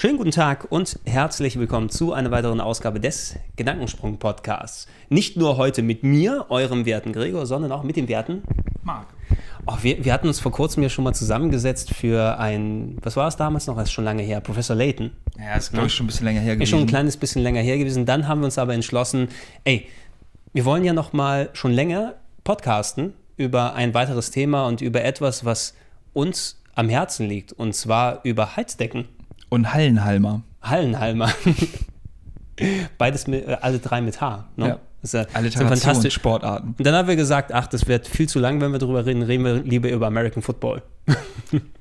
Schönen 0.00 0.16
guten 0.16 0.30
Tag 0.30 0.66
und 0.70 0.98
herzlich 1.04 1.58
willkommen 1.58 1.90
zu 1.90 2.14
einer 2.14 2.30
weiteren 2.30 2.62
Ausgabe 2.62 3.00
des 3.00 3.36
Gedankensprung-Podcasts. 3.56 4.88
Nicht 5.10 5.36
nur 5.36 5.58
heute 5.58 5.82
mit 5.82 6.02
mir, 6.04 6.46
eurem 6.48 6.86
werten 6.86 7.12
Gregor, 7.12 7.44
sondern 7.44 7.70
auch 7.70 7.82
mit 7.82 7.96
dem 7.96 8.08
werten 8.08 8.42
Marc. 8.82 9.08
Oh, 9.66 9.74
wir, 9.82 10.02
wir, 10.02 10.14
hatten 10.14 10.26
uns 10.26 10.40
vor 10.40 10.52
kurzem 10.52 10.82
ja 10.82 10.88
schon 10.88 11.04
mal 11.04 11.12
zusammengesetzt 11.12 11.92
für 11.92 12.38
ein, 12.38 12.96
was 13.02 13.14
war 13.16 13.28
es 13.28 13.36
damals 13.36 13.66
noch? 13.66 13.76
Das 13.76 13.88
ist 13.88 13.92
schon 13.92 14.06
lange 14.06 14.22
her, 14.22 14.40
Professor 14.40 14.74
Layton. 14.74 15.10
Ja, 15.38 15.56
ist 15.56 15.70
glaube 15.70 15.88
ich 15.88 15.94
schon 15.94 16.04
ein 16.04 16.06
bisschen 16.06 16.24
länger 16.24 16.40
her 16.40 16.54
gewesen. 16.54 16.62
Ist 16.62 16.70
schon 16.70 16.80
ein 16.80 16.86
kleines 16.86 17.18
bisschen 17.18 17.42
länger 17.42 17.60
her 17.60 17.76
gewesen. 17.76 18.06
Dann 18.06 18.26
haben 18.26 18.40
wir 18.40 18.46
uns 18.46 18.56
aber 18.56 18.72
entschlossen, 18.72 19.28
ey, 19.64 19.86
wir 20.54 20.64
wollen 20.64 20.82
ja 20.82 20.94
noch 20.94 21.12
mal 21.12 21.50
schon 21.52 21.72
länger 21.72 22.14
podcasten 22.42 23.12
über 23.36 23.74
ein 23.74 23.92
weiteres 23.92 24.30
Thema 24.30 24.66
und 24.66 24.80
über 24.80 25.04
etwas, 25.04 25.44
was 25.44 25.74
uns 26.14 26.58
am 26.74 26.88
Herzen 26.88 27.28
liegt, 27.28 27.52
und 27.52 27.74
zwar 27.74 28.20
über 28.24 28.56
Heizdecken. 28.56 29.04
Und 29.50 29.74
Hallenhalmer. 29.74 30.42
Hallenhalmer. 30.62 31.30
Beides 32.98 33.26
mit, 33.26 33.46
äh, 33.46 33.58
alle 33.60 33.78
drei 33.78 34.00
mit 34.00 34.20
H. 34.20 34.48
Ne? 34.56 34.68
Ja. 34.68 34.78
Das 35.02 35.14
ist, 35.14 35.56
fantastisch. 35.56 36.14
Sportarten. 36.14 36.74
Und 36.76 36.86
dann 36.86 36.94
haben 36.94 37.08
wir 37.08 37.16
gesagt, 37.16 37.52
ach, 37.54 37.66
das 37.66 37.88
wird 37.88 38.06
viel 38.06 38.28
zu 38.28 38.38
lang, 38.38 38.60
wenn 38.60 38.70
wir 38.70 38.78
darüber 38.78 39.06
reden. 39.06 39.22
Reden 39.22 39.44
wir 39.44 39.54
lieber 39.54 39.88
über 39.88 40.06
American 40.06 40.42
Football. 40.42 40.82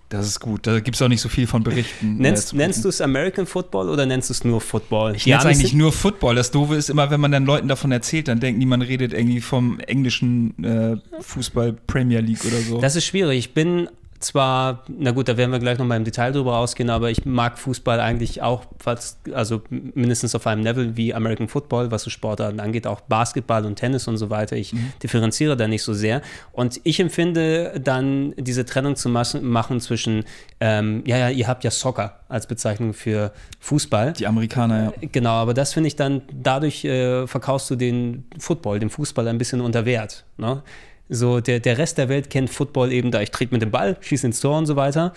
Das 0.09 0.25
ist 0.25 0.39
gut. 0.39 0.65
Da 0.65 0.79
gibt 0.79 0.95
es 0.95 1.01
auch 1.03 1.07
nicht 1.07 1.21
so 1.21 1.29
viel 1.29 1.45
von 1.45 1.63
Berichten. 1.63 2.17
Nennst, 2.17 2.55
nennst 2.55 2.83
du 2.83 2.89
es 2.89 2.99
American 2.99 3.45
Football 3.45 3.89
oder 3.89 4.07
nennst 4.07 4.29
du 4.29 4.33
es 4.33 4.43
nur 4.43 4.59
Football? 4.59 5.15
Ich 5.15 5.27
nenne 5.27 5.37
es 5.37 5.45
eigentlich 5.45 5.73
nur 5.73 5.91
Football. 5.91 6.33
Das 6.33 6.49
Doofe 6.49 6.75
ist 6.75 6.89
immer, 6.89 7.11
wenn 7.11 7.21
man 7.21 7.31
dann 7.31 7.45
Leuten 7.45 7.67
davon 7.67 7.91
erzählt, 7.91 8.27
dann 8.27 8.39
denken 8.39 8.59
die, 8.59 8.65
man 8.65 8.81
redet 8.81 9.13
irgendwie 9.13 9.39
vom 9.39 9.79
englischen 9.81 10.63
äh, 10.63 10.97
Fußball 11.21 11.73
Premier 11.85 12.21
League 12.21 12.43
oder 12.43 12.57
so. 12.57 12.81
Das 12.81 12.95
ist 12.95 13.05
schwierig. 13.05 13.37
Ich 13.37 13.53
bin 13.53 13.87
zwar, 14.19 14.83
na 14.87 15.11
gut, 15.11 15.27
da 15.27 15.37
werden 15.37 15.51
wir 15.51 15.59
gleich 15.59 15.77
nochmal 15.77 15.97
im 15.97 16.03
Detail 16.03 16.31
drüber 16.31 16.57
ausgehen, 16.57 16.89
aber 16.89 17.09
ich 17.09 17.25
mag 17.25 17.57
Fußball 17.57 17.99
eigentlich 17.99 18.41
auch, 18.41 18.65
fast, 18.77 19.19
also 19.33 19.61
mindestens 19.69 20.35
auf 20.35 20.45
einem 20.45 20.63
Level 20.63 20.97
wie 20.97 21.13
American 21.13 21.47
Football, 21.47 21.91
was 21.91 22.03
so 22.03 22.09
Sportarten 22.09 22.59
angeht, 22.59 22.85
auch 22.85 23.01
Basketball 23.01 23.65
und 23.65 23.77
Tennis 23.77 24.07
und 24.07 24.17
so 24.17 24.29
weiter. 24.29 24.55
Ich 24.57 24.73
mhm. 24.73 24.91
differenziere 25.01 25.55
da 25.55 25.67
nicht 25.67 25.83
so 25.83 25.93
sehr. 25.93 26.21
Und 26.51 26.81
ich 26.83 26.99
empfinde 26.99 27.79
dann 27.81 28.33
diese 28.37 28.65
Trennung 28.65 28.95
zu 28.95 29.09
machen 29.09 29.79
zwischen, 29.79 30.25
ähm, 30.59 31.03
ja, 31.05 31.17
ja, 31.17 31.29
ihr 31.29 31.47
habt 31.47 31.63
ja 31.63 31.71
Soccer 31.71 32.19
als 32.27 32.45
Bezeichnung 32.45 32.93
für 32.93 33.31
Fußball. 33.59 34.13
Die 34.13 34.27
Amerikaner, 34.27 34.93
ja. 35.01 35.07
Genau, 35.11 35.31
aber 35.31 35.53
das 35.53 35.73
finde 35.73 35.87
ich 35.87 35.95
dann, 35.95 36.21
dadurch 36.31 36.83
äh, 36.83 37.25
verkaufst 37.25 37.69
du 37.69 37.75
den 37.75 38.25
Football, 38.37 38.79
den 38.79 38.89
Fußball 38.89 39.27
ein 39.27 39.37
bisschen 39.37 39.61
unter 39.61 39.85
Wert. 39.85 40.25
Ne? 40.37 40.61
So, 41.09 41.39
der, 41.39 41.59
der 41.59 41.77
Rest 41.77 41.97
der 41.97 42.07
Welt 42.07 42.29
kennt 42.29 42.49
Football 42.51 42.93
eben 42.93 43.11
da, 43.11 43.21
ich 43.21 43.31
trete 43.31 43.53
mit 43.53 43.61
dem 43.61 43.71
Ball, 43.71 43.97
schieße 43.99 44.27
ins 44.27 44.39
Tor 44.39 44.57
und 44.57 44.67
so 44.67 44.75
weiter. 44.75 45.13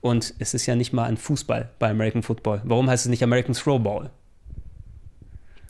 Und 0.00 0.34
es 0.38 0.54
ist 0.54 0.66
ja 0.66 0.74
nicht 0.74 0.92
mal 0.92 1.04
ein 1.04 1.16
Fußball 1.16 1.70
bei 1.78 1.90
American 1.90 2.22
Football. 2.22 2.62
Warum 2.64 2.90
heißt 2.90 3.06
es 3.06 3.10
nicht 3.10 3.22
American 3.22 3.54
Throwball? 3.54 4.10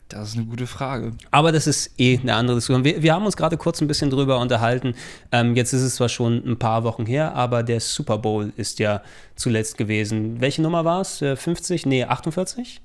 Das 0.07 0.29
ist 0.29 0.35
eine 0.35 0.45
gute 0.45 0.67
Frage. 0.67 1.13
Aber 1.31 1.51
das 1.53 1.67
ist 1.67 1.97
eh 1.97 2.19
eine 2.19 2.33
andere 2.33 2.57
Diskussion. 2.57 2.83
Wir, 2.83 3.01
wir 3.01 3.13
haben 3.13 3.25
uns 3.25 3.37
gerade 3.37 3.55
kurz 3.55 3.81
ein 3.81 3.87
bisschen 3.87 4.09
drüber 4.09 4.39
unterhalten. 4.39 4.93
Ähm, 5.31 5.55
jetzt 5.55 5.71
ist 5.71 5.81
es 5.81 5.95
zwar 5.95 6.09
schon 6.09 6.43
ein 6.45 6.59
paar 6.59 6.83
Wochen 6.83 7.05
her, 7.05 7.33
aber 7.33 7.63
der 7.63 7.79
Super 7.79 8.17
Bowl 8.17 8.51
ist 8.57 8.79
ja 8.79 9.03
zuletzt 9.35 9.77
gewesen. 9.77 10.41
Welche 10.41 10.61
Nummer 10.61 10.83
war 10.83 11.01
es? 11.01 11.19
50? 11.19 11.85
Äh, 11.85 11.89
nee, 11.89 12.03
48? 12.03 12.81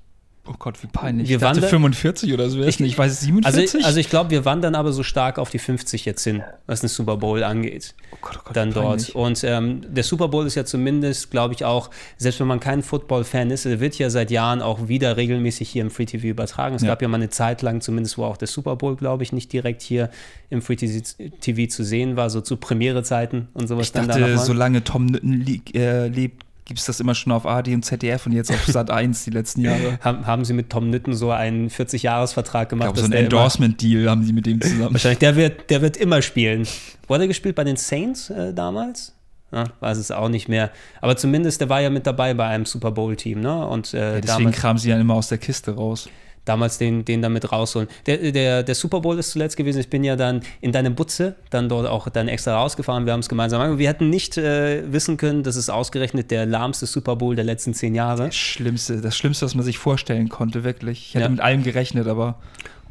Oh 0.49 0.55
Gott, 0.59 0.83
wie 0.83 0.87
peinlich. 0.87 1.29
Wir 1.29 1.37
ich 1.37 1.41
dachte 1.43 1.63
45 1.63 2.33
oder 2.33 2.49
so. 2.49 2.63
Ich, 2.63 2.81
ich 2.81 2.97
weiß 2.97 3.21
47. 3.21 3.75
Also, 3.75 3.87
also 3.87 4.01
ich 4.01 4.09
glaube, 4.09 4.31
wir 4.31 4.45
wandern 4.45 4.75
aber 4.75 4.93
so 4.93 5.03
stark 5.03 5.39
auf 5.39 5.51
die 5.51 5.59
50 5.59 6.05
jetzt 6.05 6.23
hin, 6.23 6.43
was 6.67 6.81
den 6.81 6.89
Super 6.89 7.17
Bowl 7.17 7.43
angeht. 7.43 7.95
Oh 8.13 8.17
Gott, 8.21 8.37
oh 8.39 8.41
Gott, 8.45 8.57
dann 8.57 8.73
dort. 8.73 9.11
Und 9.11 9.43
ähm, 9.45 9.83
der 9.89 10.05
Super 10.05 10.29
Bowl 10.29 10.47
ist 10.47 10.55
ja 10.55 10.65
zumindest, 10.65 11.31
glaube 11.31 11.55
ich, 11.55 11.65
auch, 11.65 11.91
selbst 12.17 12.39
wenn 12.41 12.47
man 12.47 12.61
kein 12.61 12.83
Football-Fan 12.83 13.51
ist, 13.51 13.65
wird 13.65 13.99
ja 13.99 14.09
seit 14.09 14.31
Jahren 14.31 14.63
auch 14.63 14.89
wieder 14.89 15.17
regelmäßig 15.17 15.69
hier 15.69 15.83
im 15.83 15.91
Free 15.91 16.07
TV 16.07 16.29
übertragen. 16.29 16.77
Es 16.77 16.83
ja. 16.83 16.89
gab 16.89 17.03
ja 17.03 17.09
mal 17.09 17.17
eine 17.17 17.31
Zeit 17.31 17.63
lang 17.63 17.81
zumindest, 17.81 18.17
wo 18.17 18.25
auch 18.25 18.37
der 18.37 18.49
Super 18.49 18.77
Bowl, 18.77 18.97
glaube 18.97 19.25
ich, 19.25 19.33
nicht 19.33 19.53
direkt 19.53 19.83
hier 19.83 20.11
im 20.51 20.63
Free 20.63 20.77
TV 20.77 21.67
zu 21.69 21.85
sehen 21.85 22.17
war, 22.17 22.31
so 22.31 22.41
zu 22.41 22.57
Premiere-Zeiten 22.57 23.49
und 23.53 23.67
sowas. 23.67 23.87
Ich 23.87 23.93
dachte, 23.93 24.39
solange 24.39 24.85
Tom 24.85 25.07
Nütten 25.07 25.45
äh, 25.75 26.07
lebt, 26.07 26.46
gibt 26.67 26.81
es 26.81 26.87
das 26.87 27.01
immer 27.01 27.15
schon 27.15 27.33
auf 27.33 27.47
AD 27.47 27.73
und 27.73 27.85
ZDF 27.85 28.27
und 28.27 28.33
jetzt 28.33 28.51
auf 28.51 28.67
Sat 28.67 28.91
1 28.91 29.25
die 29.25 29.31
letzten 29.31 29.63
Jahre. 29.63 29.99
haben, 30.03 30.27
haben 30.27 30.45
sie 30.45 30.53
mit 30.53 30.69
Tom 30.69 30.91
Nitten 30.91 31.15
so 31.15 31.31
einen 31.31 31.71
40-Jahres-Vertrag 31.71 32.69
gemacht? 32.69 32.89
Ich 32.89 32.95
glaube, 32.95 33.09
so 33.09 33.15
ein 33.15 33.25
Endorsement-Deal 33.25 34.11
haben 34.11 34.25
sie 34.25 34.33
mit 34.33 34.47
dem 34.47 34.61
zusammen. 34.61 34.93
Wahrscheinlich, 34.93 35.21
der 35.21 35.37
wird, 35.37 35.71
der 35.71 35.81
wird 35.81 35.97
immer 35.97 36.21
spielen. 36.23 36.67
Wurde 37.07 37.25
er 37.25 37.29
gespielt 37.29 37.55
bei 37.55 37.65
den 37.65 37.77
Saints 37.77 38.31
äh, 38.31 38.53
damals? 38.53 39.15
Ja, 39.53 39.65
weiß 39.79 39.97
es 39.97 40.11
auch 40.11 40.29
nicht 40.29 40.49
mehr. 40.49 40.73
Aber 41.01 41.17
zumindest, 41.17 41.61
der 41.61 41.69
war 41.69 41.81
ja 41.81 41.89
mit 41.89 42.05
dabei 42.07 42.35
bei 42.35 42.47
einem 42.49 42.67
Super 42.67 42.91
Bowl-Team. 42.91 43.41
Ne? 43.41 43.67
Und, 43.67 43.95
äh, 43.95 44.17
ja, 44.17 44.21
deswegen 44.21 44.51
kramen 44.51 44.79
sie 44.79 44.91
ja 44.91 44.99
immer 44.99 45.15
aus 45.15 45.29
der 45.29 45.39
Kiste 45.39 45.77
raus 45.77 46.09
damals 46.47 46.79
den, 46.79 47.05
den 47.05 47.21
damit 47.21 47.53
rausholen. 47.53 47.89
Der, 48.07 48.33
der, 48.33 48.63
der 48.63 48.75
Super 48.75 49.01
Bowl 49.01 49.19
ist 49.19 49.33
zuletzt 49.33 49.57
gewesen. 49.57 49.81
Ich 49.81 49.91
bin 49.91 50.03
ja 50.03 50.17
dann 50.17 50.41
in 50.63 50.73
deine 50.73 50.91
Butze 50.91 51.35
dann 51.51 51.69
dort 51.69 51.87
auch 51.87 52.09
dann 52.09 52.29
extra 52.29 52.57
rausgefahren. 52.57 53.05
Wir 53.05 53.13
haben 53.13 53.21
es 53.21 53.29
gemeinsam 53.29 53.61
gemacht. 53.61 53.79
Wir 53.79 53.89
hätten 53.89 54.09
nicht 54.09 54.39
äh, 54.39 54.91
wissen 54.91 55.19
können, 55.19 55.43
dass 55.43 55.57
es 55.57 55.69
ausgerechnet 55.69 56.31
der 56.31 56.47
lahmste 56.47 56.87
Super 56.87 57.17
Bowl 57.17 57.37
der 57.37 57.45
letzten 57.45 57.75
zehn 57.75 57.95
Jahre. 57.95 58.27
Das 58.27 58.37
Schlimmste, 58.37 59.01
das 59.01 59.17
Schlimmste, 59.17 59.45
was 59.45 59.55
man 59.55 59.65
sich 59.65 59.79
vorstellen 59.79 60.29
konnte, 60.29 60.65
wirklich. 60.65 61.09
Ich 61.09 61.15
hätte 61.15 61.25
ja. 61.25 61.29
mit 61.29 61.41
allem 61.41 61.63
gerechnet, 61.63 62.07
aber. 62.07 62.39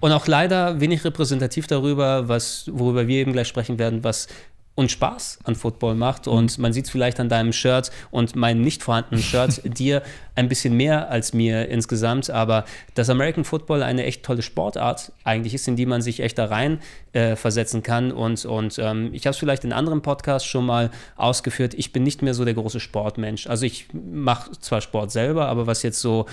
Und 0.02 0.12
auch 0.12 0.28
leider 0.28 0.82
wenig 0.82 1.04
repräsentativ 1.04 1.68
darüber, 1.68 2.28
was, 2.28 2.70
worüber 2.72 3.08
wir 3.08 3.18
eben 3.18 3.32
gleich 3.32 3.48
sprechen 3.48 3.80
werden, 3.80 4.04
was 4.04 4.28
und 4.76 4.92
Spaß 4.92 5.40
an 5.46 5.56
Football 5.56 5.96
macht. 5.96 6.28
Und 6.28 6.58
man 6.58 6.74
sieht 6.74 6.86
es 6.86 6.92
vielleicht 6.92 7.20
an 7.20 7.30
deinem 7.30 7.54
Shirt 7.54 7.92
und 8.12 8.36
meinem 8.36 8.62
nicht 8.62 8.84
vorhandenen 8.84 9.24
Shirt, 9.24 9.62
dir 9.78 10.04
ein 10.36 10.50
bisschen 10.50 10.76
mehr 10.76 11.10
als 11.10 11.34
mir 11.34 11.70
insgesamt. 11.70 12.30
Aber 12.30 12.66
dass 12.94 13.10
American 13.10 13.46
Football 13.46 13.84
eine 13.84 14.04
echt 14.04 14.24
tolle 14.24 14.42
Sportart 14.42 15.14
eigentlich 15.24 15.54
ist, 15.54 15.68
in 15.70 15.78
die 15.78 15.86
man 15.86 16.02
sich 16.02 16.20
echt 16.20 16.38
da 16.38 16.46
rein 16.46 16.80
äh, 17.14 17.38
versetzen 17.38 17.84
kann. 17.84 18.12
Und, 18.12 18.44
und 18.44 18.78
ähm, 18.78 19.12
ich 19.14 19.26
habe 19.26 19.32
es 19.32 19.38
vielleicht 19.38 19.64
in 19.64 19.72
anderen 19.72 20.02
Podcasts 20.02 20.48
schon 20.48 20.66
mal 20.66 20.92
ausgeführt. 21.16 21.74
Ich 21.74 21.94
bin 21.94 22.04
nicht 22.04 22.22
mehr 22.22 22.34
so 22.34 22.44
der 22.44 22.54
große 22.54 22.82
Sportmensch. 22.82 23.48
Also 23.48 23.66
ich 23.66 23.88
mache 23.94 24.52
zwar 24.60 24.82
Sport 24.82 25.12
selber, 25.12 25.48
aber 25.48 25.68
was 25.68 25.84
jetzt 25.84 26.02
so 26.02 26.26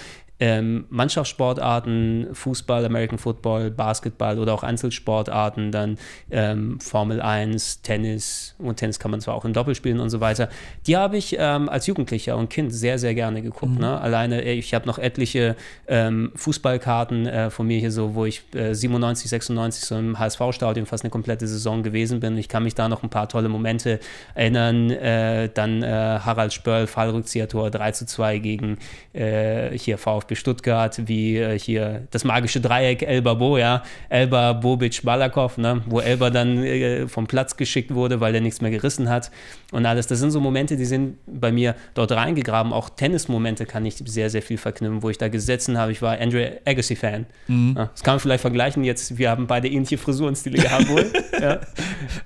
ähm, 0.42 0.86
Mannschaftssportarten, 0.91 2.30
Fußball, 2.32 2.84
American 2.84 3.16
Football, 3.16 3.70
Basketball 3.70 4.41
oder 4.41 4.53
auch 4.53 4.64
Einzelsportarten, 4.64 5.70
dann 5.70 5.98
ähm, 6.32 6.80
Formel 6.80 7.22
1, 7.22 7.82
Tennis 7.82 8.56
und 8.58 8.75
Tennis 8.75 8.98
kann 8.98 9.12
man 9.12 9.20
zwar 9.20 9.36
auch 9.36 9.44
im 9.44 9.53
Doppel 9.53 9.76
spielen 9.76 10.00
und 10.00 10.10
so 10.10 10.19
weiter. 10.19 10.48
Die 10.88 10.97
habe 10.97 11.16
ich 11.16 11.36
ähm, 11.38 11.69
als 11.69 11.86
Jugendlicher 11.86 12.36
und 12.36 12.50
Kind 12.50 12.75
sehr, 12.75 12.98
sehr 12.98 13.14
gerne 13.14 13.41
geguckt. 13.41 13.75
Mhm. 13.75 13.82
Ne? 13.82 14.00
Alleine, 14.00 14.42
äh, 14.42 14.54
ich 14.54 14.75
habe 14.75 14.84
noch 14.88 14.98
etliche 14.98 15.54
ähm, 15.86 16.32
Fußballkarten 16.34 17.26
äh, 17.28 17.50
von 17.50 17.69
mir 17.69 17.78
hier 17.78 17.92
so, 17.92 18.16
wo 18.16 18.24
ich 18.24 18.42
äh, 18.53 18.74
97, 18.74 19.30
96 19.30 19.84
so 19.84 19.97
im 19.97 20.19
HSV-Stadion 20.19 20.86
fast 20.86 21.04
eine 21.04 21.10
komplette 21.10 21.47
Saison 21.47 21.84
gewesen 21.84 22.19
bin. 22.19 22.36
Ich 22.36 22.48
kann 22.48 22.64
mich 22.64 22.74
da 22.74 22.88
noch 22.88 23.04
ein 23.04 23.10
paar 23.10 23.28
tolle 23.28 23.48
Momente 23.48 24.00
erinnern. 24.34 24.91
Äh, 24.91 25.50
dann 25.54 25.84
äh, 25.84 25.86
Harald 25.86 26.53
Spörl, 26.53 26.88
Fallrückzieher-Tor 26.88 27.70
3 27.70 27.92
zu 27.92 28.06
2 28.06 28.38
gegen 28.38 28.78
äh, 29.12 29.78
hier 29.78 29.98
VfB 29.98 30.31
VfB 30.32 30.34
Stuttgart, 30.34 31.03
wie 31.06 31.37
äh, 31.37 31.59
hier 31.59 32.06
das 32.10 32.25
magische 32.25 32.60
Dreieck 32.60 33.03
Elba 33.03 33.34
Bo, 33.34 33.59
ja, 33.59 33.82
Elba 34.09 34.53
Bobic 34.53 35.03
Balakov, 35.03 35.59
ne, 35.59 35.83
wo 35.86 36.01
Elba 36.01 36.30
dann 36.30 36.62
äh, 36.62 37.09
vom 37.09 37.27
Platz 37.27 37.57
geschickt 37.57 37.95
wurde, 37.95 38.21
weil 38.21 38.34
er 38.34 38.41
nichts 38.41 38.60
mehr 38.60 38.71
gerissen 38.71 39.09
hat 39.09 39.30
und 39.72 39.86
alles. 39.86 40.07
Das 40.07 40.18
sind 40.18 40.30
so 40.30 40.41
Momente, 40.41 40.77
die 40.77 40.84
sind 40.84 41.16
bei 41.27 41.51
mir 41.51 41.74
dort 41.95 42.12
reingegraben. 42.12 42.72
Auch 42.72 42.91
Tennismomente 42.91 43.66
kann 43.66 43.84
ich 43.86 43.97
sehr, 44.04 44.30
sehr 44.30 44.42
viel 44.42 44.59
verknüpfen, 44.59 45.03
wo 45.03 45.10
ich 45.10 45.18
da 45.18 45.28
gesessen 45.28 45.78
habe. 45.78 45.92
Ich 45.92 46.03
war 46.03 46.18
Andrew 46.21 46.45
Agassi-Fan. 46.65 47.27
Mhm. 47.48 47.74
Ja, 47.77 47.86
das 47.86 48.03
kann 48.03 48.15
man 48.15 48.21
vielleicht 48.21 48.42
vergleichen. 48.42 48.84
Jetzt, 48.84 49.18
wir 49.18 49.30
haben 49.30 49.47
beide 49.47 49.68
ähnliche 49.68 49.98
Frisurenstile 49.98 50.59
gehabt 50.59 50.89
wohl. 50.89 51.10
ja. 51.41 51.60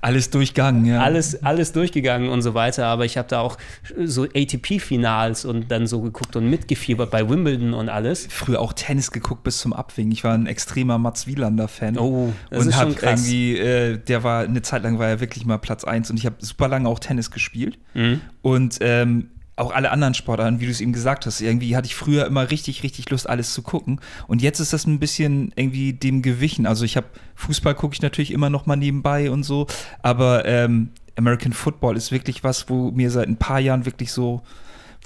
Alles 0.00 0.31
durchgegangen, 0.31 0.84
ja. 0.86 1.00
Alles, 1.00 1.42
alles 1.42 1.72
durchgegangen 1.72 2.28
und 2.28 2.42
so 2.42 2.54
weiter. 2.54 2.86
Aber 2.86 3.04
ich 3.04 3.16
habe 3.16 3.28
da 3.28 3.40
auch 3.40 3.56
so 4.04 4.25
ATP-Finals 4.25 5.44
und 5.44 5.70
dann 5.70 5.86
so 5.86 6.00
geguckt 6.00 6.36
und 6.36 6.50
mitgefiebert 6.50 7.10
bei 7.10 7.28
Wimbledon 7.28 7.75
und 7.75 7.88
alles. 7.96 8.28
Früher 8.31 8.60
auch 8.60 8.75
Tennis 8.75 9.10
geguckt 9.10 9.43
bis 9.43 9.58
zum 9.58 9.72
Abwinken. 9.72 10.12
Ich 10.12 10.22
war 10.22 10.34
ein 10.34 10.46
extremer 10.46 10.98
Mats 10.98 11.26
Wielander-Fan. 11.26 11.98
Oh, 11.98 12.32
das 12.50 12.60
und 12.60 12.69
ist 12.69 12.76
hab 12.76 13.02
irgendwie, 13.02 13.56
äh, 13.56 13.98
der 13.98 14.22
war 14.22 14.44
eine 14.44 14.62
Zeit 14.62 14.82
lang 14.82 14.98
war 14.98 15.08
er 15.08 15.20
wirklich 15.20 15.46
mal 15.46 15.58
Platz 15.58 15.82
1 15.82 16.10
und 16.10 16.19
ich 16.19 16.26
habe 16.26 16.37
super 16.40 16.69
lange 16.69 16.88
auch 16.88 16.98
Tennis 16.98 17.31
gespielt. 17.31 17.78
Mhm. 17.94 18.20
Und 18.43 18.78
ähm, 18.82 19.31
auch 19.56 19.72
alle 19.72 19.90
anderen 19.90 20.12
Sportarten, 20.12 20.60
wie 20.60 20.66
du 20.66 20.70
es 20.70 20.82
eben 20.82 20.93
gesagt 20.93 21.25
hast. 21.25 21.40
Irgendwie 21.40 21.75
hatte 21.76 21.87
ich 21.87 21.94
früher 21.94 22.26
immer 22.26 22.50
richtig, 22.50 22.82
richtig 22.82 23.08
Lust, 23.08 23.26
alles 23.28 23.54
zu 23.54 23.62
gucken. 23.62 24.00
Und 24.26 24.43
jetzt 24.43 24.60
ist 24.60 24.75
das 24.75 24.87
ein 24.87 24.98
bisschen 24.98 25.52
irgendwie 25.56 25.94
dem 25.94 26.20
gewichen. 26.20 26.66
Also 26.66 26.84
ich 26.84 26.98
habe 26.98 27.06
Fußball 27.37 27.75
gucke 27.75 27.94
ich 27.94 28.02
natürlich 28.02 28.32
immer 28.32 28.50
noch 28.50 28.66
mal 28.66 28.76
nebenbei 28.76 29.31
und 29.31 29.44
so, 29.44 29.66
aber 30.02 30.44
ähm, 30.44 30.90
American 31.16 31.54
Football 31.54 31.96
ist 31.96 32.12
wirklich 32.12 32.44
was, 32.44 32.69
wo 32.69 32.90
mir 32.90 33.10
seit 33.10 33.28
ein 33.28 33.38
paar 33.38 33.58
Jahren 33.58 33.87
wirklich 33.87 34.12
so, 34.12 34.43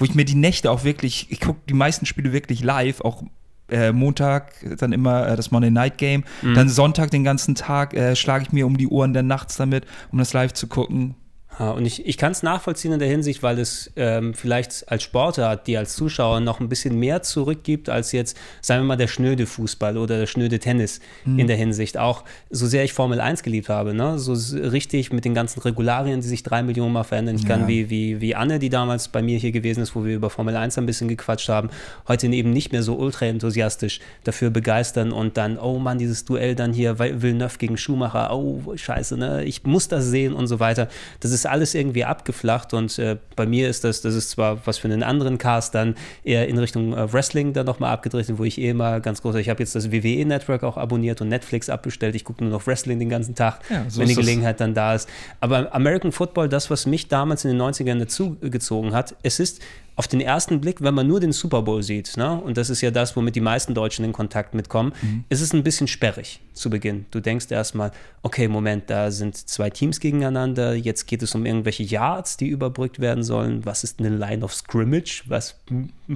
wo 0.00 0.04
ich 0.04 0.14
mir 0.14 0.24
die 0.24 0.34
Nächte 0.34 0.70
auch 0.70 0.82
wirklich, 0.82 1.26
ich 1.30 1.40
gucke 1.40 1.60
die 1.68 1.74
meisten 1.74 2.06
Spiele 2.06 2.32
wirklich 2.32 2.64
live, 2.64 3.02
auch 3.02 3.22
äh, 3.68 3.92
Montag 3.92 4.52
dann 4.78 4.92
immer 4.92 5.28
äh, 5.28 5.36
das 5.36 5.50
Monday 5.50 5.70
Night 5.70 5.98
Game, 5.98 6.24
mhm. 6.42 6.54
dann 6.54 6.68
Sonntag 6.68 7.10
den 7.10 7.22
ganzen 7.22 7.54
Tag 7.54 7.94
äh, 7.94 8.16
schlage 8.16 8.44
ich 8.44 8.52
mir 8.52 8.66
um 8.66 8.76
die 8.76 8.88
Ohren 8.88 9.12
dann 9.12 9.26
nachts 9.26 9.56
damit, 9.56 9.86
um 10.10 10.18
das 10.18 10.32
live 10.32 10.54
zu 10.54 10.66
gucken. 10.66 11.14
Ja, 11.60 11.72
und 11.72 11.84
ich, 11.84 12.06
ich 12.06 12.16
kann 12.16 12.32
es 12.32 12.42
nachvollziehen 12.42 12.92
in 12.92 12.98
der 12.98 13.08
Hinsicht, 13.08 13.42
weil 13.42 13.58
es 13.58 13.92
ähm, 13.96 14.32
vielleicht 14.32 14.90
als 14.90 15.02
Sportart, 15.02 15.66
die 15.66 15.76
als 15.76 15.94
Zuschauer 15.94 16.40
noch 16.40 16.58
ein 16.58 16.70
bisschen 16.70 16.98
mehr 16.98 17.22
zurückgibt, 17.22 17.90
als 17.90 18.12
jetzt, 18.12 18.34
sagen 18.62 18.82
wir 18.82 18.86
mal, 18.86 18.96
der 18.96 19.08
schnöde 19.08 19.44
Fußball 19.44 19.98
oder 19.98 20.18
der 20.18 20.26
schnöde 20.26 20.58
Tennis 20.58 21.00
mhm. 21.26 21.38
in 21.38 21.48
der 21.48 21.56
Hinsicht. 21.58 21.98
Auch 21.98 22.24
so 22.48 22.66
sehr 22.66 22.82
ich 22.84 22.94
Formel 22.94 23.20
1 23.20 23.42
geliebt 23.42 23.68
habe, 23.68 23.92
ne? 23.92 24.18
so 24.18 24.32
richtig 24.56 25.12
mit 25.12 25.26
den 25.26 25.34
ganzen 25.34 25.60
Regularien, 25.60 26.22
die 26.22 26.28
sich 26.28 26.42
drei 26.42 26.62
Millionen 26.62 26.94
Mal 26.94 27.04
verändern. 27.04 27.36
Ich 27.36 27.42
ja. 27.42 27.48
kann 27.48 27.68
wie, 27.68 27.90
wie, 27.90 28.22
wie 28.22 28.34
Anne, 28.34 28.58
die 28.58 28.70
damals 28.70 29.08
bei 29.08 29.20
mir 29.20 29.36
hier 29.36 29.52
gewesen 29.52 29.82
ist, 29.82 29.94
wo 29.94 30.02
wir 30.06 30.16
über 30.16 30.30
Formel 30.30 30.56
1 30.56 30.78
ein 30.78 30.86
bisschen 30.86 31.08
gequatscht 31.08 31.50
haben, 31.50 31.68
heute 32.08 32.26
eben 32.28 32.54
nicht 32.54 32.72
mehr 32.72 32.82
so 32.82 32.96
ultra 32.96 33.26
enthusiastisch 33.26 34.00
dafür 34.24 34.48
begeistern 34.48 35.12
und 35.12 35.36
dann, 35.36 35.58
oh 35.58 35.78
Mann, 35.78 35.98
dieses 35.98 36.24
Duell 36.24 36.54
dann 36.54 36.72
hier, 36.72 36.98
Villeneuve 36.98 37.58
gegen 37.58 37.76
Schumacher, 37.76 38.32
oh 38.32 38.62
scheiße, 38.74 39.18
ne? 39.18 39.44
ich 39.44 39.64
muss 39.64 39.88
das 39.88 40.06
sehen 40.06 40.32
und 40.32 40.46
so 40.46 40.58
weiter. 40.58 40.88
Das 41.20 41.32
ist 41.32 41.49
alles 41.50 41.74
irgendwie 41.74 42.04
abgeflacht 42.04 42.72
und 42.74 42.98
äh, 42.98 43.16
bei 43.36 43.46
mir 43.46 43.68
ist 43.68 43.84
das, 43.84 44.00
das 44.00 44.14
ist 44.14 44.30
zwar 44.30 44.66
was 44.66 44.78
für 44.78 44.88
einen 44.88 45.02
anderen 45.02 45.38
Cast 45.38 45.74
dann 45.74 45.96
eher 46.24 46.48
in 46.48 46.58
Richtung 46.58 46.94
äh, 46.94 47.12
Wrestling 47.12 47.52
dann 47.52 47.66
nochmal 47.66 47.92
abgedreht, 47.92 48.26
wo 48.36 48.44
ich 48.44 48.58
eh 48.58 48.72
mal 48.72 49.00
ganz 49.00 49.22
groß, 49.22 49.34
ich 49.36 49.48
habe 49.48 49.62
jetzt 49.62 49.74
das 49.74 49.92
WWE-Network 49.92 50.62
auch 50.62 50.76
abonniert 50.76 51.20
und 51.20 51.28
Netflix 51.28 51.68
abbestellt, 51.68 52.14
ich 52.14 52.24
gucke 52.24 52.42
nur 52.44 52.52
noch 52.52 52.66
Wrestling 52.66 52.98
den 52.98 53.08
ganzen 53.08 53.34
Tag, 53.34 53.60
ja, 53.68 53.84
so 53.88 54.00
wenn 54.00 54.08
die 54.08 54.14
Gelegenheit 54.14 54.60
dann 54.60 54.74
da 54.74 54.94
ist. 54.94 55.08
Aber 55.40 55.74
American 55.74 56.12
Football, 56.12 56.48
das, 56.48 56.70
was 56.70 56.86
mich 56.86 57.08
damals 57.08 57.44
in 57.44 57.50
den 57.50 57.60
90ern 57.60 57.98
dazu 57.98 58.36
gezogen 58.40 58.92
hat, 58.92 59.14
es 59.22 59.40
ist 59.40 59.60
auf 60.00 60.08
den 60.08 60.22
ersten 60.22 60.62
Blick, 60.62 60.80
wenn 60.80 60.94
man 60.94 61.06
nur 61.06 61.20
den 61.20 61.32
Super 61.32 61.60
Bowl 61.60 61.82
sieht, 61.82 62.16
ne, 62.16 62.40
und 62.40 62.56
das 62.56 62.70
ist 62.70 62.80
ja 62.80 62.90
das, 62.90 63.16
womit 63.16 63.36
die 63.36 63.42
meisten 63.42 63.74
Deutschen 63.74 64.02
in 64.02 64.14
Kontakt 64.14 64.54
mitkommen, 64.54 64.94
mhm. 65.02 65.24
ist 65.28 65.42
es 65.42 65.52
ein 65.52 65.62
bisschen 65.62 65.88
sperrig 65.88 66.40
zu 66.54 66.70
Beginn. 66.70 67.04
Du 67.10 67.20
denkst 67.20 67.50
erstmal, 67.50 67.92
okay, 68.22 68.48
Moment, 68.48 68.88
da 68.88 69.10
sind 69.10 69.36
zwei 69.36 69.68
Teams 69.68 70.00
gegeneinander, 70.00 70.74
jetzt 70.74 71.06
geht 71.06 71.22
es 71.22 71.34
um 71.34 71.44
irgendwelche 71.44 71.82
Yards, 71.82 72.38
die 72.38 72.48
überbrückt 72.48 72.98
werden 73.00 73.22
sollen. 73.22 73.66
Was 73.66 73.84
ist 73.84 73.98
eine 73.98 74.08
Line 74.08 74.42
of 74.42 74.54
Scrimmage? 74.54 75.24
Was 75.26 75.56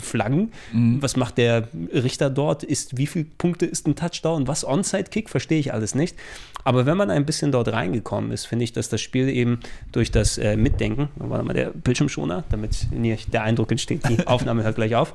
Flaggen? 0.01 0.53
Mhm. 0.73 1.03
Was 1.03 1.17
macht 1.17 1.39
der 1.39 1.69
Richter 1.93 2.31
dort? 2.31 2.63
Ist, 2.63 2.97
wie 2.99 3.07
viele 3.07 3.25
Punkte 3.25 3.67
ist 3.67 3.87
ein 3.87 3.97
Touchdown? 3.97 4.47
Was 4.49 4.65
Onside-Kick? 4.65 5.31
Verstehe 5.31 5.59
ich 5.59 5.73
alles 5.73 5.95
nicht. 5.95 6.17
Aber 6.65 6.87
wenn 6.87 6.97
man 6.97 7.11
ein 7.11 7.27
bisschen 7.27 7.53
dort 7.53 7.69
reingekommen 7.69 8.33
ist, 8.33 8.47
finde 8.47 8.65
ich, 8.65 8.73
dass 8.73 8.89
das 8.89 9.01
Spiel 9.01 9.29
eben 9.29 9.61
durch 9.93 10.11
das 10.11 10.39
äh, 10.39 10.57
Mitdenken, 10.57 11.09
war 11.17 11.43
mal 11.43 11.53
der 11.53 11.71
Bildschirmschoner, 11.71 12.45
damit 12.49 12.89
nicht 12.91 13.33
der 13.33 13.43
Eindruck 13.43 13.71
entsteht, 13.71 14.09
die 14.09 14.27
Aufnahme 14.27 14.63
hört 14.63 14.77
gleich 14.77 14.95
auf. 14.95 15.15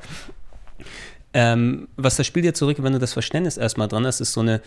Ähm, 1.34 1.88
was 1.96 2.16
das 2.16 2.26
Spiel 2.26 2.42
dir 2.42 2.54
zurück, 2.54 2.78
wenn 2.82 2.94
du 2.94 3.00
das 3.00 3.14
Verständnis 3.14 3.58
erstmal 3.58 3.88
dran 3.88 4.06
hast, 4.06 4.20
ist 4.20 4.34
so 4.34 4.42
eine 4.42 4.62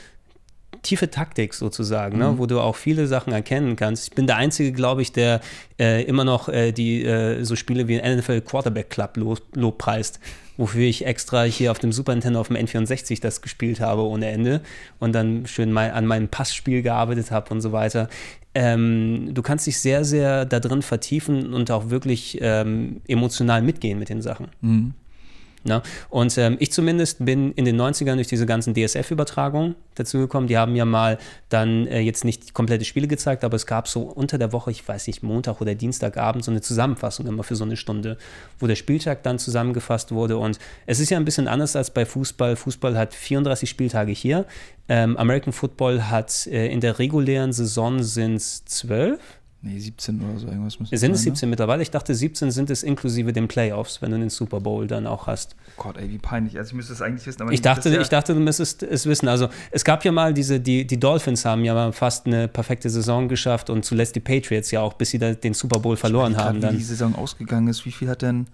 tiefe 0.82 1.10
Taktik 1.10 1.54
sozusagen, 1.54 2.18
ne? 2.18 2.24
mhm. 2.24 2.30
ne? 2.32 2.38
wo 2.38 2.46
du 2.46 2.60
auch 2.60 2.76
viele 2.76 3.06
Sachen 3.06 3.32
erkennen 3.32 3.76
kannst. 3.76 4.08
Ich 4.08 4.14
bin 4.14 4.26
der 4.26 4.36
Einzige, 4.36 4.72
glaube 4.72 5.02
ich, 5.02 5.12
der 5.12 5.40
äh, 5.78 6.02
immer 6.04 6.24
noch 6.24 6.48
äh, 6.48 6.72
die 6.72 7.04
äh, 7.04 7.44
so 7.44 7.56
Spiele 7.56 7.88
wie 7.88 8.00
NFL 8.00 8.40
Quarterback 8.40 8.90
Club 8.90 9.18
lobpreist, 9.54 10.18
wofür 10.56 10.82
ich 10.82 11.06
extra 11.06 11.42
hier 11.44 11.70
auf 11.70 11.78
dem 11.78 11.92
Super 11.92 12.12
Nintendo 12.12 12.40
auf 12.40 12.48
dem 12.48 12.56
N64 12.56 13.20
das 13.20 13.42
gespielt 13.42 13.80
habe 13.80 14.02
ohne 14.02 14.28
Ende 14.28 14.60
und 14.98 15.12
dann 15.12 15.46
schön 15.46 15.72
mal 15.72 15.90
an 15.90 16.06
meinem 16.06 16.28
Passspiel 16.28 16.82
gearbeitet 16.82 17.30
habe 17.30 17.52
und 17.52 17.60
so 17.60 17.72
weiter. 17.72 18.08
Ähm, 18.54 19.30
du 19.32 19.40
kannst 19.42 19.66
dich 19.66 19.78
sehr, 19.78 20.04
sehr 20.04 20.44
da 20.44 20.60
drin 20.60 20.82
vertiefen 20.82 21.54
und 21.54 21.70
auch 21.70 21.88
wirklich 21.90 22.38
ähm, 22.42 23.00
emotional 23.08 23.62
mitgehen 23.62 23.98
mit 23.98 24.08
den 24.08 24.20
Sachen. 24.20 24.48
Mhm. 24.60 24.94
Ne? 25.64 25.82
Und 26.10 26.36
ähm, 26.38 26.56
ich 26.58 26.72
zumindest 26.72 27.24
bin 27.24 27.52
in 27.52 27.64
den 27.64 27.80
90ern 27.80 28.16
durch 28.16 28.26
diese 28.26 28.46
ganzen 28.46 28.74
DSF-Übertragungen 28.74 29.76
dazu 29.94 30.18
gekommen. 30.18 30.48
Die 30.48 30.58
haben 30.58 30.74
ja 30.74 30.84
mal 30.84 31.18
dann 31.48 31.86
äh, 31.86 32.00
jetzt 32.00 32.24
nicht 32.24 32.52
komplette 32.52 32.84
Spiele 32.84 33.06
gezeigt, 33.06 33.44
aber 33.44 33.56
es 33.56 33.66
gab 33.66 33.86
so 33.86 34.02
unter 34.02 34.38
der 34.38 34.52
Woche, 34.52 34.70
ich 34.70 34.86
weiß 34.86 35.06
nicht, 35.06 35.22
Montag 35.22 35.60
oder 35.60 35.74
Dienstagabend, 35.74 36.44
so 36.44 36.50
eine 36.50 36.62
Zusammenfassung 36.62 37.26
immer 37.26 37.44
für 37.44 37.56
so 37.56 37.64
eine 37.64 37.76
Stunde, 37.76 38.16
wo 38.58 38.66
der 38.66 38.74
Spieltag 38.74 39.22
dann 39.22 39.38
zusammengefasst 39.38 40.12
wurde. 40.12 40.36
Und 40.36 40.58
es 40.86 40.98
ist 40.98 41.10
ja 41.10 41.16
ein 41.16 41.24
bisschen 41.24 41.46
anders 41.46 41.76
als 41.76 41.90
bei 41.90 42.04
Fußball. 42.04 42.56
Fußball 42.56 42.98
hat 42.98 43.14
34 43.14 43.68
Spieltage 43.68 44.12
hier. 44.12 44.46
Ähm, 44.88 45.16
American 45.16 45.52
Football 45.52 46.10
hat 46.10 46.46
äh, 46.48 46.66
in 46.66 46.80
der 46.80 46.98
regulären 46.98 47.52
Saison 47.52 48.02
sind 48.02 48.36
es 48.36 48.64
12 48.64 49.20
Nee, 49.64 49.78
17 49.78 50.20
oder 50.20 50.40
so 50.40 50.48
irgendwas 50.48 50.80
müssen 50.80 50.96
Sind 50.96 51.12
es 51.12 51.22
17 51.22 51.46
ne? 51.46 51.50
mittlerweile? 51.50 51.82
Ich 51.82 51.92
dachte, 51.92 52.16
17 52.16 52.50
sind 52.50 52.68
es 52.68 52.82
inklusive 52.82 53.32
den 53.32 53.46
Playoffs, 53.46 54.02
wenn 54.02 54.10
du 54.10 54.18
den 54.18 54.28
Super 54.28 54.60
Bowl 54.60 54.88
dann 54.88 55.06
auch 55.06 55.28
hast. 55.28 55.54
Oh 55.78 55.84
Gott, 55.84 55.98
ey, 55.98 56.10
wie 56.10 56.18
peinlich. 56.18 56.58
Also 56.58 56.70
ich 56.70 56.74
müsste 56.74 56.92
es 56.92 57.00
eigentlich 57.00 57.24
wissen. 57.24 57.48
ich, 57.52 57.62
dachte, 57.62 57.88
ja 57.88 58.00
ich 58.00 58.08
dachte, 58.08 58.34
du 58.34 58.40
müsstest 58.40 58.82
es 58.82 59.06
wissen. 59.06 59.28
Also 59.28 59.48
es 59.70 59.84
gab 59.84 60.04
ja 60.04 60.10
mal 60.10 60.34
diese, 60.34 60.58
die, 60.58 60.84
die 60.84 60.98
Dolphins 60.98 61.44
haben 61.44 61.64
ja 61.64 61.74
mal 61.74 61.92
fast 61.92 62.26
eine 62.26 62.48
perfekte 62.48 62.90
Saison 62.90 63.28
geschafft 63.28 63.70
und 63.70 63.84
zuletzt 63.84 64.16
die 64.16 64.20
Patriots 64.20 64.72
ja 64.72 64.80
auch, 64.80 64.94
bis 64.94 65.10
sie 65.10 65.20
da 65.20 65.32
den 65.32 65.54
Super 65.54 65.78
Bowl 65.78 65.96
verloren 65.96 66.36
haben. 66.36 66.60
Grad, 66.60 66.64
dann. 66.64 66.74
Wie 66.74 66.78
die 66.78 66.84
Saison 66.84 67.14
ausgegangen 67.14 67.68
ist, 67.68 67.86
wie 67.86 67.92
viel 67.92 68.08
hat 68.08 68.22
denn 68.22 68.48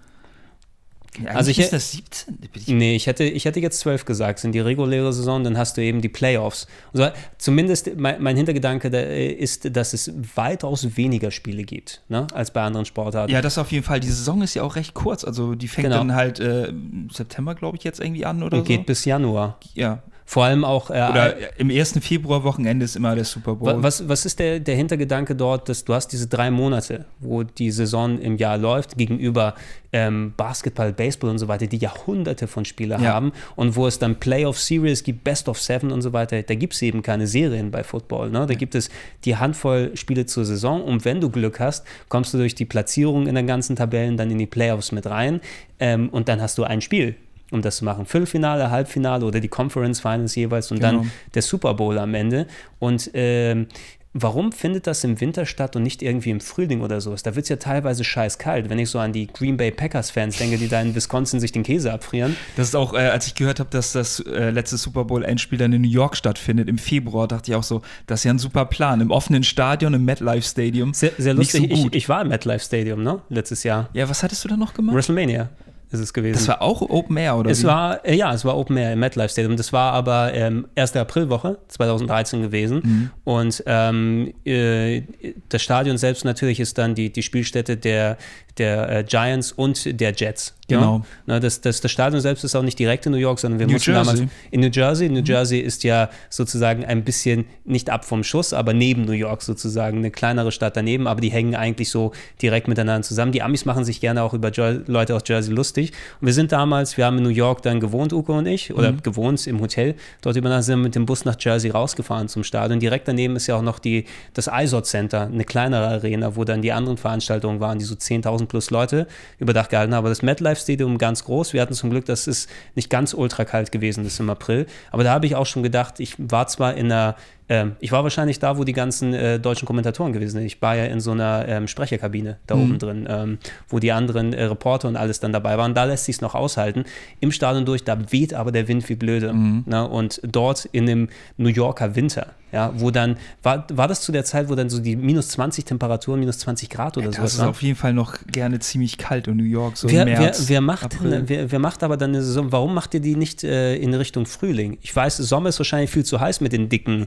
ja, 1.22 1.30
also 1.30 1.50
ich, 1.50 1.58
ist 1.58 1.72
das 1.72 1.92
17? 1.92 2.38
Ich 2.54 2.68
nee, 2.68 2.94
ich 2.94 3.06
hätte, 3.06 3.24
ich 3.24 3.44
hätte 3.44 3.60
jetzt 3.60 3.80
12 3.80 4.04
gesagt, 4.04 4.38
sind 4.38 4.52
die 4.52 4.60
reguläre 4.60 5.12
Saison, 5.12 5.42
dann 5.42 5.58
hast 5.58 5.76
du 5.76 5.82
eben 5.82 6.00
die 6.00 6.08
Playoffs. 6.08 6.66
Also 6.92 7.10
zumindest 7.38 7.96
mein, 7.96 8.22
mein 8.22 8.36
Hintergedanke 8.36 8.88
ist, 8.88 9.76
dass 9.76 9.94
es 9.94 10.12
weitaus 10.34 10.96
weniger 10.96 11.30
Spiele 11.30 11.64
gibt, 11.64 12.02
ne, 12.08 12.26
als 12.32 12.50
bei 12.50 12.62
anderen 12.62 12.86
Sportarten. 12.86 13.32
Ja, 13.32 13.42
das 13.42 13.58
auf 13.58 13.72
jeden 13.72 13.84
Fall. 13.84 14.00
Die 14.00 14.08
Saison 14.08 14.42
ist 14.42 14.54
ja 14.54 14.62
auch 14.62 14.76
recht 14.76 14.94
kurz, 14.94 15.24
also 15.24 15.54
die 15.54 15.68
fängt 15.68 15.88
genau. 15.88 15.98
dann 15.98 16.14
halt 16.14 16.40
äh, 16.40 16.72
September, 17.10 17.54
glaube 17.54 17.76
ich, 17.76 17.84
jetzt 17.84 18.00
irgendwie 18.00 18.24
an 18.24 18.42
oder 18.42 18.58
Und 18.58 18.64
so. 18.64 18.68
geht 18.68 18.86
bis 18.86 19.04
Januar. 19.04 19.58
Ja, 19.74 20.02
vor 20.28 20.44
allem 20.44 20.62
auch. 20.62 20.90
Äh, 20.90 21.08
Oder 21.10 21.58
im 21.58 21.70
ersten 21.70 22.02
Februarwochenende 22.02 22.84
ist 22.84 22.96
immer 22.96 23.14
der 23.14 23.24
Super 23.24 23.54
Bowl. 23.54 23.82
Was, 23.82 24.10
was 24.10 24.26
ist 24.26 24.38
der, 24.38 24.60
der 24.60 24.76
Hintergedanke 24.76 25.34
dort, 25.34 25.70
dass 25.70 25.86
du 25.86 25.94
hast 25.94 26.08
diese 26.08 26.26
drei 26.26 26.50
Monate, 26.50 27.06
wo 27.18 27.44
die 27.44 27.70
Saison 27.70 28.18
im 28.18 28.36
Jahr 28.36 28.58
läuft, 28.58 28.98
gegenüber 28.98 29.54
ähm, 29.90 30.34
Basketball, 30.36 30.92
Baseball 30.92 31.30
und 31.30 31.38
so 31.38 31.48
weiter, 31.48 31.66
die 31.66 31.78
Jahrhunderte 31.78 32.46
von 32.46 32.66
Spielern 32.66 33.02
ja. 33.02 33.14
haben 33.14 33.32
und 33.56 33.74
wo 33.74 33.86
es 33.86 33.98
dann 33.98 34.16
Playoff 34.16 34.58
Series 34.58 35.02
gibt, 35.02 35.24
Best 35.24 35.48
of 35.48 35.58
Seven 35.58 35.90
und 35.92 36.02
so 36.02 36.12
weiter. 36.12 36.42
Da 36.42 36.54
gibt 36.56 36.74
es 36.74 36.82
eben 36.82 37.00
keine 37.00 37.26
Serien 37.26 37.70
bei 37.70 37.82
Football. 37.82 38.28
Ne? 38.28 38.44
Da 38.44 38.52
gibt 38.52 38.74
es 38.74 38.90
die 39.24 39.36
Handvoll 39.36 39.92
Spiele 39.94 40.26
zur 40.26 40.44
Saison 40.44 40.84
und 40.84 41.06
wenn 41.06 41.22
du 41.22 41.30
Glück 41.30 41.58
hast, 41.58 41.86
kommst 42.10 42.34
du 42.34 42.36
durch 42.38 42.54
die 42.54 42.66
Platzierung 42.66 43.28
in 43.28 43.34
den 43.34 43.46
ganzen 43.46 43.76
Tabellen 43.76 44.18
dann 44.18 44.30
in 44.30 44.36
die 44.36 44.46
Playoffs 44.46 44.92
mit 44.92 45.06
rein 45.06 45.40
ähm, 45.80 46.10
und 46.10 46.28
dann 46.28 46.42
hast 46.42 46.58
du 46.58 46.64
ein 46.64 46.82
Spiel 46.82 47.16
um 47.50 47.62
das 47.62 47.78
zu 47.78 47.84
machen. 47.84 48.06
Viertelfinale, 48.06 48.70
Halbfinale 48.70 49.24
oder 49.24 49.40
die 49.40 49.48
Conference 49.48 50.00
Finals 50.00 50.34
jeweils 50.34 50.70
und 50.70 50.80
genau. 50.80 51.02
dann 51.02 51.12
der 51.34 51.42
Super 51.42 51.74
Bowl 51.74 51.98
am 51.98 52.14
Ende. 52.14 52.46
Und 52.78 53.10
ähm, 53.14 53.66
warum 54.12 54.52
findet 54.52 54.86
das 54.86 55.04
im 55.04 55.20
Winter 55.20 55.46
statt 55.46 55.76
und 55.76 55.82
nicht 55.82 56.02
irgendwie 56.02 56.30
im 56.30 56.40
Frühling 56.40 56.80
oder 56.80 57.00
so? 57.00 57.14
Da 57.14 57.34
wird 57.34 57.44
es 57.44 57.48
ja 57.48 57.56
teilweise 57.56 58.04
scheiß 58.04 58.38
kalt, 58.38 58.68
wenn 58.68 58.78
ich 58.78 58.90
so 58.90 58.98
an 58.98 59.12
die 59.12 59.26
Green 59.26 59.56
Bay 59.56 59.70
Packers-Fans 59.70 60.36
denke, 60.38 60.58
die 60.58 60.68
da 60.68 60.80
in 60.80 60.94
Wisconsin 60.94 61.40
sich 61.40 61.52
den 61.52 61.62
Käse 61.62 61.92
abfrieren. 61.92 62.36
Das 62.56 62.68
ist 62.68 62.74
auch, 62.74 62.94
äh, 62.94 62.98
als 62.98 63.26
ich 63.26 63.34
gehört 63.34 63.60
habe, 63.60 63.70
dass 63.70 63.92
das 63.92 64.20
äh, 64.20 64.50
letzte 64.50 64.76
Super 64.76 65.04
Bowl-Endspiel 65.04 65.58
dann 65.58 65.72
in 65.72 65.82
New 65.82 65.88
York 65.88 66.16
stattfindet, 66.16 66.68
im 66.68 66.78
Februar, 66.78 67.28
dachte 67.28 67.50
ich 67.50 67.56
auch 67.56 67.62
so, 67.62 67.82
das 68.06 68.20
ist 68.20 68.24
ja 68.24 68.32
ein 68.32 68.38
super 68.38 68.64
Plan. 68.64 69.00
Im 69.00 69.10
offenen 69.10 69.44
Stadion, 69.44 69.94
im 69.94 70.04
MetLife 70.04 70.46
Stadium. 70.46 70.94
Sehr, 70.94 71.12
sehr 71.18 71.34
lustig. 71.34 71.68
So 71.68 71.86
ich, 71.86 71.94
ich, 71.94 72.08
war 72.08 72.22
im 72.22 72.28
MetLife 72.28 72.64
Stadium, 72.64 73.02
ne? 73.02 73.20
Letztes 73.28 73.62
Jahr. 73.62 73.88
Ja, 73.92 74.08
was 74.08 74.22
hattest 74.22 74.44
du 74.44 74.48
da 74.48 74.56
noch 74.56 74.74
gemacht? 74.74 74.96
WrestleMania 74.96 75.48
ist 75.90 76.00
es 76.00 76.12
gewesen. 76.12 76.34
Das 76.34 76.48
war 76.48 76.60
auch 76.60 76.82
Open 76.82 77.16
Air, 77.16 77.36
oder? 77.36 77.50
Es 77.50 77.62
wie? 77.62 77.66
war, 77.66 78.04
äh, 78.04 78.14
ja, 78.14 78.32
es 78.34 78.44
war 78.44 78.56
Open 78.56 78.76
Air 78.76 78.92
im 78.92 79.00
MetLife 79.00 79.30
Stadium. 79.30 79.56
Das 79.56 79.72
war 79.72 79.92
aber 79.92 80.34
ähm, 80.34 80.66
1. 80.76 80.96
Aprilwoche 80.96 81.58
2013 81.68 82.42
gewesen. 82.42 82.80
Mhm. 82.84 83.10
Und 83.24 83.62
ähm, 83.66 84.34
äh, 84.44 85.02
das 85.48 85.62
Stadion 85.62 85.96
selbst 85.96 86.24
natürlich 86.24 86.60
ist 86.60 86.76
dann 86.76 86.94
die, 86.94 87.10
die 87.10 87.22
Spielstätte 87.22 87.76
der, 87.76 88.18
der 88.58 88.98
äh, 88.98 89.04
Giants 89.04 89.52
und 89.52 90.00
der 90.00 90.12
Jets. 90.12 90.54
Genau. 90.68 91.02
Ja? 91.26 91.40
das, 91.40 91.62
das, 91.62 91.80
das 91.80 91.90
Stadion 91.90 92.20
selbst 92.20 92.44
ist 92.44 92.54
auch 92.54 92.62
nicht 92.62 92.78
direkt 92.78 93.06
in 93.06 93.12
New 93.12 93.18
York, 93.18 93.38
sondern 93.38 93.58
wir 93.58 93.66
New 93.66 93.72
mussten 93.72 93.92
Jersey. 93.92 94.14
damals 94.14 94.32
in 94.50 94.60
New 94.60 94.68
Jersey. 94.68 95.08
New 95.08 95.20
mhm. 95.20 95.24
Jersey 95.24 95.60
ist 95.60 95.82
ja 95.82 96.10
sozusagen 96.28 96.84
ein 96.84 97.04
bisschen 97.04 97.46
nicht 97.64 97.88
ab 97.88 98.04
vom 98.04 98.22
Schuss, 98.22 98.52
aber 98.52 98.74
neben 98.74 99.06
New 99.06 99.12
York 99.12 99.42
sozusagen, 99.42 99.98
eine 99.98 100.10
kleinere 100.10 100.52
Stadt 100.52 100.76
daneben, 100.76 101.06
aber 101.06 101.22
die 101.22 101.30
hängen 101.30 101.54
eigentlich 101.54 101.90
so 101.90 102.12
direkt 102.42 102.68
miteinander 102.68 103.02
zusammen. 103.02 103.32
Die 103.32 103.42
Amis 103.42 103.64
machen 103.64 103.84
sich 103.84 104.00
gerne 104.00 104.22
auch 104.22 104.34
über 104.34 104.52
Jer 104.52 104.82
Leute 104.86 105.16
aus 105.16 105.22
Jersey 105.26 105.54
lustig. 105.54 105.92
Und 106.20 106.26
wir 106.26 106.34
sind 106.34 106.52
damals, 106.52 106.98
wir 106.98 107.06
haben 107.06 107.16
in 107.16 107.24
New 107.24 107.30
York 107.30 107.62
dann 107.62 107.80
gewohnt, 107.80 108.12
Uko 108.12 108.36
und 108.36 108.46
ich, 108.46 108.74
oder 108.74 108.92
mhm. 108.92 109.02
gewohnt 109.02 109.46
im 109.46 109.60
Hotel. 109.60 109.94
Dort 110.20 110.36
übernachtet 110.36 110.66
sind 110.66 110.78
wir 110.80 110.84
mit 110.84 110.94
dem 110.94 111.06
Bus 111.06 111.24
nach 111.24 111.36
Jersey 111.38 111.70
rausgefahren 111.70 112.28
zum 112.28 112.44
Stadion. 112.44 112.78
Direkt 112.78 113.08
daneben 113.08 113.36
ist 113.36 113.46
ja 113.46 113.56
auch 113.56 113.62
noch 113.62 113.78
die, 113.78 114.04
das 114.34 114.50
ISOT 114.52 114.86
Center, 114.86 115.22
eine 115.22 115.44
kleinere 115.44 115.88
Arena, 115.88 116.36
wo 116.36 116.44
dann 116.44 116.60
die 116.60 116.72
anderen 116.72 116.98
Veranstaltungen 116.98 117.60
waren, 117.60 117.78
die 117.78 117.86
so 117.86 117.94
10.000 117.94 118.46
plus 118.48 118.70
Leute 118.70 119.06
überdacht 119.38 119.70
gehalten, 119.70 119.92
aber 119.94 120.08
das 120.08 120.22
MetLife 120.22 120.60
Stadium 120.60 120.98
ganz 120.98 121.24
groß. 121.24 121.52
Wir 121.52 121.62
hatten 121.62 121.74
zum 121.74 121.90
Glück, 121.90 122.06
dass 122.06 122.26
es 122.26 122.48
nicht 122.74 122.90
ganz 122.90 123.14
ultra 123.14 123.44
kalt 123.44 123.72
gewesen 123.72 124.04
ist 124.04 124.18
im 124.20 124.30
April. 124.30 124.66
Aber 124.90 125.04
da 125.04 125.12
habe 125.12 125.26
ich 125.26 125.36
auch 125.36 125.46
schon 125.46 125.62
gedacht, 125.62 126.00
ich 126.00 126.14
war 126.18 126.46
zwar 126.48 126.74
in 126.74 126.90
einer 126.90 127.16
ähm, 127.48 127.76
ich 127.80 127.92
war 127.92 128.02
wahrscheinlich 128.02 128.38
da, 128.38 128.58
wo 128.58 128.64
die 128.64 128.72
ganzen 128.72 129.14
äh, 129.14 129.40
deutschen 129.40 129.66
Kommentatoren 129.66 130.12
gewesen 130.12 130.32
sind. 130.32 130.44
Ich 130.44 130.60
war 130.60 130.76
ja 130.76 130.84
in 130.84 131.00
so 131.00 131.12
einer 131.12 131.46
ähm, 131.48 131.66
Sprecherkabine 131.66 132.36
da 132.46 132.56
mhm. 132.56 132.62
oben 132.62 132.78
drin, 132.78 133.06
ähm, 133.08 133.38
wo 133.68 133.78
die 133.78 133.92
anderen 133.92 134.32
äh, 134.32 134.44
Reporter 134.44 134.88
und 134.88 134.96
alles 134.96 135.20
dann 135.20 135.32
dabei 135.32 135.56
waren. 135.56 135.74
Da 135.74 135.84
lässt 135.84 136.04
sich 136.04 136.16
es 136.16 136.20
noch 136.20 136.34
aushalten. 136.34 136.84
Im 137.20 137.32
Stadion 137.32 137.64
durch, 137.64 137.84
da 137.84 138.12
weht 138.12 138.34
aber 138.34 138.52
der 138.52 138.68
Wind 138.68 138.88
wie 138.88 138.96
blöde. 138.96 139.32
Mhm. 139.32 139.64
Ne? 139.66 139.88
Und 139.88 140.20
dort 140.22 140.66
in 140.66 140.86
dem 140.86 141.08
New 141.36 141.48
Yorker 141.48 141.96
Winter, 141.96 142.28
ja, 142.50 142.72
wo 142.76 142.90
dann, 142.90 143.16
war, 143.42 143.66
war 143.72 143.88
das 143.88 144.00
zu 144.00 144.10
der 144.10 144.24
Zeit, 144.24 144.48
wo 144.48 144.54
dann 144.54 144.70
so 144.70 144.80
die 144.80 144.96
minus 144.96 145.28
20 145.28 145.66
Temperaturen, 145.66 146.18
minus 146.20 146.38
20 146.38 146.70
Grad 146.70 146.96
oder 146.96 147.12
so. 147.12 147.20
Das 147.20 147.34
ist 147.34 147.40
auf 147.40 147.62
jeden 147.62 147.76
Fall 147.76 147.92
noch 147.92 148.16
gerne 148.26 148.58
ziemlich 148.58 148.96
kalt 148.96 149.28
in 149.28 149.36
New 149.36 149.44
York, 149.44 149.76
so 149.76 149.90
wer, 149.90 150.06
März, 150.06 150.48
wer, 150.48 150.48
wer 150.48 150.60
macht, 150.62 150.98
wer, 151.02 151.50
wer, 151.50 151.58
macht 151.58 151.82
aber 151.82 151.98
dann 151.98 152.10
eine 152.10 152.22
Saison, 152.22 152.50
warum 152.50 152.72
macht 152.72 152.94
ihr 152.94 153.00
die 153.00 153.16
nicht 153.16 153.44
äh, 153.44 153.76
in 153.76 153.92
Richtung 153.92 154.24
Frühling? 154.24 154.78
Ich 154.80 154.94
weiß, 154.96 155.18
Sommer 155.18 155.50
ist 155.50 155.60
wahrscheinlich 155.60 155.90
viel 155.90 156.04
zu 156.04 156.20
heiß 156.20 156.40
mit 156.40 156.52
den 156.52 156.70
dicken 156.70 157.06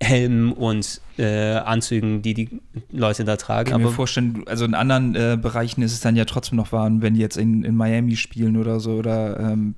Helmen 0.00 0.52
und 0.52 1.00
äh, 1.16 1.54
Anzügen, 1.54 2.22
die 2.22 2.34
die 2.34 2.60
Leute 2.90 3.24
da 3.24 3.36
tragen. 3.36 3.68
Ich 3.68 3.72
kann 3.72 3.82
mir 3.82 3.90
vorstellen, 3.90 4.42
also 4.46 4.64
in 4.64 4.74
anderen 4.74 5.14
äh, 5.14 5.38
Bereichen 5.40 5.82
ist 5.82 5.92
es 5.92 6.00
dann 6.00 6.16
ja 6.16 6.24
trotzdem 6.24 6.56
noch 6.56 6.72
warm, 6.72 7.02
wenn 7.02 7.14
die 7.14 7.20
jetzt 7.20 7.36
in, 7.36 7.64
in 7.64 7.76
Miami 7.76 8.16
spielen 8.16 8.56
oder 8.56 8.80
so 8.80 8.92
oder 8.94 9.38
ähm, 9.38 9.74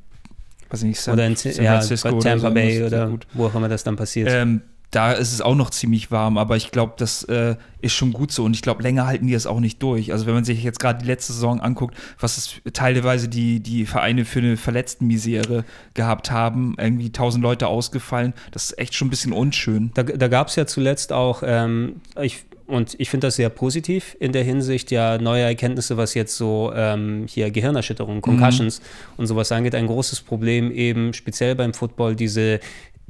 weiß 0.70 0.82
ich 0.82 0.88
nicht, 0.88 1.00
San, 1.00 1.14
oder 1.14 1.26
in 1.26 1.37
San 1.37 1.52
Francisco 1.52 2.08
ja, 2.08 2.18
Tampa 2.18 2.49
oder 2.49 2.49
so, 2.49 2.54
Bay 2.54 2.82
oder 2.84 3.18
wo 3.34 3.46
auch 3.46 3.54
immer 3.54 3.68
das 3.68 3.84
dann 3.84 3.96
passiert. 3.96 4.28
Ähm, 4.30 4.62
da 4.94 5.12
ist 5.12 5.32
es 5.32 5.40
auch 5.40 5.56
noch 5.56 5.70
ziemlich 5.70 6.10
warm, 6.10 6.38
aber 6.38 6.56
ich 6.56 6.70
glaube, 6.70 6.94
das 6.96 7.24
äh, 7.24 7.56
ist 7.80 7.94
schon 7.94 8.12
gut 8.12 8.30
so 8.30 8.44
und 8.44 8.54
ich 8.54 8.62
glaube, 8.62 8.82
länger 8.82 9.06
halten 9.06 9.26
die 9.26 9.32
das 9.32 9.46
auch 9.46 9.58
nicht 9.58 9.82
durch. 9.82 10.12
Also 10.12 10.26
wenn 10.26 10.34
man 10.34 10.44
sich 10.44 10.62
jetzt 10.62 10.78
gerade 10.78 11.00
die 11.00 11.06
letzte 11.06 11.32
Saison 11.32 11.60
anguckt, 11.60 11.96
was 12.20 12.38
es 12.38 12.60
teilweise 12.72 13.28
die, 13.28 13.60
die 13.60 13.86
Vereine 13.86 14.24
für 14.24 14.38
eine 14.38 14.56
Verletztenmisere 14.56 15.64
gehabt 15.94 16.30
haben, 16.30 16.76
irgendwie 16.78 17.10
tausend 17.10 17.42
Leute 17.42 17.66
ausgefallen, 17.66 18.34
das 18.52 18.66
ist 18.66 18.78
echt 18.78 18.94
schon 18.94 19.08
ein 19.08 19.10
bisschen 19.10 19.32
unschön. 19.32 19.90
Da, 19.94 20.04
da 20.04 20.28
gab 20.28 20.48
es 20.48 20.56
ja 20.56 20.64
zuletzt 20.66 21.12
auch, 21.12 21.42
ähm, 21.44 21.96
ich, 22.20 22.44
und 22.66 22.94
ich 22.98 23.10
finde 23.10 23.26
das 23.26 23.36
sehr 23.36 23.48
positiv 23.48 24.16
in 24.20 24.32
der 24.32 24.44
Hinsicht, 24.44 24.90
ja, 24.92 25.18
neue 25.18 25.42
Erkenntnisse, 25.42 25.96
was 25.96 26.14
jetzt 26.14 26.36
so 26.36 26.72
ähm, 26.74 27.26
hier 27.28 27.50
Gehirnerschütterungen, 27.50 28.22
Concussions 28.22 28.80
mhm. 28.80 28.84
und 29.16 29.26
sowas 29.26 29.50
angeht. 29.50 29.74
Ein 29.74 29.88
großes 29.88 30.22
Problem 30.22 30.70
eben 30.70 31.12
speziell 31.12 31.56
beim 31.56 31.74
Football, 31.74 32.14
diese 32.14 32.60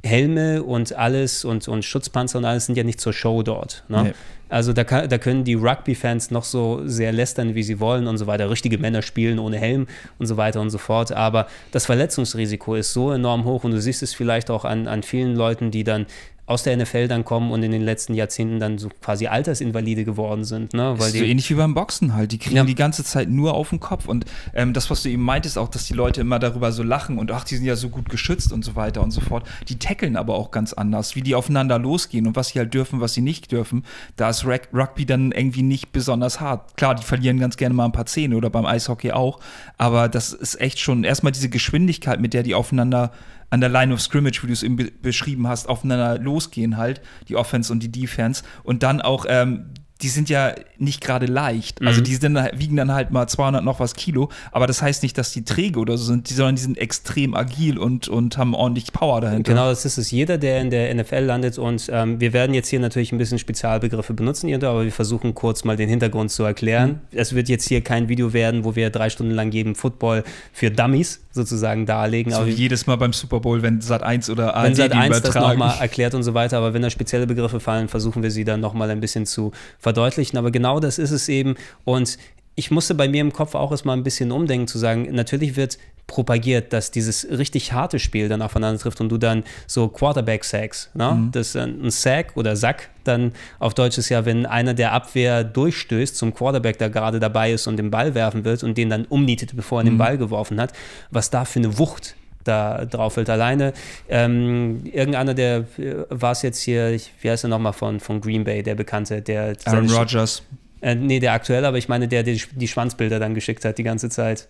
Helme 0.03 0.63
und 0.63 0.93
alles 0.93 1.45
und, 1.45 1.67
und 1.67 1.83
Schutzpanzer 1.83 2.37
und 2.37 2.45
alles 2.45 2.67
sind 2.67 2.77
ja 2.77 2.83
nicht 2.83 3.01
zur 3.01 3.13
Show 3.13 3.43
dort. 3.43 3.83
Ne? 3.87 4.03
Nee. 4.03 4.13
Also 4.47 4.73
da, 4.73 4.83
kann, 4.83 5.09
da 5.09 5.17
können 5.17 5.43
die 5.43 5.55
Rugby-Fans 5.55 6.29
noch 6.29 6.43
so 6.43 6.81
sehr 6.85 7.11
lästern, 7.11 7.55
wie 7.55 7.63
sie 7.63 7.79
wollen 7.79 8.05
und 8.07 8.17
so 8.17 8.27
weiter. 8.27 8.49
Richtige 8.49 8.77
Männer 8.77 9.01
spielen 9.01 9.39
ohne 9.39 9.57
Helm 9.57 9.87
und 10.19 10.27
so 10.27 10.37
weiter 10.37 10.61
und 10.61 10.69
so 10.69 10.77
fort. 10.77 11.11
Aber 11.11 11.47
das 11.71 11.87
Verletzungsrisiko 11.87 12.75
ist 12.75 12.93
so 12.93 13.11
enorm 13.11 13.45
hoch 13.45 13.63
und 13.63 13.71
du 13.71 13.81
siehst 13.81 14.03
es 14.03 14.13
vielleicht 14.13 14.51
auch 14.51 14.63
an, 14.63 14.87
an 14.87 15.01
vielen 15.01 15.35
Leuten, 15.35 15.71
die 15.71 15.83
dann 15.83 16.05
aus 16.47 16.61
der 16.61 16.77
NFL 16.77 17.07
dann 17.07 17.25
kommen 17.25 17.51
und 17.51 17.63
in 17.63 17.71
den 17.71 17.81
letzten 17.81 18.13
Jahrzehnten 18.13 18.59
dann 18.59 18.77
so 18.77 18.89
quasi 19.01 19.25
Altersinvalide 19.25 20.05
geworden 20.05 20.43
sind. 20.43 20.73
Ne? 20.73 20.93
Weil 20.97 21.07
ist 21.07 21.17
so 21.17 21.23
ähnlich 21.23 21.49
wie 21.49 21.55
beim 21.55 21.73
Boxen 21.73 22.13
halt. 22.13 22.31
Die 22.31 22.37
kriegen 22.37 22.55
ja. 22.55 22.63
die 22.63 22.75
ganze 22.75 23.03
Zeit 23.03 23.29
nur 23.29 23.55
auf 23.55 23.69
den 23.69 23.79
Kopf. 23.79 24.07
Und 24.07 24.25
ähm, 24.53 24.73
das, 24.73 24.91
was 24.91 25.01
du 25.01 25.09
eben 25.09 25.23
meintest, 25.23 25.57
auch, 25.57 25.69
dass 25.69 25.85
die 25.85 25.93
Leute 25.93 26.21
immer 26.21 26.37
darüber 26.37 26.71
so 26.71 26.83
lachen 26.83 27.17
und 27.17 27.31
ach, 27.31 27.45
die 27.45 27.55
sind 27.55 27.65
ja 27.65 27.75
so 27.75 27.89
gut 27.89 28.09
geschützt 28.09 28.53
und 28.53 28.63
so 28.63 28.75
weiter 28.75 29.01
und 29.01 29.09
so 29.09 29.21
fort. 29.21 29.47
Die 29.69 29.79
tackeln 29.79 30.15
aber 30.15 30.35
auch 30.35 30.51
ganz 30.51 30.73
anders, 30.73 31.15
wie 31.15 31.21
die 31.21 31.33
aufeinander 31.33 31.79
losgehen 31.79 32.27
und 32.27 32.35
was 32.35 32.49
sie 32.49 32.59
halt 32.59 32.73
dürfen, 32.73 33.01
was 33.01 33.15
sie 33.15 33.21
nicht 33.21 33.51
dürfen. 33.51 33.83
Da 34.15 34.29
ist 34.29 34.45
Rugby 34.45 35.07
dann 35.07 35.31
irgendwie 35.31 35.63
nicht 35.63 35.91
besonders 35.93 36.39
hart. 36.39 36.77
Klar, 36.77 36.93
die 36.93 37.03
verlieren 37.03 37.39
ganz 37.39 37.57
gerne 37.57 37.73
mal 37.73 37.85
ein 37.85 37.91
paar 37.91 38.05
Zähne 38.05 38.35
oder 38.35 38.51
beim 38.51 38.67
Eishockey 38.67 39.11
auch. 39.13 39.39
Aber 39.79 40.09
das 40.09 40.31
ist 40.31 40.61
echt 40.61 40.79
schon 40.79 41.03
erstmal 41.03 41.31
diese 41.31 41.49
Geschwindigkeit, 41.49 42.21
mit 42.21 42.35
der 42.35 42.43
die 42.43 42.53
aufeinander 42.53 43.11
an 43.49 43.61
der 43.61 43.69
Line 43.69 43.93
of 43.93 44.01
Scrimmage, 44.01 44.43
wie 44.43 44.47
du 44.47 44.53
es 44.53 44.63
eben 44.63 44.75
be 44.75 44.91
beschrieben 45.01 45.47
hast, 45.47 45.67
aufeinander 45.67 46.17
losgehen 46.17 46.77
halt, 46.77 47.01
die 47.27 47.35
Offense 47.35 47.71
und 47.71 47.81
die 47.81 47.91
Defense. 47.91 48.43
Und 48.63 48.83
dann 48.83 49.01
auch 49.01 49.25
ähm, 49.27 49.71
die 50.01 50.09
sind 50.09 50.29
ja 50.29 50.53
nicht 50.77 51.01
gerade 51.01 51.25
leicht. 51.25 51.81
Also 51.81 52.01
mhm. 52.01 52.03
die 52.03 52.15
sind, 52.15 52.35
wiegen 52.53 52.75
dann 52.75 52.93
halt 52.93 53.11
mal 53.11 53.27
200 53.27 53.63
noch 53.63 53.79
was 53.79 53.95
Kilo, 53.95 54.29
aber 54.51 54.67
das 54.67 54.81
heißt 54.81 55.03
nicht, 55.03 55.17
dass 55.17 55.31
die 55.31 55.45
träge 55.45 55.79
oder 55.79 55.97
so 55.97 56.05
sind, 56.05 56.27
sondern 56.27 56.55
die 56.55 56.61
sind 56.61 56.77
extrem 56.77 57.33
agil 57.33 57.77
und, 57.77 58.09
und 58.09 58.37
haben 58.37 58.53
ordentlich 58.53 58.91
Power 58.91 59.21
dahinter. 59.21 59.53
Genau, 59.53 59.69
das 59.69 59.85
ist 59.85 59.97
es. 59.97 60.11
Jeder, 60.11 60.37
der 60.37 60.59
in 60.61 60.69
der 60.69 60.93
NFL 60.93 61.19
landet 61.19 61.57
und 61.57 61.89
ähm, 61.91 62.19
wir 62.19 62.33
werden 62.33 62.53
jetzt 62.53 62.67
hier 62.67 62.79
natürlich 62.79 63.13
ein 63.13 63.17
bisschen 63.17 63.39
Spezialbegriffe 63.39 64.13
benutzen, 64.13 64.53
aber 64.63 64.83
wir 64.83 64.91
versuchen 64.91 65.33
kurz 65.33 65.63
mal 65.63 65.77
den 65.77 65.87
Hintergrund 65.87 66.31
zu 66.31 66.43
erklären. 66.43 67.01
Mhm. 67.11 67.17
Es 67.17 67.33
wird 67.33 67.47
jetzt 67.47 67.67
hier 67.67 67.81
kein 67.81 68.09
Video 68.09 68.33
werden, 68.33 68.65
wo 68.65 68.75
wir 68.75 68.89
drei 68.89 69.09
Stunden 69.09 69.33
lang 69.33 69.51
jeden 69.51 69.75
Football 69.75 70.23
für 70.51 70.71
Dummies 70.71 71.21
sozusagen 71.31 71.85
darlegen. 71.85 72.31
So 72.31 72.39
aber 72.39 72.47
wie 72.47 72.51
jedes 72.51 72.87
Mal 72.87 72.95
beim 72.95 73.13
Super 73.13 73.39
Bowl, 73.39 73.61
wenn 73.61 73.81
Sat 73.81 74.03
1 74.03 74.29
oder 74.29 74.55
ARD 74.55 74.67
wenn 74.67 74.75
Sat 74.75 74.91
1 74.93 75.21
das 75.21 75.35
nochmal 75.35 75.77
erklärt 75.79 76.15
und 76.15 76.23
so 76.23 76.33
weiter, 76.33 76.57
aber 76.57 76.73
wenn 76.73 76.81
da 76.81 76.89
spezielle 76.89 77.27
Begriffe 77.27 77.59
fallen, 77.59 77.87
versuchen 77.87 78.23
wir 78.23 78.31
sie 78.31 78.43
dann 78.43 78.61
nochmal 78.61 78.89
ein 78.89 79.01
bisschen 79.01 79.25
zu 79.25 79.51
verdeutlichen. 79.85 80.37
Aber 80.39 80.49
genau 80.49 80.79
das 80.79 80.97
ist 80.97 81.11
es 81.11 81.29
eben. 81.29 81.55
Und 81.83 82.17
ich 82.55 82.71
musste 82.71 82.95
bei 82.95 83.07
mir 83.07 83.21
im 83.21 83.31
Kopf 83.31 83.53
auch 83.53 83.69
erstmal 83.69 83.95
ein 83.95 84.03
bisschen 84.03 84.31
umdenken, 84.31 84.67
zu 84.67 84.79
sagen, 84.79 85.13
natürlich 85.13 85.55
wird 85.55 85.77
propagiert, 86.07 86.73
dass 86.73 86.89
dieses 86.89 87.27
richtig 87.29 87.73
harte 87.73 87.99
Spiel 87.99 88.27
dann 88.27 88.41
aufeinander 88.41 88.79
trifft 88.79 88.99
und 89.01 89.09
du 89.09 89.17
dann 89.17 89.43
so 89.67 89.87
Quarterback-Sacks, 89.87 90.91
ne? 90.93 91.11
Mhm. 91.11 91.31
das 91.31 91.55
ein 91.55 91.89
Sack 91.89 92.35
oder 92.35 92.55
Sack 92.55 92.89
dann 93.03 93.33
auf 93.59 93.73
Deutsch 93.73 93.97
ist 93.97 94.09
ja, 94.09 94.25
wenn 94.25 94.45
einer 94.45 94.73
der 94.73 94.91
Abwehr 94.91 95.43
durchstößt 95.43 96.15
zum 96.15 96.33
Quarterback, 96.33 96.77
der 96.79 96.89
gerade 96.89 97.19
dabei 97.19 97.51
ist 97.51 97.67
und 97.67 97.77
den 97.77 97.91
Ball 97.91 98.15
werfen 98.15 98.43
wird 98.43 98.63
und 98.63 98.77
den 98.77 98.89
dann 98.89 99.05
umnietet, 99.05 99.55
bevor 99.55 99.81
er 99.81 99.83
mhm. 99.83 99.89
den 99.89 99.97
Ball 99.97 100.17
geworfen 100.17 100.59
hat, 100.59 100.73
was 101.11 101.29
da 101.29 101.45
für 101.45 101.59
eine 101.59 101.77
Wucht 101.77 102.15
da 102.45 102.85
drauf 102.85 103.13
fällt. 103.13 103.29
Alleine 103.29 103.73
ähm, 104.07 104.81
irgendeiner, 104.85 105.33
der 105.33 105.65
äh, 105.77 106.05
war 106.09 106.31
es 106.31 106.41
jetzt 106.41 106.61
hier, 106.61 106.89
ich, 106.91 107.11
wie 107.21 107.29
heißt 107.29 107.43
er 107.45 107.49
nochmal 107.49 107.73
von, 107.73 107.99
von 107.99 108.21
Green 108.21 108.43
Bay, 108.43 108.63
der 108.63 108.75
Bekannte, 108.75 109.21
der 109.21 109.55
Aaron 109.65 109.89
Rodgers. 109.89 110.43
Äh, 110.81 110.95
nee, 110.95 111.19
der 111.19 111.33
aktuell, 111.33 111.65
aber 111.65 111.77
ich 111.77 111.89
meine, 111.89 112.07
der, 112.07 112.23
der 112.23 112.35
die 112.35 112.67
Schwanzbilder 112.67 113.19
dann 113.19 113.33
geschickt 113.33 113.65
hat 113.65 113.77
die 113.77 113.83
ganze 113.83 114.09
Zeit. 114.09 114.47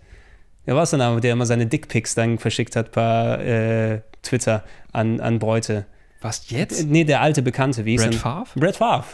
Wer 0.65 0.75
war 0.75 0.83
es 0.83 0.89
denn 0.89 1.01
aber, 1.01 1.21
der 1.21 1.33
immer 1.33 1.45
seine 1.45 1.67
Dickpics 1.67 2.15
dann 2.15 2.39
verschickt 2.39 2.75
hat 2.75 2.91
per 2.91 3.39
äh, 3.39 4.01
Twitter 4.23 4.63
an, 4.91 5.19
an 5.19 5.39
Bräute? 5.39 5.85
Was 6.21 6.49
jetzt? 6.49 6.81
Äh, 6.81 6.85
nee, 6.85 7.03
der 7.03 7.21
alte 7.21 7.41
Bekannte, 7.41 7.85
wie 7.85 7.97
Brett 7.97 8.15
ist 8.15 8.21
Favre? 8.21 8.59
Brett 8.59 8.77
Favre. 8.77 9.05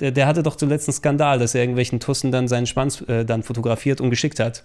Der, 0.00 0.10
der, 0.10 0.26
hatte 0.26 0.42
doch 0.42 0.56
zuletzt 0.56 0.88
einen 0.88 0.94
Skandal, 0.94 1.38
dass 1.38 1.54
er 1.54 1.62
irgendwelchen 1.62 2.00
Tussen 2.00 2.32
dann 2.32 2.48
seinen 2.48 2.66
Schwanz 2.66 3.00
äh, 3.02 3.24
dann 3.24 3.44
fotografiert 3.44 4.00
und 4.00 4.10
geschickt 4.10 4.40
hat. 4.40 4.64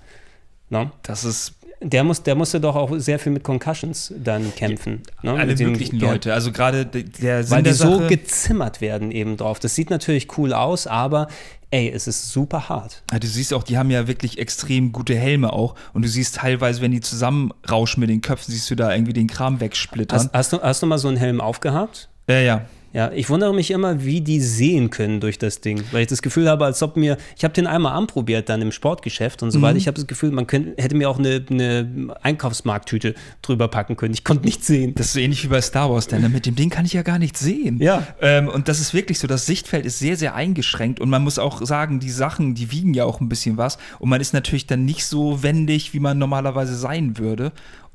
No? 0.70 0.92
Das 1.04 1.24
ist 1.24 1.54
der, 1.82 2.04
muss, 2.04 2.24
der 2.24 2.36
musste 2.36 2.60
doch 2.60 2.76
auch 2.76 2.92
sehr 2.98 3.20
viel 3.20 3.32
mit 3.32 3.44
Concussions 3.44 4.14
dann 4.18 4.54
kämpfen. 4.56 5.02
Ja, 5.24 5.34
ne? 5.34 5.40
Alle 5.40 5.54
mit 5.54 5.60
möglichen 5.60 6.00
den, 6.00 6.10
Leute. 6.10 6.34
Also 6.34 6.52
gerade 6.52 6.86
der 6.86 7.44
Sinn 7.44 7.58
Weil 7.58 7.64
die 7.64 7.72
so 7.72 8.00
gezimmert 8.08 8.82
werden 8.82 9.12
eben 9.12 9.38
drauf. 9.38 9.60
Das 9.60 9.76
sieht 9.76 9.90
natürlich 9.90 10.38
cool 10.38 10.54
aus, 10.54 10.88
aber 10.88 11.28
ey, 11.72 11.90
es 11.90 12.08
ist 12.08 12.32
super 12.32 12.70
hart. 12.70 13.04
Ja, 13.12 13.20
du 13.20 13.28
siehst 13.28 13.54
auch, 13.54 13.64
die 13.64 13.78
haben 13.78 13.92
ja 13.92 14.08
wirklich 14.08 14.40
extrem 14.40 14.92
gute 14.92 15.16
Helme 15.16 15.54
auch. 15.54 15.76
Und 15.94 16.04
du 16.04 16.10
siehst 16.10 16.36
teilweise, 16.36 16.82
wenn 16.82 16.92
die 16.92 17.02
zusammenrauschen 17.02 18.02
mit 18.02 18.10
den 18.10 18.22
Köpfen, 18.22 18.52
siehst 18.52 18.70
du 18.70 18.76
da 18.76 18.94
irgendwie 18.94 19.14
den 19.14 19.28
Kram 19.28 19.60
wegsplittern. 19.60 20.20
Hast, 20.20 20.34
hast, 20.34 20.54
du, 20.54 20.62
hast 20.62 20.82
du 20.82 20.88
mal 20.88 20.98
so 20.98 21.08
einen 21.08 21.18
Helm 21.18 21.40
aufgehabt? 21.40 22.10
Ja, 22.28 22.40
ja. 22.40 22.66
Ja, 22.92 23.12
ich 23.12 23.30
wundere 23.30 23.54
mich 23.54 23.70
immer, 23.72 24.04
wie 24.04 24.22
die 24.22 24.40
sehen 24.40 24.90
können 24.90 25.20
durch 25.20 25.38
das 25.38 25.62
Ding, 25.62 25.84
weil 25.92 26.02
ich 26.02 26.08
das 26.08 26.22
Gefühl 26.22 26.50
habe, 26.50 26.66
als 26.66 26.82
ob 26.82 26.98
mir, 26.98 27.18
ich 27.38 27.44
habe 27.44 27.54
den 27.54 27.68
einmal 27.68 27.94
anprobiert 27.94 28.50
dann 28.50 28.62
im 28.62 28.72
Sportgeschäft 28.72 29.44
und 29.44 29.52
so 29.52 29.62
weiter. 29.62 29.74
Mhm. 29.74 29.80
Ich 29.80 29.88
habe 29.88 29.96
das 29.96 30.08
Gefühl, 30.08 30.32
man 30.32 30.48
könnte, 30.48 30.82
hätte 30.82 30.96
mir 30.96 31.10
auch 31.10 31.20
eine, 31.20 31.46
eine 31.50 32.16
Einkaufsmarkttüte 32.24 33.14
drüber 33.42 33.68
packen 33.68 33.96
können. 33.96 34.14
Ich 34.14 34.24
konnte 34.24 34.46
nichts 34.46 34.66
sehen. 34.66 34.96
Das 34.96 35.08
ist 35.08 35.14
so 35.14 35.20
ähnlich 35.20 35.44
wie 35.44 35.50
bei 35.50 35.62
Star 35.62 35.92
Wars, 35.92 36.08
denn 36.08 36.30
mit 36.32 36.46
dem 36.46 36.56
Ding 36.56 36.70
kann 36.72 36.86
ich 36.86 36.94
ja 36.94 37.04
gar 37.04 37.20
nichts 37.20 37.40
sehen. 37.40 37.80
Ja. 37.80 38.08
Ähm, 38.22 38.48
und 38.48 38.68
das 38.68 38.80
ist 38.80 38.94
wirklich 38.94 39.20
so, 39.20 39.28
das 39.28 39.46
Sichtfeld 39.46 39.86
ist 39.86 40.00
sehr, 40.00 40.18
sehr 40.18 40.34
eingeschränkt 40.34 41.00
und 41.00 41.10
man 41.10 41.24
muss 41.24 41.38
auch 41.38 41.64
sagen, 41.66 42.00
die 42.00 42.10
Sachen, 42.10 42.56
die 42.56 42.72
wiegen 42.72 42.94
ja 42.96 43.06
auch 43.06 43.22
ein 43.22 43.30
bisschen 43.30 43.58
was 43.58 43.78
und 44.00 44.10
man 44.10 44.20
ist 44.20 44.34
natürlich 44.34 44.66
dann 44.66 44.86
nicht 44.86 45.06
so 45.06 45.44
wendig, 45.44 45.94
wie 45.94 46.00
man 46.00 46.18
normalerweise 46.18 46.76
sein 46.76 47.18
würde. 47.18 47.52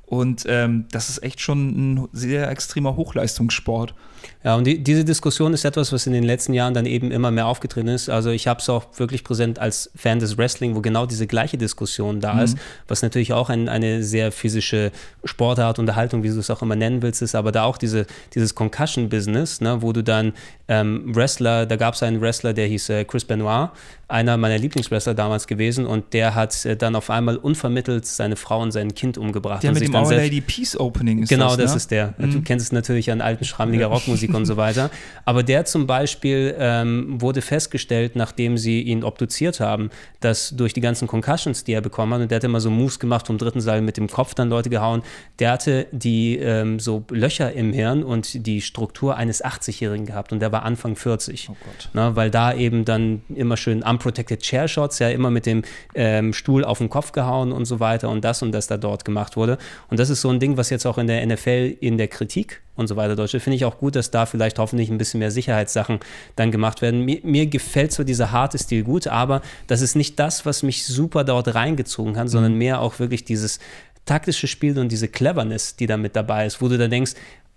Und 0.06 0.44
ähm, 0.46 0.86
das 0.92 1.08
ist 1.08 1.22
echt 1.22 1.40
schon 1.40 1.94
ein 1.94 2.08
sehr 2.12 2.50
extremer 2.50 2.94
Hochleistungssport. 2.94 3.94
Ja, 4.42 4.56
und 4.56 4.66
die, 4.66 4.82
diese 4.82 5.04
Diskussion 5.04 5.52
ist 5.54 5.64
etwas, 5.64 5.92
was 5.92 6.06
in 6.06 6.12
den 6.12 6.24
letzten 6.24 6.52
Jahren 6.52 6.74
dann 6.74 6.86
eben 6.86 7.10
immer 7.10 7.30
mehr 7.30 7.46
aufgetreten 7.46 7.88
ist. 7.88 8.08
Also 8.08 8.30
ich 8.30 8.46
habe 8.46 8.60
es 8.60 8.68
auch 8.68 8.86
wirklich 8.96 9.24
präsent 9.24 9.58
als 9.58 9.90
Fan 9.94 10.18
des 10.18 10.36
Wrestling, 10.38 10.74
wo 10.74 10.80
genau 10.80 11.06
diese 11.06 11.26
gleiche 11.26 11.58
Diskussion 11.58 12.20
da 12.20 12.34
mhm. 12.34 12.40
ist, 12.40 12.58
was 12.88 13.02
natürlich 13.02 13.32
auch 13.32 13.50
ein, 13.50 13.68
eine 13.68 14.02
sehr 14.02 14.32
physische 14.32 14.92
Sportart, 15.24 15.78
Unterhaltung, 15.78 16.22
wie 16.22 16.28
du 16.28 16.38
es 16.38 16.50
auch 16.50 16.62
immer 16.62 16.76
nennen 16.76 17.02
willst, 17.02 17.22
ist, 17.22 17.34
aber 17.34 17.52
da 17.52 17.64
auch 17.64 17.78
diese, 17.78 18.06
dieses 18.34 18.54
Concussion-Business, 18.54 19.60
ne, 19.60 19.82
wo 19.82 19.92
du 19.92 20.02
dann 20.02 20.32
ähm, 20.68 21.14
Wrestler, 21.14 21.66
da 21.66 21.76
gab 21.76 21.94
es 21.94 22.02
einen 22.02 22.20
Wrestler, 22.20 22.52
der 22.52 22.66
hieß 22.66 22.88
äh, 22.90 23.04
Chris 23.04 23.24
Benoit, 23.24 23.70
einer 24.08 24.36
meiner 24.36 24.58
Lieblingswrestler 24.58 25.14
damals 25.14 25.46
gewesen 25.46 25.86
und 25.86 26.12
der 26.12 26.34
hat 26.34 26.64
äh, 26.64 26.76
dann 26.76 26.94
auf 26.94 27.10
einmal 27.10 27.36
unvermittelt 27.36 28.06
seine 28.06 28.36
Frau 28.36 28.60
und 28.60 28.72
sein 28.72 28.94
Kind 28.94 29.18
umgebracht. 29.18 29.62
Der 29.62 29.70
und 29.70 29.74
mit 29.74 29.84
sich 29.84 29.90
dem 29.90 30.02
Our 30.02 30.14
Lady 30.14 30.40
Peace 30.40 30.78
Opening 30.78 31.22
ist 31.22 31.28
Genau, 31.28 31.48
das, 31.48 31.56
das, 31.56 31.70
ne? 31.70 31.76
ist 31.76 31.90
der. 31.90 32.14
Du 32.18 32.42
kennst 32.42 32.66
es 32.66 32.72
natürlich 32.72 33.10
an 33.10 33.20
alten 33.20 33.44
schrammeliger 33.44 33.90
Rockmusik 34.14 34.34
und 34.34 34.46
so 34.46 34.56
weiter. 34.56 34.90
Aber 35.24 35.42
der 35.42 35.64
zum 35.64 35.86
Beispiel 35.86 36.54
ähm, 36.58 37.20
wurde 37.20 37.42
festgestellt, 37.42 38.16
nachdem 38.16 38.56
sie 38.56 38.82
ihn 38.82 39.04
obduziert 39.04 39.60
haben, 39.60 39.90
dass 40.20 40.50
durch 40.50 40.72
die 40.72 40.80
ganzen 40.80 41.08
Concussions, 41.08 41.64
die 41.64 41.72
er 41.72 41.80
bekommen 41.80 42.14
hat, 42.14 42.22
und 42.22 42.30
der 42.30 42.36
hat 42.36 42.44
immer 42.44 42.60
so 42.60 42.70
Moves 42.70 42.98
gemacht 42.98 43.26
vom 43.26 43.38
dritten 43.38 43.60
Seil 43.60 43.82
mit 43.82 43.96
dem 43.96 44.08
Kopf 44.08 44.34
dann 44.34 44.48
Leute 44.48 44.70
gehauen, 44.70 45.02
der 45.38 45.52
hatte 45.52 45.86
die 45.92 46.36
ähm, 46.36 46.78
so 46.78 47.04
Löcher 47.10 47.52
im 47.52 47.72
Hirn 47.72 48.02
und 48.02 48.46
die 48.46 48.60
Struktur 48.60 49.16
eines 49.16 49.44
80-Jährigen 49.44 50.06
gehabt 50.06 50.32
und 50.32 50.40
der 50.40 50.52
war 50.52 50.62
Anfang 50.62 50.96
40. 50.96 51.48
Oh 51.50 51.56
Gott. 51.64 51.88
Na, 51.92 52.16
weil 52.16 52.30
da 52.30 52.54
eben 52.54 52.84
dann 52.84 53.22
immer 53.34 53.56
schön 53.56 53.82
unprotected 53.82 54.40
chair 54.40 54.68
shots, 54.68 54.98
ja 54.98 55.08
immer 55.08 55.30
mit 55.30 55.46
dem 55.46 55.62
ähm, 55.94 56.32
Stuhl 56.32 56.64
auf 56.64 56.78
den 56.78 56.88
Kopf 56.88 57.12
gehauen 57.12 57.52
und 57.52 57.64
so 57.64 57.80
weiter 57.80 58.08
und 58.08 58.24
das 58.24 58.42
und 58.42 58.52
das 58.52 58.66
da 58.66 58.76
dort 58.76 59.04
gemacht 59.04 59.36
wurde. 59.36 59.58
Und 59.90 60.00
das 60.00 60.10
ist 60.10 60.20
so 60.20 60.30
ein 60.30 60.40
Ding, 60.40 60.56
was 60.56 60.70
jetzt 60.70 60.86
auch 60.86 60.98
in 60.98 61.06
der 61.06 61.24
NFL 61.26 61.76
in 61.80 61.98
der 61.98 62.08
Kritik 62.08 62.62
und 62.76 62.86
so 62.86 62.96
weiter 62.96 63.16
deutsche 63.16 63.40
finde 63.40 63.56
ich 63.56 63.64
auch 63.64 63.78
gut, 63.78 63.96
dass 63.96 64.10
da 64.10 64.26
vielleicht 64.26 64.58
hoffentlich 64.58 64.90
ein 64.90 64.98
bisschen 64.98 65.20
mehr 65.20 65.30
Sicherheitssachen 65.30 66.00
dann 66.36 66.50
gemacht 66.50 66.82
werden. 66.82 67.04
Mir, 67.04 67.20
mir 67.22 67.46
gefällt 67.46 67.92
so 67.92 68.04
dieser 68.04 68.32
harte 68.32 68.58
Stil 68.58 68.84
gut, 68.84 69.06
aber 69.06 69.42
das 69.66 69.80
ist 69.80 69.94
nicht 69.94 70.18
das, 70.18 70.44
was 70.46 70.62
mich 70.62 70.84
super 70.84 71.24
dort 71.24 71.54
reingezogen 71.54 72.16
hat, 72.16 72.28
sondern 72.28 72.54
mehr 72.54 72.80
auch 72.80 72.98
wirklich 72.98 73.24
dieses 73.24 73.60
taktische 74.04 74.46
Spiel 74.46 74.78
und 74.78 74.90
diese 74.90 75.08
Cleverness, 75.08 75.76
die 75.76 75.86
da 75.86 75.96
mit 75.96 76.14
dabei 76.16 76.46
ist, 76.46 76.60
wo 76.60 76.68
du 76.68 76.76
da 76.76 76.88
denkst, 76.88 77.12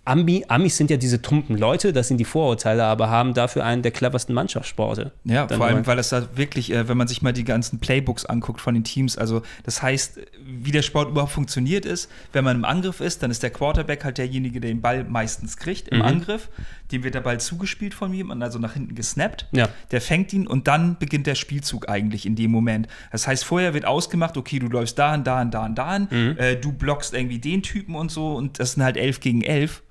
Ami, 0.08 0.44
Amis 0.48 0.76
sind 0.76 0.90
ja 0.90 0.96
diese 0.96 1.20
tumpen 1.20 1.58
Leute, 1.58 1.92
das 1.92 2.08
sind 2.08 2.16
die 2.18 2.24
Vorurteile, 2.24 2.84
aber 2.84 3.10
haben 3.10 3.34
dafür 3.34 3.64
einen 3.64 3.82
der 3.82 3.90
cleversten 3.92 4.34
Mannschaftssporte. 4.34 5.12
Ja, 5.24 5.46
Dann 5.46 5.58
vor 5.58 5.66
allem, 5.66 5.86
weil 5.86 5.96
das 5.96 6.08
da 6.08 6.26
wirklich, 6.34 6.72
äh, 6.72 6.88
wenn 6.88 6.96
man 6.96 7.06
sich 7.08 7.20
mal 7.20 7.32
die 7.32 7.44
ganzen 7.44 7.78
Playbooks 7.78 8.24
anguckt 8.24 8.60
von 8.60 8.72
den 8.74 8.84
Teams, 8.84 9.18
also 9.18 9.42
das 9.64 9.82
heißt, 9.82 10.18
wie 10.46 10.70
der 10.72 10.82
Sport 10.82 11.10
überhaupt 11.10 11.32
funktioniert 11.32 11.84
ist, 11.84 12.10
wenn 12.32 12.42
man 12.44 12.56
im 12.56 12.64
Angriff 12.64 13.00
ist, 13.00 13.22
dann 13.22 13.30
ist 13.30 13.42
der 13.42 13.50
Quarterback 13.50 14.04
halt 14.04 14.16
derjenige, 14.18 14.60
der 14.60 14.70
den 14.70 14.80
Ball 14.80 15.04
meistens 15.04 15.56
kriegt 15.58 15.88
im 15.88 15.98
Mhm. 15.98 16.04
Angriff. 16.04 16.48
Dem 16.90 17.04
wird 17.04 17.14
der 17.14 17.20
Ball 17.20 17.38
zugespielt 17.38 17.92
von 17.92 18.14
jemandem, 18.14 18.44
also 18.44 18.58
nach 18.58 18.72
hinten 18.72 18.94
gesnappt. 18.94 19.46
Ja. 19.52 19.68
Der 19.90 20.00
fängt 20.00 20.32
ihn 20.32 20.46
und 20.46 20.68
dann 20.68 20.96
beginnt 20.98 21.26
der 21.26 21.34
Spielzug 21.34 21.88
eigentlich 21.90 22.24
in 22.24 22.34
dem 22.34 22.50
Moment. 22.50 22.88
Das 23.12 23.26
heißt, 23.28 23.44
vorher 23.44 23.74
wird 23.74 23.84
ausgemacht, 23.84 24.38
okay, 24.38 24.58
du 24.58 24.68
läufst 24.68 24.98
dahin, 24.98 25.22
dahin, 25.22 25.50
dahin, 25.50 25.74
dahin, 25.74 26.08
Mhm. 26.10 26.38
äh, 26.38 26.56
du 26.56 26.72
blockst 26.72 27.12
irgendwie 27.12 27.38
den 27.40 27.62
Typen 27.62 27.94
und 27.94 28.10
so 28.10 28.34
und 28.34 28.58
das 28.58 28.72
sind 28.72 28.82
halt 28.84 28.96
elf 28.96 29.20
gegen 29.20 29.42
elf. 29.42 29.82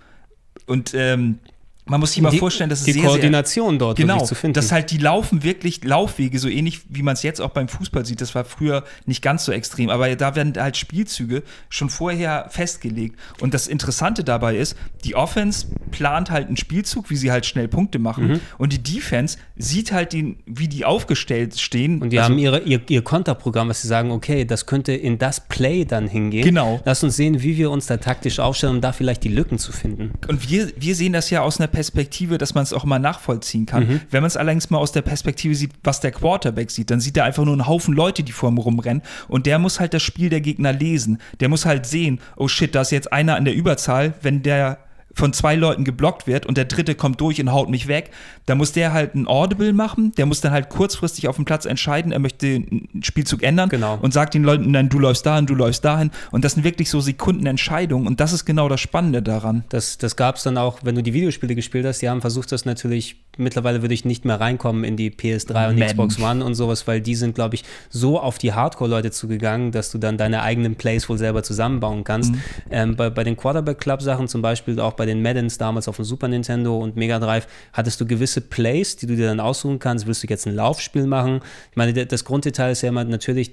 Und 0.68 0.94
ähm, 0.94 1.40
man 1.90 2.00
muss 2.00 2.14
sich 2.14 2.22
mal 2.22 2.30
die, 2.32 2.38
vorstellen, 2.40 2.70
dass 2.70 2.80
es 2.80 2.86
die 2.86 2.94
sehr, 2.94 3.02
sehr 3.02 3.10
Koordination 3.10 3.80
dort 3.80 3.98
Genau, 3.98 4.24
zu 4.24 4.36
finden. 4.36 4.54
dass 4.54 4.72
halt 4.72 4.92
die 4.92 4.98
laufen 4.98 5.44
wirklich 5.44 5.84
Laufwege, 5.84 6.40
so 6.40 6.48
ähnlich 6.50 6.82
wie 6.90 7.02
man 7.04 7.14
es 7.14 7.24
jetzt 7.24 7.40
auch 7.42 7.50
beim 7.50 7.68
Fußball 7.68 8.06
sieht. 8.06 8.22
Das 8.22 8.36
war 8.36 8.46
früher 8.46 8.84
nicht 9.06 9.22
ganz 9.22 9.46
so 9.46 9.52
extrem, 9.52 9.90
aber 9.90 10.16
da 10.16 10.36
werden 10.36 10.54
halt 10.58 10.78
Spielzüge 10.78 11.44
schon 11.70 11.90
vorher 11.90 12.48
festgelegt. 12.50 13.18
Und 13.40 13.54
das 13.54 13.68
Interessante 13.68 14.24
dabei 14.24 14.58
ist, 14.58 14.76
die 15.04 15.16
Offense 15.16 15.68
plant 15.92 16.32
halt 16.32 16.48
einen 16.48 16.58
Spielzug, 16.58 17.10
wie 17.10 17.16
sie 17.16 17.32
halt 17.32 17.46
schnell 17.46 17.68
Punkte 17.68 18.00
machen. 18.00 18.28
Mhm. 18.28 18.40
Und 18.58 18.74
die 18.74 18.82
Defense 18.84 19.38
sieht 19.56 19.92
halt, 19.92 20.14
den, 20.14 20.38
wie 20.46 20.68
die 20.68 20.86
aufgestellt 20.86 21.60
stehen. 21.60 22.02
und 22.02 22.12
die 22.12 22.20
Also- 22.20 22.32
haben 22.32 22.40
ihre, 22.40 22.60
ihr, 22.62 22.82
ihr 22.90 23.02
Konterprogramm, 23.02 23.70
was 23.70 23.82
sie 23.82 23.88
sagen, 23.88 24.12
okay, 24.12 24.46
das 24.46 24.66
könnte 24.66 24.94
in 24.94 25.18
das 25.18 25.48
Play 25.48 25.86
dann 25.86 26.08
hingehen. 26.08 26.44
Genau. 26.44 26.80
Lass 26.86 27.04
uns 27.04 27.16
sehen, 27.16 27.42
wie 27.42 27.58
wir 27.58 27.72
uns 27.72 27.86
da 27.88 27.98
taktisch 27.98 28.40
aufstellen, 28.40 28.76
um 28.76 28.82
da 28.82 28.92
vielleicht 28.94 29.24
die 29.24 29.30
Lücken 29.30 29.58
zu 29.58 29.72
finden. 29.72 30.12
Und 30.28 30.50
wir, 30.50 30.72
wir 30.78 30.96
sehen 30.96 31.14
das 31.14 31.30
ja 31.30 31.42
aus 31.42 31.60
einer 31.60 31.68
Perspektive, 31.78 32.40
dass 32.40 32.56
man 32.56 32.64
es 32.64 32.74
auch 32.74 32.86
mal 32.86 32.98
nachvollziehen 32.98 33.68
kann. 33.68 33.88
Mhm. 33.88 34.02
Wenn 34.10 34.24
man 34.24 34.28
es 34.28 34.36
allerdings 34.36 34.72
mal 34.72 34.80
aus 34.80 34.94
der 34.94 35.04
Perspektive 35.04 35.54
sieht, 35.54 35.74
was 35.84 36.00
der 36.00 36.10
Quarterback 36.10 36.72
sieht, 36.72 36.90
dann 36.90 37.00
sieht 37.00 37.16
er 37.18 37.26
einfach 37.26 37.46
nur 37.46 37.54
einen 37.54 37.68
Haufen 37.68 37.94
Leute, 37.94 38.24
die 38.24 38.32
vor 38.32 38.50
ihm 38.50 38.58
rumrennen. 38.58 39.04
Und 39.28 39.46
der 39.46 39.60
muss 39.60 39.80
halt 39.80 39.94
das 39.94 40.02
Spiel 40.02 40.32
der 40.32 40.42
Gegner 40.42 40.74
lesen. 40.74 41.20
Der 41.40 41.50
muss 41.50 41.68
halt 41.68 41.86
sehen, 41.86 42.20
oh 42.36 42.48
shit, 42.48 42.74
da 42.74 42.82
ist 42.82 42.90
jetzt 42.90 43.14
einer 43.14 43.36
an 43.36 43.46
der 43.46 43.54
Überzahl. 43.54 44.16
Wenn 44.24 44.42
der 44.42 44.80
von 45.14 45.34
zwei 45.34 45.56
Leuten 45.56 45.84
geblockt 45.84 46.28
wird 46.28 46.46
und 46.46 46.58
der 46.58 46.66
dritte 46.66 46.94
kommt 46.94 47.20
durch 47.22 47.42
und 47.42 47.52
haut 47.52 47.70
mich 47.70 47.88
weg, 47.88 48.12
dann 48.46 48.58
muss 48.58 48.72
der 48.72 48.94
halt 48.94 49.16
ein 49.16 49.28
Audible 49.28 49.74
machen, 49.74 50.12
der 50.18 50.26
muss 50.26 50.42
dann 50.42 50.52
halt 50.52 50.70
kurzfristig 50.70 51.28
auf 51.28 51.38
dem 51.38 51.46
Platz 51.46 51.66
entscheiden, 51.66 52.12
er 52.12 52.20
möchte 52.20 52.48
einen 52.48 53.02
Spielzug 53.04 53.42
ändern 53.42 53.70
Genau. 53.70 53.98
und 54.02 54.14
sagt 54.14 54.34
den 54.36 54.44
Leuten, 54.44 54.70
nein, 54.72 54.90
du 54.90 55.00
läufst 55.00 55.26
dahin, 55.26 55.46
du 55.48 55.56
läufst 55.56 55.84
dahin 55.84 56.12
und 56.32 56.46
das 56.46 56.54
sind 56.54 56.64
wirklich 56.64 56.90
so 56.90 57.00
Sekundenentscheidungen 57.02 58.08
und 58.08 58.20
das 58.20 58.34
ist 58.34 58.46
genau 58.46 58.70
das 58.70 58.80
Spannende 58.82 59.22
daran. 59.22 59.64
Das, 59.70 59.98
das 59.98 60.16
gab 60.16 60.36
es 60.36 60.44
dann 60.44 60.58
auch, 60.58 60.80
wenn 60.84 60.96
du 60.96 61.04
die 61.04 61.14
Videospiele 61.14 61.56
gespielt 61.56 61.86
hast, 61.86 62.02
die 62.02 62.10
haben 62.10 62.22
versucht, 62.22 62.52
das 62.52 62.66
natürlich, 62.66 63.16
mittlerweile 63.38 63.82
würde 63.82 63.94
ich 63.94 64.06
nicht 64.06 64.26
mehr 64.26 64.40
reinkommen 64.40 64.84
in 64.84 64.98
die 64.98 65.12
PS3 65.12 65.70
und 65.70 65.80
Madden. 65.80 65.88
Xbox 65.88 66.20
One 66.20 66.44
und 66.44 66.56
sowas, 66.56 66.88
weil 66.88 67.02
die 67.02 67.16
sind, 67.16 67.36
glaube 67.36 67.56
ich, 67.56 67.64
so 67.90 68.20
auf 68.20 68.38
die 68.38 68.54
Hardcore-Leute 68.54 69.12
zugegangen, 69.12 69.72
dass 69.72 69.92
du 69.92 69.98
dann 69.98 70.18
deine 70.18 70.42
eigenen 70.42 70.76
Plays 70.76 71.08
wohl 71.10 71.18
selber 71.18 71.44
zusammenbauen 71.44 72.04
kannst. 72.04 72.34
Mhm. 72.34 72.42
Ähm, 72.70 72.96
bei, 72.96 73.10
bei 73.10 73.24
den 73.24 73.38
Quarterback-Club-Sachen, 73.38 74.28
zum 74.28 74.42
Beispiel 74.42 74.80
auch 74.80 74.94
bei 74.94 75.06
den 75.06 75.22
Maddens 75.22 75.58
damals 75.58 75.88
auf 75.88 75.96
dem 75.96 76.06
Super 76.06 76.28
Nintendo 76.28 76.78
und 76.78 76.96
Mega 76.96 77.20
Drive, 77.20 77.48
hattest 77.74 78.00
du 78.02 78.06
gewisse 78.06 78.42
Plays, 78.42 78.96
die 78.98 79.08
du 79.08 79.16
dir 79.16 79.28
dann 79.28 79.40
aussuchen 79.40 79.80
kannst. 79.80 80.08
Willst 80.08 80.24
du 80.24 80.28
jetzt 80.28 80.48
ein 80.48 80.56
Laufspiel 80.56 81.08
machen? 81.08 81.42
Ich 81.72 81.78
meine, 81.78 81.94
das 82.06 82.26
Grunddetail 82.26 82.72
ist 82.72 82.82
ja 82.82 82.90
immer 82.90 83.04
natürlich 83.04 83.52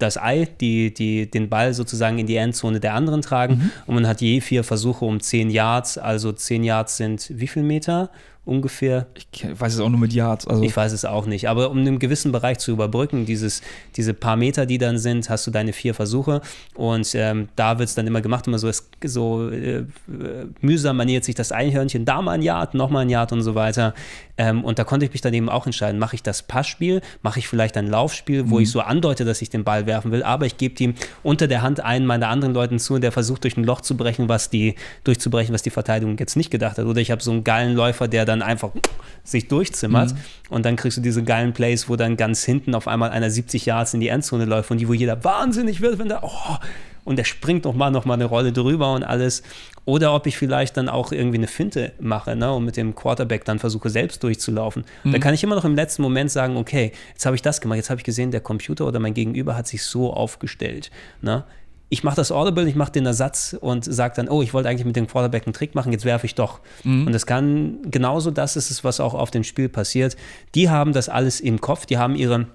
das 0.00 0.16
Ei, 0.16 0.48
die, 0.60 0.92
die 0.92 1.30
den 1.30 1.48
Ball 1.48 1.74
sozusagen 1.74 2.18
in 2.18 2.26
die 2.26 2.36
Endzone 2.36 2.80
der 2.80 2.94
anderen 2.94 3.22
tragen. 3.22 3.54
Mhm. 3.54 3.70
Und 3.86 3.94
man 3.96 4.06
hat 4.06 4.20
je 4.20 4.40
vier 4.40 4.64
Versuche 4.64 5.04
um 5.04 5.20
10 5.20 5.50
Yards. 5.50 5.98
Also 5.98 6.32
10 6.32 6.64
Yards 6.64 6.96
sind 6.96 7.30
wie 7.30 7.46
viel 7.46 7.62
Meter? 7.62 8.10
Ungefähr 8.46 9.06
Ich 9.14 9.44
weiß 9.60 9.74
es 9.74 9.80
auch 9.80 9.90
nur 9.90 10.00
mit 10.00 10.14
Yards. 10.14 10.46
Also 10.46 10.62
ich 10.62 10.74
weiß 10.74 10.92
es 10.92 11.04
auch 11.04 11.26
nicht. 11.26 11.48
Aber 11.48 11.70
um 11.70 11.78
einen 11.78 11.98
gewissen 11.98 12.32
Bereich 12.32 12.58
zu 12.58 12.72
überbrücken, 12.72 13.26
dieses, 13.26 13.60
diese 13.96 14.14
paar 14.14 14.36
Meter, 14.36 14.64
die 14.64 14.78
dann 14.78 14.96
sind, 14.98 15.28
hast 15.28 15.46
du 15.46 15.50
deine 15.50 15.74
vier 15.74 15.92
Versuche. 15.92 16.40
Und 16.74 17.14
ähm, 17.14 17.50
da 17.54 17.78
wird 17.78 17.90
es 17.90 17.94
dann 17.94 18.06
immer 18.06 18.22
gemacht, 18.22 18.46
immer 18.46 18.58
so, 18.58 18.68
es, 18.68 18.88
so 19.04 19.50
äh, 19.50 19.80
äh, 19.80 19.86
mühsam 20.62 20.96
maniert 20.96 21.24
sich 21.24 21.34
das 21.34 21.52
Einhörnchen, 21.52 22.06
da 22.06 22.22
mal 22.22 22.32
ein 22.32 22.42
Yard, 22.42 22.74
noch 22.74 22.88
mal 22.88 23.00
ein 23.00 23.10
Yard 23.10 23.32
und 23.32 23.42
so 23.42 23.54
weiter. 23.54 23.94
Ähm, 24.40 24.64
und 24.64 24.78
da 24.78 24.84
konnte 24.84 25.04
ich 25.04 25.12
mich 25.12 25.20
dann 25.20 25.34
eben 25.34 25.50
auch 25.50 25.66
entscheiden, 25.66 25.98
mache 25.98 26.14
ich 26.16 26.22
das 26.22 26.42
Passspiel, 26.42 27.02
mache 27.20 27.38
ich 27.38 27.46
vielleicht 27.46 27.76
ein 27.76 27.86
Laufspiel, 27.86 28.48
wo 28.48 28.58
ich 28.58 28.70
so 28.70 28.80
andeute, 28.80 29.26
dass 29.26 29.42
ich 29.42 29.50
den 29.50 29.64
Ball 29.64 29.84
werfen 29.84 30.12
will, 30.12 30.22
aber 30.22 30.46
ich 30.46 30.56
gebe 30.56 30.82
ihm 30.82 30.94
unter 31.22 31.46
der 31.46 31.60
Hand 31.60 31.80
einen 31.80 32.06
meiner 32.06 32.28
anderen 32.28 32.54
Leuten 32.54 32.78
zu, 32.78 32.98
der 32.98 33.12
versucht 33.12 33.44
durch 33.44 33.58
ein 33.58 33.64
Loch 33.64 33.82
zu 33.82 33.98
brechen, 33.98 34.30
was 34.30 34.48
die, 34.48 34.76
durchzubrechen, 35.04 35.52
was 35.52 35.60
die 35.60 35.68
Verteidigung 35.68 36.16
jetzt 36.16 36.36
nicht 36.36 36.50
gedacht 36.50 36.78
hat. 36.78 36.86
Oder 36.86 37.02
ich 37.02 37.10
habe 37.10 37.22
so 37.22 37.32
einen 37.32 37.44
geilen 37.44 37.74
Läufer, 37.74 38.08
der 38.08 38.24
dann 38.24 38.40
einfach 38.40 38.70
sich 39.24 39.46
durchzimmert. 39.46 40.14
Und 40.48 40.64
dann 40.64 40.76
kriegst 40.76 40.96
du 40.96 41.02
diese 41.02 41.22
geilen 41.22 41.52
Plays, 41.52 41.90
wo 41.90 41.96
dann 41.96 42.16
ganz 42.16 42.42
hinten 42.42 42.74
auf 42.74 42.88
einmal 42.88 43.10
einer 43.10 43.28
70 43.28 43.66
Yards 43.66 43.92
in 43.92 44.00
die 44.00 44.08
Endzone 44.08 44.46
läuft 44.46 44.70
und 44.70 44.78
die, 44.78 44.88
wo 44.88 44.94
jeder 44.94 45.22
wahnsinnig 45.22 45.82
wird, 45.82 45.98
wenn 45.98 46.08
der, 46.08 46.24
oh, 46.24 46.56
und 47.04 47.16
der 47.16 47.24
springt 47.24 47.64
noch 47.64 47.74
mal, 47.74 47.90
noch 47.90 48.04
mal 48.04 48.14
eine 48.14 48.24
Rolle 48.24 48.52
drüber 48.52 48.92
und 48.94 49.02
alles. 49.02 49.42
Oder 49.84 50.14
ob 50.14 50.26
ich 50.26 50.36
vielleicht 50.36 50.76
dann 50.76 50.88
auch 50.88 51.10
irgendwie 51.10 51.38
eine 51.38 51.46
Finte 51.46 51.92
mache 52.00 52.36
ne, 52.36 52.52
und 52.52 52.64
mit 52.64 52.76
dem 52.76 52.94
Quarterback 52.94 53.44
dann 53.44 53.58
versuche, 53.58 53.90
selbst 53.90 54.22
durchzulaufen. 54.22 54.84
Da 55.04 55.18
kann 55.18 55.34
ich 55.34 55.42
immer 55.42 55.56
noch 55.56 55.64
im 55.64 55.74
letzten 55.74 56.02
Moment 56.02 56.30
sagen, 56.30 56.56
okay, 56.56 56.92
jetzt 57.12 57.26
habe 57.26 57.34
ich 57.34 57.42
das 57.42 57.60
gemacht, 57.60 57.76
jetzt 57.76 57.90
habe 57.90 57.98
ich 57.98 58.04
gesehen, 58.04 58.30
der 58.30 58.40
Computer 58.40 58.86
oder 58.86 59.00
mein 59.00 59.14
Gegenüber 59.14 59.56
hat 59.56 59.66
sich 59.66 59.82
so 59.82 60.12
aufgestellt. 60.12 60.90
Ne? 61.22 61.44
Ich 61.88 62.04
mache 62.04 62.14
das 62.14 62.30
Audible, 62.30 62.68
ich 62.68 62.76
mache 62.76 62.92
den 62.92 63.04
Ersatz 63.04 63.56
und 63.58 63.84
sage 63.84 64.14
dann, 64.14 64.28
oh, 64.28 64.42
ich 64.42 64.54
wollte 64.54 64.68
eigentlich 64.68 64.86
mit 64.86 64.94
dem 64.94 65.08
Quarterback 65.08 65.46
einen 65.46 65.54
Trick 65.54 65.74
machen, 65.74 65.90
jetzt 65.90 66.04
werfe 66.04 66.26
ich 66.26 66.36
doch. 66.36 66.60
Und 67.06 67.12
das 67.12 67.26
kann 67.26 67.78
genauso 67.90 68.30
das 68.30 68.56
ist 68.56 68.70
es, 68.70 68.84
was 68.84 69.00
auch 69.00 69.14
auf 69.14 69.32
dem 69.32 69.42
Spiel 69.42 69.68
passiert. 69.68 70.16
Die 70.54 70.70
haben 70.70 70.92
das 70.92 71.08
alles 71.08 71.40
im 71.40 71.60
Kopf, 71.60 71.86
die 71.86 71.98
haben 71.98 72.14
ihre 72.14 72.46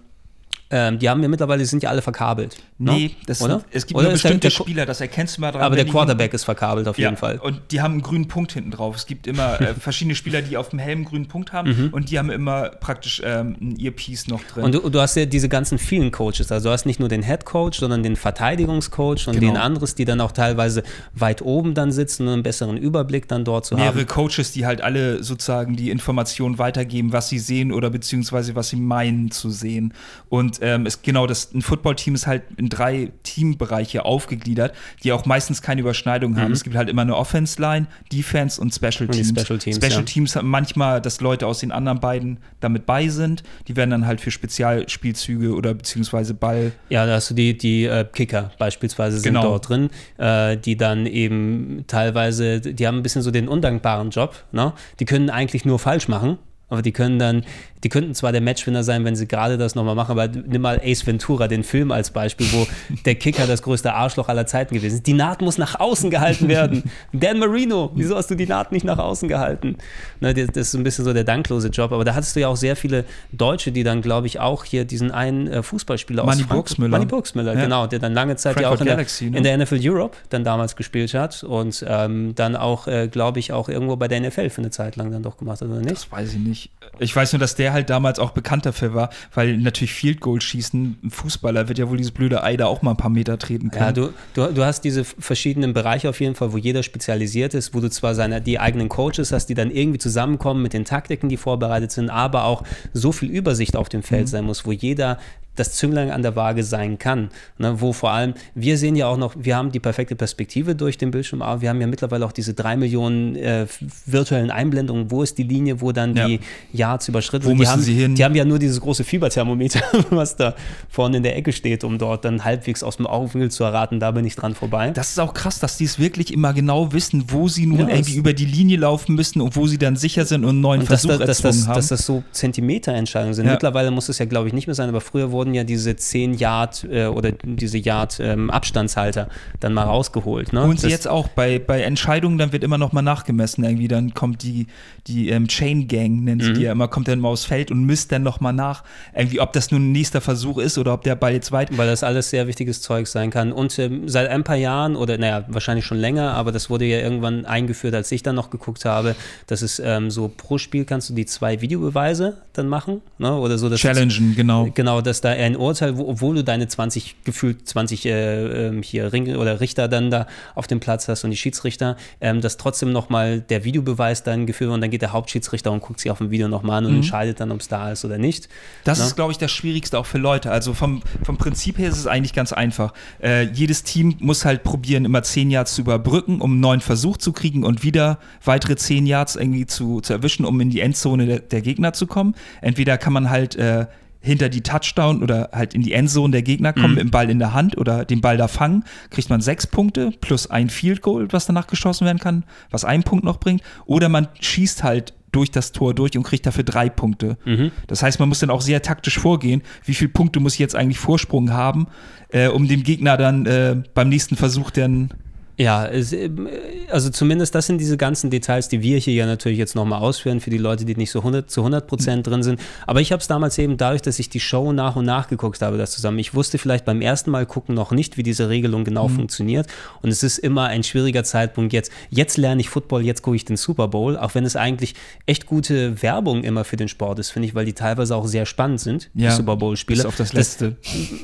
ähm, 0.71 0.97
die 0.99 1.09
haben 1.09 1.21
ja 1.21 1.27
mittlerweile, 1.29 1.59
die 1.59 1.65
sind 1.65 1.83
ja 1.83 1.89
alle 1.91 2.01
verkabelt. 2.01 2.57
nee, 2.79 2.91
ne? 3.07 3.11
das 3.27 3.41
oder? 3.41 3.63
es 3.71 3.85
gibt 3.85 3.97
Oder 3.97 4.05
nur 4.07 4.13
bestimmte 4.13 4.39
der, 4.39 4.49
Spieler, 4.49 4.85
das 4.85 4.99
erkennst 4.99 5.37
du 5.37 5.41
mal 5.41 5.51
dran. 5.51 5.61
Aber 5.61 5.75
der 5.75 5.85
die- 5.85 5.91
Quarterback 5.91 6.33
ist 6.33 6.43
verkabelt 6.43 6.87
auf 6.87 6.97
ja, 6.97 7.07
jeden 7.09 7.17
Fall. 7.17 7.37
Und 7.37 7.61
die 7.71 7.81
haben 7.81 7.93
einen 7.93 8.01
grünen 8.01 8.27
Punkt 8.27 8.51
hinten 8.53 8.71
drauf. 8.71 8.95
Es 8.95 9.05
gibt 9.05 9.27
immer 9.27 9.61
äh, 9.61 9.73
verschiedene 9.75 10.15
Spieler, 10.15 10.41
die 10.41 10.57
auf 10.57 10.69
dem 10.69 10.79
Helm 10.79 10.99
einen 10.99 11.05
grünen 11.05 11.27
Punkt 11.27 11.53
haben 11.53 11.89
und 11.91 12.09
die 12.09 12.17
haben 12.17 12.29
immer 12.31 12.69
praktisch 12.69 13.21
ähm, 13.23 13.55
ein 13.61 13.79
Earpiece 13.79 14.27
noch 14.27 14.43
drin. 14.43 14.63
Und 14.63 14.73
du, 14.75 14.89
du 14.89 14.99
hast 14.99 15.15
ja 15.15 15.25
diese 15.25 15.49
ganzen 15.49 15.77
vielen 15.77 16.11
Coaches. 16.11 16.51
Also 16.51 16.69
du 16.69 16.73
hast 16.73 16.85
nicht 16.85 16.99
nur 16.99 17.09
den 17.09 17.21
Head 17.23 17.45
Coach, 17.45 17.79
sondern 17.79 18.01
den 18.03 18.15
Verteidigungscoach 18.15 19.27
und 19.27 19.35
Genau. 19.39 19.53
den 19.53 19.57
anderes, 19.57 19.95
die 19.95 20.05
dann 20.05 20.21
auch 20.21 20.31
teilweise 20.31 20.83
weit 21.13 21.41
oben 21.41 21.73
dann 21.73 21.91
sitzen 21.91 22.27
und 22.27 22.33
einen 22.33 22.43
besseren 22.43 22.77
Überblick 22.77 23.27
dann 23.27 23.43
dort 23.45 23.65
zu 23.65 23.75
mehrere 23.75 23.99
haben. 23.99 24.07
Coaches, 24.07 24.51
die 24.51 24.65
halt 24.65 24.81
alle 24.81 25.23
sozusagen 25.23 25.75
die 25.75 25.89
Informationen 25.89 26.57
weitergeben, 26.57 27.11
was 27.11 27.29
sie 27.29 27.39
sehen 27.39 27.71
oder 27.71 27.89
beziehungsweise 27.89 28.55
was 28.55 28.69
sie 28.69 28.77
meinen 28.77 29.31
zu 29.31 29.49
sehen. 29.49 29.93
Und 30.29 30.54
Und 30.59 30.67
ähm, 30.67 30.85
es, 30.85 31.01
genau, 31.01 31.27
das, 31.27 31.53
ein 31.53 31.61
Footballteam 31.61 32.15
ist 32.15 32.27
halt 32.27 32.43
in 32.57 32.69
drei 32.69 33.11
Teambereiche 33.23 34.05
aufgegliedert, 34.05 34.73
die 35.03 35.11
auch 35.11 35.25
meistens 35.25 35.61
keine 35.61 35.81
Überschneidung 35.81 36.37
haben. 36.37 36.47
Mhm. 36.47 36.53
Es 36.53 36.63
gibt 36.63 36.75
halt 36.75 36.89
immer 36.89 37.01
eine 37.01 37.15
Offense-Line, 37.15 37.87
Defense 38.11 38.59
und 38.59 38.73
Special 38.73 39.07
Und 39.07 39.11
Teams. 39.11 39.29
Special 39.29 39.59
Teams, 39.59 39.77
Special 39.77 39.99
ja. 39.99 40.01
Teams 40.03 40.35
haben 40.35 40.49
manchmal, 40.49 41.01
dass 41.01 41.21
Leute 41.21 41.47
aus 41.47 41.59
den 41.59 41.71
anderen 41.71 41.99
beiden 41.99 42.39
damit 42.59 42.85
bei 42.85 43.07
sind. 43.07 43.43
Die 43.67 43.75
werden 43.75 43.89
dann 43.89 44.05
halt 44.05 44.21
für 44.21 44.31
Spezialspielzüge 44.31 45.53
oder 45.53 45.73
beziehungsweise 45.73 46.33
Ball. 46.33 46.71
Ja, 46.89 47.05
da 47.05 47.13
hast 47.13 47.29
du 47.29 47.33
die, 47.33 47.57
die 47.57 47.85
äh, 47.85 48.05
Kicker 48.05 48.51
beispielsweise 48.57 49.19
sind 49.19 49.33
Genau. 49.33 49.43
dort 49.43 49.69
drin, 49.69 49.89
äh, 50.17 50.57
die 50.57 50.77
dann 50.77 51.05
eben 51.05 51.83
teilweise, 51.87 52.61
die 52.61 52.87
haben 52.87 52.97
ein 52.97 53.03
bisschen 53.03 53.21
so 53.21 53.31
den 53.31 53.47
undankbaren 53.47 54.09
Job. 54.09 54.43
Ne? 54.51 54.73
Die 54.99 55.05
können 55.05 55.29
eigentlich 55.29 55.65
nur 55.65 55.79
falsch 55.79 56.07
machen, 56.07 56.37
aber 56.69 56.81
die 56.81 56.91
können 56.91 57.19
dann, 57.19 57.43
die 57.85 57.89
könnten 57.89 58.15
zwar 58.15 58.31
der 58.31 58.41
Matchwinner 58.41 58.83
sein, 58.83 59.05
wenn 59.05 59.15
sie 59.15 59.27
gerade 59.27 59.59
das 59.59 59.75
nochmal 59.75 59.93
machen, 59.93 60.11
aber 60.17 60.27
nimm 60.27 60.63
mal 60.63 60.81
Ace 60.83 61.05
Ventura, 61.05 61.47
den 61.47 61.63
Film 61.63 61.91
als 61.91 62.09
Beispiel, 62.09 62.47
wo 62.51 62.65
der 63.05 63.13
Kicker 63.13 63.45
das 63.45 63.61
größte 63.61 63.93
Arschloch 63.93 64.27
aller 64.27 64.47
Zeiten 64.47 64.73
gewesen 64.73 64.95
ist. 64.95 65.05
Die 65.05 65.13
Naht 65.13 65.43
muss 65.43 65.59
nach 65.59 65.79
außen 65.79 66.09
gehalten 66.09 66.47
werden. 66.47 66.89
Dan 67.13 67.37
Marino, 67.37 67.91
wieso 67.93 68.15
hast 68.15 68.31
du 68.31 68.33
die 68.35 68.47
Naht 68.47 68.71
nicht 68.71 68.85
nach 68.85 68.97
außen 68.97 69.29
gehalten? 69.29 69.77
Ne, 70.19 70.33
das 70.33 70.49
ist 70.57 70.73
ein 70.73 70.83
bisschen 70.83 71.05
so 71.05 71.13
der 71.13 71.25
danklose 71.25 71.67
Job, 71.67 71.91
aber 71.91 72.03
da 72.03 72.15
hattest 72.15 72.35
du 72.35 72.39
ja 72.39 72.47
auch 72.47 72.55
sehr 72.55 72.75
viele 72.75 73.05
Deutsche, 73.31 73.71
die 73.71 73.83
dann, 73.83 74.01
glaube 74.01 74.25
ich, 74.25 74.39
auch 74.39 74.63
hier 74.63 74.83
diesen 74.85 75.11
einen 75.11 75.45
äh, 75.45 75.61
Fußballspieler 75.61 76.23
aus 76.23 76.27
Manny 76.27 76.41
Frankfurt- 76.41 76.55
Burgsmüller. 76.55 76.89
Manny 76.89 77.05
Burgsmüller, 77.05 77.53
Ja. 77.53 77.61
genau, 77.61 77.85
der 77.85 77.99
dann 77.99 78.15
lange 78.15 78.35
Zeit 78.35 78.59
ja 78.59 78.69
Frankfurt 78.69 78.77
auch 78.77 78.81
in 78.81 78.85
der, 78.87 78.95
Galaxy, 78.95 79.29
ne? 79.29 79.37
in 79.37 79.43
der 79.43 79.57
NFL 79.59 79.79
Europe 79.83 80.17
dann 80.29 80.43
damals 80.43 80.75
gespielt 80.75 81.13
hat 81.13 81.43
und 81.43 81.85
ähm, 81.87 82.33
dann 82.33 82.55
auch, 82.55 82.87
äh, 82.87 83.07
glaube 83.09 83.37
ich, 83.37 83.53
auch 83.53 83.69
irgendwo 83.69 83.95
bei 83.95 84.07
der 84.07 84.21
NFL 84.21 84.49
für 84.49 84.61
eine 84.61 84.71
Zeit 84.71 84.95
lang 84.95 85.11
dann 85.11 85.21
doch 85.21 85.37
gemacht 85.37 85.61
hat, 85.61 85.67
oder 85.67 85.81
nicht? 85.81 85.91
Das 85.91 86.11
weiß 86.11 86.33
ich 86.33 86.39
nicht. 86.39 86.71
Ich 86.97 87.15
weiß 87.15 87.31
nur, 87.33 87.39
dass 87.39 87.53
der 87.53 87.74
halt 87.75 87.91
damals 87.91 88.17
auch 88.17 88.31
bekannt 88.31 88.65
dafür 88.65 88.95
war, 88.95 89.09
weil 89.35 89.57
natürlich 89.57 89.93
Field 89.93 90.19
Goal 90.19 90.41
schießen, 90.41 90.97
ein 91.03 91.11
Fußballer 91.11 91.67
wird 91.67 91.77
ja 91.77 91.87
wohl 91.87 91.97
dieses 91.97 92.11
blöde 92.11 92.43
Ei 92.43 92.57
da 92.57 92.65
auch 92.65 92.81
mal 92.81 92.91
ein 92.91 92.97
paar 92.97 93.11
Meter 93.11 93.37
treten 93.37 93.69
können. 93.69 93.85
Ja, 93.85 93.91
du, 93.91 94.13
du, 94.33 94.51
du 94.51 94.65
hast 94.65 94.81
diese 94.81 95.03
verschiedenen 95.03 95.73
Bereiche 95.73 96.09
auf 96.09 96.19
jeden 96.19 96.33
Fall, 96.33 96.53
wo 96.53 96.57
jeder 96.57 96.81
spezialisiert 96.81 97.53
ist, 97.53 97.75
wo 97.75 97.79
du 97.79 97.89
zwar 97.89 98.15
seine, 98.15 98.41
die 98.41 98.59
eigenen 98.59 98.89
Coaches 98.89 99.31
hast, 99.31 99.45
die 99.47 99.53
dann 99.53 99.69
irgendwie 99.69 99.99
zusammenkommen 99.99 100.63
mit 100.63 100.73
den 100.73 100.85
Taktiken, 100.85 101.29
die 101.29 101.37
vorbereitet 101.37 101.91
sind, 101.91 102.09
aber 102.09 102.45
auch 102.45 102.63
so 102.93 103.11
viel 103.11 103.29
Übersicht 103.29 103.75
auf 103.75 103.89
dem 103.89 104.01
Feld 104.01 104.27
sein 104.27 104.45
muss, 104.45 104.65
wo 104.65 104.71
jeder 104.71 105.19
das 105.55 105.73
Zünglein 105.73 106.11
an 106.11 106.21
der 106.21 106.35
Waage 106.35 106.63
sein 106.63 106.97
kann. 106.99 107.29
Ne, 107.57 107.79
wo 107.81 107.93
vor 107.93 108.11
allem, 108.11 108.33
wir 108.53 108.77
sehen 108.77 108.95
ja 108.95 109.07
auch 109.07 109.17
noch, 109.17 109.33
wir 109.37 109.55
haben 109.55 109.71
die 109.71 109.79
perfekte 109.79 110.15
Perspektive 110.15 110.75
durch 110.75 110.97
den 110.97 111.11
Bildschirm, 111.11 111.41
aber 111.41 111.61
wir 111.61 111.69
haben 111.69 111.79
ja 111.81 111.87
mittlerweile 111.87 112.25
auch 112.25 112.31
diese 112.31 112.53
drei 112.53 112.75
Millionen 112.75 113.35
äh, 113.35 113.65
virtuellen 114.05 114.51
Einblendungen. 114.51 115.11
Wo 115.11 115.23
ist 115.23 115.37
die 115.37 115.43
Linie, 115.43 115.81
wo 115.81 115.91
dann 115.91 116.15
Ja. 116.15 116.27
die 116.27 116.39
Yards 116.73 117.07
überschritten 117.07 117.45
Wo 117.45 117.49
sind? 117.49 117.59
Die 117.61 117.67
haben, 117.67 117.81
sie 117.81 117.93
hin? 117.93 118.15
Die 118.15 118.23
haben 118.23 118.35
ja 118.35 118.45
nur 118.45 118.59
dieses 118.59 118.79
große 118.81 119.03
Fieberthermometer, 119.03 119.81
was 120.09 120.35
da 120.35 120.55
vorne 120.89 121.17
in 121.17 121.23
der 121.23 121.35
Ecke 121.37 121.51
steht, 121.53 121.83
um 121.83 121.97
dort 121.97 122.25
dann 122.25 122.43
halbwegs 122.43 122.83
aus 122.83 122.97
dem 122.97 123.07
Augenwinkel 123.07 123.51
zu 123.51 123.63
erraten, 123.63 123.99
da 123.99 124.11
bin 124.11 124.25
ich 124.25 124.35
dran 124.35 124.55
vorbei. 124.55 124.91
Das 124.91 125.09
ist 125.11 125.19
auch 125.19 125.33
krass, 125.33 125.59
dass 125.59 125.77
die 125.77 125.85
es 125.85 125.99
wirklich 125.99 126.33
immer 126.33 126.53
genau 126.53 126.91
wissen, 126.93 127.25
wo 127.29 127.47
sie 127.47 127.65
nun 127.65 127.79
Ja, 127.79 127.89
irgendwie 127.89 128.15
über 128.15 128.33
die 128.33 128.45
Linie 128.45 128.77
laufen 128.77 129.15
müssen 129.15 129.41
und 129.41 129.55
wo 129.55 129.67
sie 129.67 129.77
dann 129.77 129.95
sicher 129.95 130.25
sind 130.25 130.43
und 130.43 130.49
einen 130.51 130.61
neuen 130.61 130.81
Und 130.81 130.89
dass, 130.91 131.01
Versuch 131.05 131.19
da- 131.19 131.25
dass, 131.25 131.39
erzwungen 131.39 131.59
das, 131.59 131.67
haben. 131.67 131.75
dass 131.75 131.87
das 131.87 132.05
so 132.05 132.23
Zentimeterentscheidungen 132.31 133.33
sind. 133.33 133.45
Ja. 133.45 133.51
Mittlerweile 133.53 133.91
muss 133.91 134.09
es 134.09 134.17
ja, 134.19 134.25
glaube 134.25 134.47
ich, 134.47 134.53
nicht 134.53 134.67
mehr 134.67 134.75
sein, 134.75 134.89
aber 134.89 135.01
früher 135.01 135.31
wurden 135.45 135.53
ja 135.53 135.63
diese 135.63 135.95
10 135.95 136.33
Yard 136.33 136.87
äh, 136.89 137.05
oder 137.05 137.31
diese 137.31 137.77
Yard 137.77 138.17
ähm, 138.19 138.49
Abstandshalter 138.49 139.29
dann 139.59 139.73
mal 139.75 139.83
rausgeholt. 139.83 140.53
Ne? 140.53 140.67
Sie 140.75 140.81
Das- 140.83 140.91
jetzt 140.91 141.07
auch 141.07 141.27
bei, 141.27 141.59
bei 141.59 141.81
Entscheidungen, 141.83 142.39
dann 142.39 142.51
wird 142.51 142.63
immer 142.63 142.79
noch 142.79 142.91
mal 142.93 143.03
nachgemessen. 143.03 143.63
Irgendwie 143.63 143.87
dann 143.87 144.15
kommt 144.15 144.41
die, 144.41 144.65
die 145.05 145.29
ähm, 145.29 145.47
Chain 145.47 145.87
Gang, 145.87 146.23
nennen 146.23 146.41
sie 146.41 146.49
Mhm. 146.49 146.53
die 146.55 146.61
ja 146.63 146.71
immer, 146.71 146.87
kommt 146.87 147.07
dann 147.07 147.19
mal 147.19 147.29
aufs 147.29 147.45
Feld 147.45 147.69
und 147.69 147.83
misst 147.85 148.11
dann 148.11 148.23
noch 148.23 148.39
mal 148.39 148.53
nach, 148.53 148.83
irgendwie, 149.13 149.39
ob 149.39 149.53
das 149.53 149.69
nun 149.69 149.89
ein 149.89 149.91
nächster 149.91 150.19
Versuch 150.21 150.57
ist 150.57 150.77
oder 150.79 150.93
ob 150.93 151.03
der 151.03 151.15
Ball 151.15 151.33
jetzt 151.33 151.51
weit. 151.51 151.77
Weil 151.77 151.87
das 151.87 152.03
alles 152.03 152.31
sehr 152.31 152.47
wichtiges 152.47 152.81
Zeug 152.81 153.05
sein 153.07 153.29
kann. 153.29 153.51
Und 153.51 153.77
ähm, 153.77 154.09
seit 154.09 154.27
ein 154.29 154.43
paar 154.43 154.55
Jahren, 154.55 154.95
oder 154.95 155.17
naja, 155.19 155.43
wahrscheinlich 155.47 155.85
schon 155.85 155.97
länger, 155.99 156.33
aber 156.33 156.51
das 156.51 156.71
wurde 156.71 156.85
ja 156.85 156.97
irgendwann 156.99 157.45
eingeführt, 157.45 157.93
als 157.93 158.11
ich 158.11 158.23
dann 158.23 158.33
noch 158.35 158.49
geguckt 158.49 158.85
habe, 158.85 159.15
dass 159.45 159.61
es 159.61 159.79
ähm, 159.79 160.09
so 160.09 160.31
pro 160.35 160.57
Spiel 160.57 160.85
kannst 160.85 161.09
du 161.11 161.13
die 161.13 161.25
zwei 161.27 161.61
Videobeweise 161.61 162.37
dann 162.53 162.67
machen. 162.67 163.01
Ne? 163.19 163.35
Oder 163.35 163.57
so, 163.59 163.69
dass 163.69 163.79
Challengen, 163.79 164.33
genau. 164.35 164.69
Genau, 164.73 165.01
dass 165.01 165.21
da 165.21 165.34
ein 165.35 165.55
Urteil, 165.55 165.97
wo, 165.97 166.07
obwohl 166.07 166.35
du 166.35 166.43
deine 166.43 166.67
20, 166.67 167.23
gefühlt 167.23 167.67
20 167.67 168.05
äh, 168.05 168.67
ähm, 168.67 168.81
hier 168.81 169.11
Ring 169.13 169.35
oder 169.35 169.59
Richter 169.61 169.87
dann 169.87 170.11
da 170.11 170.27
auf 170.55 170.67
dem 170.67 170.79
Platz 170.79 171.07
hast 171.07 171.23
und 171.23 171.31
die 171.31 171.37
Schiedsrichter, 171.37 171.97
ähm, 172.21 172.41
dass 172.41 172.57
trotzdem 172.57 172.91
nochmal 172.91 173.41
der 173.41 173.63
Videobeweis 173.63 174.23
dann 174.23 174.45
geführt 174.45 174.69
wird 174.69 174.75
und 174.75 174.81
dann 174.81 174.91
geht 174.91 175.01
der 175.01 175.13
Hauptschiedsrichter 175.13 175.71
und 175.71 175.81
guckt 175.81 175.99
sich 175.99 176.11
auf 176.11 176.17
dem 176.19 176.31
Video 176.31 176.47
nochmal 176.47 176.79
an 176.79 176.85
und 176.85 176.95
entscheidet 176.95 177.39
dann, 177.39 177.51
ob 177.51 177.61
es 177.61 177.67
da 177.67 177.91
ist 177.91 178.05
oder 178.05 178.17
nicht. 178.17 178.49
Das 178.83 178.99
Ne? 178.99 179.05
ist, 179.05 179.15
glaube 179.15 179.31
ich, 179.31 179.37
das 179.37 179.51
Schwierigste 179.51 179.99
auch 179.99 180.05
für 180.05 180.17
Leute. 180.17 180.51
Also 180.51 180.73
vom, 180.73 181.01
vom 181.23 181.37
Prinzip 181.37 181.77
her 181.77 181.89
ist 181.89 181.97
es 181.97 182.07
eigentlich 182.07 182.33
ganz 182.33 182.53
einfach. 182.53 182.93
Äh, 183.21 183.43
jedes 183.51 183.83
Team 183.83 184.15
muss 184.19 184.45
halt 184.45 184.63
probieren, 184.63 185.05
immer 185.05 185.23
10 185.23 185.51
Yards 185.51 185.75
zu 185.75 185.81
überbrücken, 185.81 186.41
um 186.41 186.51
einen 186.51 186.59
neuen 186.59 186.81
Versuch 186.81 187.17
zu 187.17 187.33
kriegen 187.33 187.63
und 187.63 187.83
wieder 187.83 188.19
weitere 188.43 188.75
10 188.75 189.05
Yards 189.05 189.35
irgendwie 189.35 189.65
zu, 189.65 190.01
zu 190.01 190.13
erwischen, 190.13 190.45
um 190.45 190.59
in 190.61 190.69
die 190.69 190.79
Endzone 190.81 191.25
der, 191.25 191.39
der 191.39 191.61
Gegner 191.61 191.93
zu 191.93 192.07
kommen. 192.07 192.35
Entweder 192.61 192.97
kann 192.97 193.13
man 193.13 193.29
halt 193.29 193.55
äh, 193.55 193.85
hinter 194.25 194.49
die 194.49 194.61
Touchdown 194.61 195.21
oder 195.23 195.49
halt 195.53 195.73
in 195.73 195.81
die 195.83 195.93
Endzone 195.93 196.31
der 196.31 196.41
Gegner 196.41 196.73
kommen, 196.73 196.89
Mhm. 196.89 196.95
mit 196.95 197.03
dem 197.05 197.11
Ball 197.11 197.29
in 197.29 197.39
der 197.39 197.53
Hand 197.53 197.77
oder 197.77 198.05
den 198.05 198.21
Ball 198.21 198.37
da 198.37 198.47
fangen, 198.47 198.83
kriegt 199.11 199.29
man 199.29 199.39
sechs 199.41 199.67
Punkte 199.67 200.11
plus 200.19 200.49
ein 200.49 200.69
Field 200.69 201.01
Goal, 201.01 201.27
was 201.31 201.45
danach 201.45 201.67
geschossen 201.67 202.05
werden 202.05 202.19
kann, 202.19 202.43
was 202.71 202.83
einen 202.85 203.03
Punkt 203.03 203.23
noch 203.23 203.39
bringt. 203.39 203.61
Oder 203.85 204.09
man 204.09 204.27
schießt 204.41 204.83
halt 204.83 205.13
durch 205.31 205.51
das 205.51 205.71
Tor 205.73 205.93
durch 205.93 206.17
und 206.17 206.23
kriegt 206.23 206.45
dafür 206.45 206.63
drei 206.63 206.89
Punkte. 206.89 207.37
Mhm. 207.45 207.71
Das 207.87 208.01
heißt, 208.01 208.19
man 208.19 208.29
muss 208.29 208.39
dann 208.39 208.49
auch 208.49 208.61
sehr 208.61 208.81
taktisch 208.81 209.19
vorgehen. 209.19 209.61
Wie 209.83 209.93
viele 209.93 210.09
Punkte 210.09 210.39
muss 210.39 210.53
ich 210.53 210.59
jetzt 210.59 210.75
eigentlich 210.75 210.97
Vorsprung 210.97 211.51
haben, 211.51 211.87
äh, 212.29 212.47
um 212.47 212.67
dem 212.67 212.83
Gegner 212.83 213.17
dann 213.17 213.45
äh, 213.45 213.75
beim 213.93 214.09
nächsten 214.09 214.37
Versuch 214.37 214.71
dann 214.71 215.09
Ja, 215.57 215.85
es, 215.85 216.11
ähm, 216.11 216.47
also 216.89 217.09
zumindest 217.09 217.55
das 217.55 217.67
sind 217.67 217.79
diese 217.79 217.97
ganzen 217.97 218.29
Details, 218.29 218.67
die 218.67 218.81
wir 218.81 218.97
hier 218.97 219.13
ja 219.13 219.25
natürlich 219.25 219.57
jetzt 219.57 219.75
nochmal 219.75 220.01
ausführen 220.01 220.41
für 220.41 220.49
die 220.49 220.57
Leute, 220.57 220.85
die 220.85 220.95
nicht 220.95 221.11
so 221.11 221.19
100, 221.19 221.49
zu 221.49 221.61
100 221.61 221.87
Prozent 221.87 222.27
drin 222.27 222.43
sind. 222.43 222.59
Aber 222.85 223.01
ich 223.01 223.11
habe 223.11 223.21
es 223.21 223.27
damals 223.27 223.57
eben 223.57 223.77
dadurch, 223.77 224.01
dass 224.01 224.19
ich 224.19 224.29
die 224.29 224.39
Show 224.39 224.73
nach 224.73 224.95
und 224.95 225.05
nach 225.05 225.27
geguckt 225.27 225.61
habe, 225.61 225.77
das 225.77 225.91
zusammen. 225.91 226.19
Ich 226.19 226.33
wusste 226.33 226.57
vielleicht 226.57 226.85
beim 226.85 227.01
ersten 227.01 227.31
Mal 227.31 227.45
gucken 227.45 227.75
noch 227.75 227.91
nicht, 227.91 228.17
wie 228.17 228.23
diese 228.23 228.49
Regelung 228.49 228.83
genau 228.83 229.07
funktioniert. 229.07 229.67
Und 230.01 230.09
es 230.09 230.23
ist 230.23 230.37
immer 230.37 230.65
ein 230.65 230.83
schwieriger 230.83 231.23
Zeitpunkt 231.23 231.73
jetzt. 231.73 231.91
Jetzt 232.09 232.37
lerne 232.37 232.61
ich 232.61 232.69
Football, 232.69 233.03
jetzt 233.03 233.21
gucke 233.21 233.35
ich 233.35 233.45
den 233.45 233.57
Super 233.57 233.87
Bowl, 233.87 234.17
auch 234.17 234.35
wenn 234.35 234.45
es 234.45 234.55
eigentlich 234.55 234.95
echt 235.25 235.45
gute 235.45 236.01
Werbung 236.01 236.43
immer 236.43 236.63
für 236.63 236.75
den 236.75 236.87
Sport 236.87 237.19
ist, 237.19 237.31
finde 237.31 237.47
ich, 237.47 237.55
weil 237.55 237.65
die 237.65 237.73
teilweise 237.73 238.15
auch 238.15 238.27
sehr 238.27 238.45
spannend 238.45 238.81
sind, 238.81 239.09
die 239.13 239.29
Super 239.29 239.55
Bowl-Spiele. 239.55 239.97
bis 239.97 240.05
auf 240.05 240.15
das 240.15 240.33
letzte. 240.33 240.75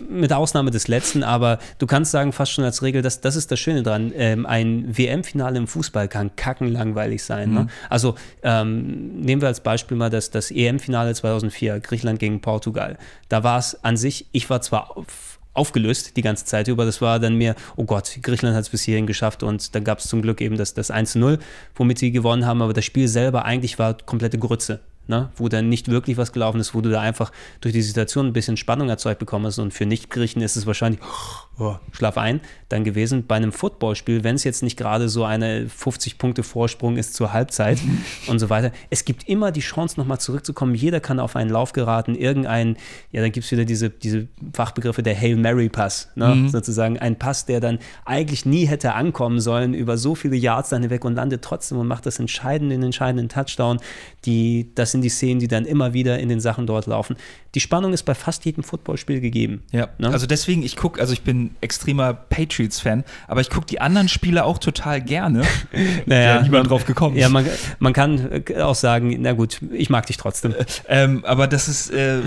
mit 0.09 0.31
Ausnahme 0.31 0.71
des 0.71 0.87
letzten, 0.87 1.23
aber 1.23 1.59
du 1.79 1.87
kannst 1.87 2.11
sagen, 2.11 2.31
fast 2.31 2.51
schon 2.51 2.63
als 2.63 2.81
Regel, 2.81 3.01
dass, 3.01 3.21
das 3.21 3.35
ist 3.35 3.51
das 3.51 3.59
Schöne 3.59 3.83
dran. 3.83 4.11
Ähm, 4.21 4.45
ein 4.45 4.95
WM-Finale 4.95 5.57
im 5.57 5.65
Fußball 5.65 6.07
kann 6.07 6.35
kackenlangweilig 6.35 7.23
sein. 7.23 7.53
Ne? 7.53 7.67
Also 7.89 8.13
ähm, 8.43 9.19
nehmen 9.19 9.41
wir 9.41 9.47
als 9.47 9.61
Beispiel 9.61 9.97
mal 9.97 10.11
das, 10.11 10.29
das 10.29 10.51
EM-Finale 10.51 11.15
2004, 11.15 11.79
Griechenland 11.79 12.19
gegen 12.19 12.39
Portugal. 12.39 12.99
Da 13.29 13.43
war 13.43 13.57
es 13.57 13.83
an 13.83 13.97
sich, 13.97 14.27
ich 14.31 14.47
war 14.51 14.61
zwar 14.61 14.95
auf, 14.95 15.39
aufgelöst 15.55 16.17
die 16.17 16.21
ganze 16.21 16.45
Zeit 16.45 16.67
über, 16.67 16.85
das 16.85 17.01
war 17.01 17.19
dann 17.19 17.33
mir, 17.33 17.55
oh 17.77 17.85
Gott, 17.85 18.19
Griechenland 18.21 18.55
hat 18.55 18.65
es 18.65 18.69
bis 18.69 18.83
hierhin 18.83 19.07
geschafft 19.07 19.41
und 19.41 19.73
dann 19.73 19.83
gab 19.83 19.97
es 19.97 20.07
zum 20.07 20.21
Glück 20.21 20.39
eben 20.39 20.55
das, 20.55 20.75
das 20.75 20.93
1-0, 20.93 21.39
womit 21.73 21.97
sie 21.97 22.11
gewonnen 22.11 22.45
haben, 22.45 22.61
aber 22.61 22.73
das 22.73 22.85
Spiel 22.85 23.07
selber 23.07 23.43
eigentlich 23.43 23.79
war 23.79 23.97
komplette 23.97 24.37
Grütze 24.37 24.81
ne, 25.07 25.29
wo 25.35 25.49
dann 25.49 25.69
nicht 25.69 25.89
wirklich 25.89 26.17
was 26.17 26.31
gelaufen 26.31 26.59
ist, 26.59 26.73
wo 26.73 26.81
du 26.81 26.89
da 26.89 27.01
einfach 27.01 27.31
durch 27.59 27.73
die 27.73 27.81
Situation 27.81 28.27
ein 28.27 28.33
bisschen 28.33 28.57
Spannung 28.57 28.89
erzeugt 28.89 29.19
bekommen 29.19 29.45
hast. 29.45 29.59
Und 29.59 29.73
für 29.73 29.85
Nicht-Griechen 29.85 30.41
ist 30.41 30.55
es 30.55 30.65
wahrscheinlich 30.65 31.01
oh, 31.03 31.50
schlaf 31.91 32.17
ein 32.17 32.41
dann 32.69 32.83
gewesen. 32.83 33.27
Bei 33.27 33.35
einem 33.35 33.51
Footballspiel, 33.51 34.23
wenn 34.23 34.35
es 34.35 34.43
jetzt 34.43 34.63
nicht 34.63 34.77
gerade 34.77 35.09
so 35.09 35.23
eine 35.23 35.65
50-Punkte-Vorsprung 35.65 36.97
ist 36.97 37.15
zur 37.15 37.33
Halbzeit 37.33 37.79
und 38.27 38.39
so 38.39 38.49
weiter, 38.49 38.71
es 38.89 39.05
gibt 39.05 39.27
immer 39.27 39.51
die 39.51 39.61
Chance, 39.61 39.99
nochmal 39.99 40.19
zurückzukommen. 40.19 40.75
Jeder 40.75 40.99
kann 40.99 41.19
auf 41.19 41.35
einen 41.35 41.49
Lauf 41.49 41.73
geraten, 41.73 42.15
irgendein, 42.15 42.77
ja, 43.11 43.21
dann 43.21 43.31
gibt 43.31 43.45
es 43.45 43.51
wieder 43.51 43.65
diese, 43.65 43.89
diese 43.89 44.27
Fachbegriffe 44.53 45.03
der 45.03 45.19
Hail 45.19 45.35
Mary-Pass, 45.35 46.11
ne, 46.15 46.49
sozusagen 46.49 46.97
ein 46.99 47.17
Pass, 47.17 47.45
der 47.45 47.59
dann 47.59 47.79
eigentlich 48.05 48.45
nie 48.45 48.65
hätte 48.65 48.93
ankommen 48.93 49.39
sollen, 49.39 49.73
über 49.73 49.97
so 49.97 50.15
viele 50.15 50.35
Yards 50.35 50.69
dann 50.69 50.81
hinweg 50.81 51.03
und 51.05 51.15
landet 51.15 51.41
trotzdem 51.41 51.77
und 51.77 51.87
macht 51.87 52.05
das 52.05 52.19
entscheidende, 52.19 52.75
den 52.75 52.83
entscheidenden 52.83 53.29
Touchdown. 53.29 53.79
Die, 54.25 54.71
das 54.75 54.91
sind 54.91 55.01
die 55.01 55.09
Szenen, 55.09 55.39
die 55.39 55.47
dann 55.47 55.65
immer 55.65 55.93
wieder 55.93 56.19
in 56.19 56.29
den 56.29 56.39
Sachen 56.39 56.67
dort 56.67 56.85
laufen. 56.85 57.15
Die 57.53 57.59
Spannung 57.59 57.91
ist 57.91 58.03
bei 58.03 58.15
fast 58.15 58.45
jedem 58.45 58.63
Footballspiel 58.63 59.19
gegeben. 59.19 59.63
Ja, 59.71 59.89
Ne? 59.97 60.09
also 60.09 60.25
deswegen, 60.25 60.63
ich 60.63 60.77
gucke, 60.77 61.01
also 61.01 61.11
ich 61.13 61.21
bin 61.21 61.51
extremer 61.59 62.13
Patriots-Fan, 62.13 63.03
aber 63.27 63.41
ich 63.41 63.49
gucke 63.49 63.65
die 63.65 63.81
anderen 63.81 64.07
Spiele 64.07 64.45
auch 64.45 64.57
total 64.57 65.01
gerne. 65.01 65.43
Wäre 66.05 66.43
niemand 66.43 66.69
drauf 66.69 66.85
gekommen. 66.85 67.17
Ja, 67.17 67.27
man, 67.29 67.45
man 67.79 67.93
kann 67.93 68.43
äh, 68.47 68.61
auch 68.61 68.75
sagen, 68.75 69.17
na 69.19 69.33
gut, 69.33 69.59
ich 69.73 69.89
mag 69.89 70.05
dich 70.05 70.17
trotzdem. 70.17 70.55
Ähm, 70.87 71.25
aber 71.25 71.47
das 71.47 71.67
ist, 71.67 71.89
äh, 71.91 72.21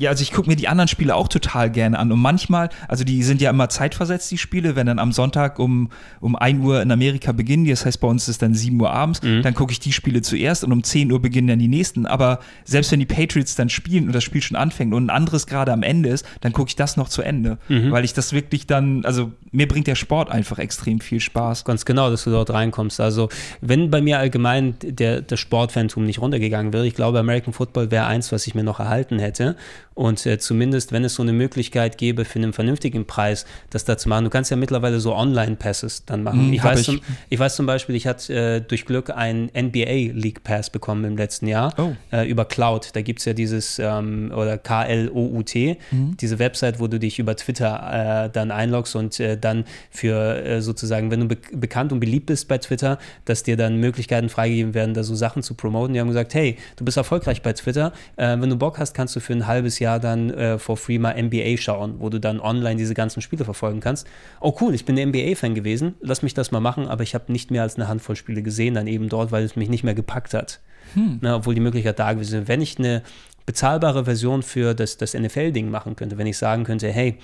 Ja, 0.00 0.08
also 0.08 0.22
ich 0.22 0.32
gucke 0.32 0.48
mir 0.48 0.56
die 0.56 0.66
anderen 0.66 0.88
Spiele 0.88 1.14
auch 1.14 1.28
total 1.28 1.70
gerne 1.70 1.98
an. 1.98 2.10
Und 2.10 2.20
manchmal, 2.20 2.70
also 2.88 3.04
die 3.04 3.22
sind 3.22 3.42
ja 3.42 3.50
immer 3.50 3.68
zeitversetzt, 3.68 4.30
die 4.30 4.38
Spiele, 4.38 4.74
wenn 4.74 4.86
dann 4.86 4.98
am 4.98 5.12
Sonntag 5.12 5.58
um, 5.58 5.90
um 6.20 6.36
1 6.36 6.64
Uhr 6.64 6.80
in 6.80 6.90
Amerika 6.90 7.32
beginnen, 7.32 7.66
das 7.66 7.84
heißt 7.84 8.00
bei 8.00 8.08
uns 8.08 8.26
ist 8.26 8.40
dann 8.40 8.54
7 8.54 8.80
Uhr 8.80 8.90
abends, 8.90 9.22
mhm. 9.22 9.42
dann 9.42 9.52
gucke 9.52 9.72
ich 9.72 9.78
die 9.78 9.92
Spiele 9.92 10.22
zuerst 10.22 10.64
und 10.64 10.72
um 10.72 10.82
10 10.82 11.12
Uhr 11.12 11.20
beginnen 11.20 11.48
dann 11.48 11.58
die 11.58 11.68
nächsten. 11.68 12.06
Aber 12.06 12.40
selbst 12.64 12.90
wenn 12.92 13.00
die 13.00 13.04
Patriots 13.04 13.56
dann 13.56 13.68
spielen 13.68 14.06
und 14.06 14.14
das 14.14 14.24
Spiel 14.24 14.40
schon 14.40 14.56
anfängt 14.56 14.94
und 14.94 15.04
ein 15.04 15.10
anderes 15.10 15.46
gerade 15.46 15.70
am 15.70 15.82
Ende 15.82 16.08
ist, 16.08 16.24
dann 16.40 16.54
gucke 16.54 16.70
ich 16.70 16.76
das 16.76 16.96
noch 16.96 17.10
zu 17.10 17.20
Ende. 17.20 17.58
Mhm. 17.68 17.90
Weil 17.90 18.06
ich 18.06 18.14
das 18.14 18.32
wirklich 18.32 18.66
dann, 18.66 19.04
also 19.04 19.32
mir 19.52 19.68
bringt 19.68 19.86
der 19.86 19.96
Sport 19.96 20.30
einfach 20.30 20.58
extrem 20.58 21.00
viel 21.00 21.20
Spaß. 21.20 21.66
Ganz 21.66 21.84
genau, 21.84 22.08
dass 22.08 22.24
du 22.24 22.30
dort 22.30 22.48
reinkommst. 22.48 23.00
Also 23.00 23.28
wenn 23.60 23.90
bei 23.90 24.00
mir 24.00 24.18
allgemein 24.18 24.76
der, 24.82 25.20
der 25.20 25.36
Sportfantum 25.36 26.06
nicht 26.06 26.22
runtergegangen 26.22 26.72
wäre, 26.72 26.86
ich 26.86 26.94
glaube, 26.94 27.18
American 27.18 27.52
Football 27.52 27.90
wäre 27.90 28.06
eins, 28.06 28.32
was 28.32 28.46
ich 28.46 28.54
mir 28.54 28.64
noch 28.64 28.80
erhalten 28.80 29.18
hätte. 29.18 29.56
Und 30.00 30.24
äh, 30.24 30.38
zumindest, 30.38 30.92
wenn 30.92 31.04
es 31.04 31.16
so 31.16 31.22
eine 31.22 31.34
Möglichkeit 31.34 31.98
gäbe 31.98 32.24
für 32.24 32.38
einen 32.38 32.54
vernünftigen 32.54 33.04
Preis, 33.04 33.44
das 33.68 33.84
da 33.84 33.98
zu 33.98 34.08
machen. 34.08 34.24
Du 34.24 34.30
kannst 34.30 34.50
ja 34.50 34.56
mittlerweile 34.56 34.98
so 34.98 35.14
Online-Passes 35.14 36.06
dann 36.06 36.22
machen. 36.22 36.46
Hm, 36.46 36.52
ich, 36.54 36.64
weiß 36.64 36.80
ich. 36.80 36.86
Zum, 36.86 37.00
ich 37.28 37.38
weiß 37.38 37.54
zum 37.54 37.66
Beispiel, 37.66 37.94
ich 37.94 38.06
hatte 38.06 38.32
äh, 38.32 38.60
durch 38.62 38.86
Glück 38.86 39.10
einen 39.10 39.50
NBA 39.54 40.14
League 40.14 40.42
Pass 40.42 40.70
bekommen 40.70 41.04
im 41.04 41.18
letzten 41.18 41.48
Jahr 41.48 41.74
oh. 41.76 41.92
äh, 42.12 42.26
über 42.26 42.46
Cloud. 42.46 42.96
Da 42.96 43.02
gibt 43.02 43.18
es 43.18 43.26
ja 43.26 43.34
dieses, 43.34 43.78
ähm, 43.78 44.32
oder 44.34 44.56
K-L-O-U-T, 44.56 45.76
mhm. 45.90 46.16
diese 46.16 46.38
Website, 46.38 46.80
wo 46.80 46.86
du 46.86 46.98
dich 46.98 47.18
über 47.18 47.36
Twitter 47.36 48.24
äh, 48.24 48.30
dann 48.30 48.52
einloggst 48.52 48.96
und 48.96 49.20
äh, 49.20 49.36
dann 49.36 49.66
für 49.90 50.42
äh, 50.42 50.62
sozusagen, 50.62 51.10
wenn 51.10 51.20
du 51.20 51.26
be 51.26 51.36
bekannt 51.52 51.92
und 51.92 52.00
beliebt 52.00 52.24
bist 52.24 52.48
bei 52.48 52.56
Twitter, 52.56 52.98
dass 53.26 53.42
dir 53.42 53.58
dann 53.58 53.76
Möglichkeiten 53.76 54.30
freigegeben 54.30 54.72
werden, 54.72 54.94
da 54.94 55.02
so 55.02 55.14
Sachen 55.14 55.42
zu 55.42 55.52
promoten. 55.52 55.92
Die 55.92 56.00
haben 56.00 56.08
gesagt, 56.08 56.32
hey, 56.32 56.56
du 56.76 56.86
bist 56.86 56.96
erfolgreich 56.96 57.42
bei 57.42 57.52
Twitter. 57.52 57.92
wenn 58.16 58.48
du 58.48 58.56
Bock 58.56 58.78
hast, 58.78 58.94
kannst 58.94 59.14
du 59.14 59.20
für 59.20 59.34
ein 59.34 59.46
halbes 59.46 59.78
Jahr 59.78 59.89
Jahr 59.90 60.00
dann 60.00 60.30
äh, 60.30 60.58
for 60.58 60.76
free 60.76 60.98
mal 60.98 61.20
NBA 61.20 61.56
schauen, 61.56 61.96
wo 61.98 62.08
du 62.08 62.18
dann 62.20 62.40
online 62.40 62.76
diese 62.76 62.94
ganzen 62.94 63.20
Spiele 63.20 63.44
verfolgen 63.44 63.80
kannst. 63.80 64.06
Oh 64.40 64.54
cool, 64.60 64.74
ich 64.74 64.84
bin 64.84 64.98
ein 64.98 65.08
NBA-Fan 65.08 65.54
gewesen, 65.54 65.94
lass 66.00 66.22
mich 66.22 66.34
das 66.34 66.50
mal 66.50 66.60
machen, 66.60 66.86
aber 66.88 67.02
ich 67.02 67.14
habe 67.14 67.32
nicht 67.32 67.50
mehr 67.50 67.62
als 67.62 67.76
eine 67.76 67.88
Handvoll 67.88 68.16
Spiele 68.16 68.42
gesehen, 68.42 68.74
dann 68.74 68.86
eben 68.86 69.08
dort, 69.08 69.32
weil 69.32 69.44
es 69.44 69.56
mich 69.56 69.68
nicht 69.68 69.84
mehr 69.84 69.94
gepackt 69.94 70.34
hat. 70.34 70.60
Hm. 70.94 71.18
Na, 71.20 71.36
obwohl 71.36 71.54
die 71.54 71.60
Möglichkeit 71.60 71.98
da 71.98 72.12
gewesen 72.12 72.42
ist. 72.42 72.48
Wenn 72.48 72.60
ich 72.60 72.78
eine 72.78 73.02
bezahlbare 73.46 74.04
Version 74.04 74.42
für 74.42 74.74
das, 74.74 74.96
das 74.96 75.14
NFL-Ding 75.14 75.70
machen 75.70 75.96
könnte, 75.96 76.18
wenn 76.18 76.26
ich 76.26 76.38
sagen 76.38 76.64
könnte, 76.64 76.90
hey, 76.90 77.18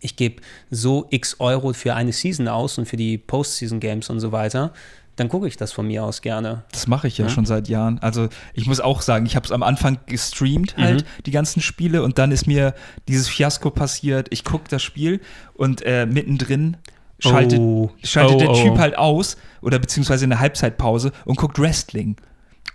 ich 0.00 0.16
gebe 0.16 0.42
so 0.70 1.06
x 1.10 1.36
Euro 1.38 1.72
für 1.72 1.94
eine 1.94 2.12
Season 2.12 2.46
aus 2.46 2.76
und 2.76 2.86
für 2.86 2.96
die 2.96 3.16
Postseason-Games 3.16 4.10
und 4.10 4.20
so 4.20 4.32
weiter, 4.32 4.72
dann 5.16 5.28
gucke 5.28 5.46
ich 5.46 5.56
das 5.56 5.72
von 5.72 5.86
mir 5.86 6.04
aus 6.04 6.22
gerne. 6.22 6.64
Das 6.72 6.86
mache 6.86 7.06
ich 7.06 7.18
ja, 7.18 7.26
ja, 7.26 7.30
schon 7.30 7.46
seit 7.46 7.68
Jahren. 7.68 7.98
Also 8.00 8.28
ich 8.52 8.66
muss 8.66 8.80
auch 8.80 9.00
sagen, 9.00 9.26
ich 9.26 9.36
habe 9.36 9.46
es 9.46 9.52
am 9.52 9.62
Anfang 9.62 9.98
gestreamt 10.06 10.76
halt, 10.76 11.04
mhm. 11.04 11.22
die 11.24 11.30
ganzen 11.30 11.60
Spiele 11.60 12.02
und 12.02 12.18
dann 12.18 12.32
ist 12.32 12.46
mir 12.46 12.74
dieses 13.08 13.28
Fiasko 13.28 13.70
passiert. 13.70 14.28
Ich 14.30 14.44
gucke 14.44 14.64
das 14.68 14.82
Spiel 14.82 15.20
und 15.54 15.82
äh, 15.82 16.06
mittendrin 16.06 16.76
schaltet, 17.18 17.60
oh. 17.60 17.90
schaltet 18.02 18.36
oh, 18.36 18.38
der 18.38 18.52
Typ 18.62 18.72
oh. 18.72 18.78
halt 18.78 18.98
aus 18.98 19.36
oder 19.60 19.78
beziehungsweise 19.78 20.24
in 20.24 20.30
der 20.30 20.40
Halbzeitpause 20.40 21.12
und 21.24 21.36
guckt 21.36 21.58
Wrestling. 21.58 22.16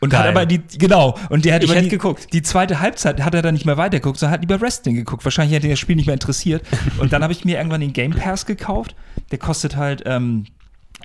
Und 0.02 0.12
Geil. 0.12 0.22
hat 0.22 0.28
aber 0.30 0.46
die, 0.46 0.62
genau, 0.78 1.18
und 1.30 1.44
der 1.44 1.56
hat 1.56 1.64
ich 1.64 1.74
die, 1.74 1.90
geguckt. 1.90 2.32
Die 2.32 2.42
zweite 2.42 2.80
Halbzeit 2.80 3.22
hat 3.22 3.36
er 3.36 3.42
dann 3.42 3.54
nicht 3.54 3.66
mehr 3.66 3.76
weitergeguckt, 3.76 4.18
sondern 4.18 4.34
hat 4.34 4.42
lieber 4.42 4.62
Wrestling 4.62 4.96
geguckt. 4.96 5.26
Wahrscheinlich 5.26 5.58
hat 5.58 5.64
ihn 5.66 5.72
das 5.72 5.80
Spiel 5.80 5.98
nicht 5.98 6.06
mehr 6.06 6.14
interessiert. 6.14 6.64
und 7.00 7.12
dann 7.12 7.22
habe 7.22 7.34
ich 7.34 7.44
mir 7.44 7.58
irgendwann 7.58 7.82
den 7.82 7.92
Game 7.92 8.12
Pass 8.12 8.46
gekauft. 8.46 8.96
Der 9.32 9.40
kostet 9.40 9.76
halt 9.76 10.04
ähm, 10.06 10.46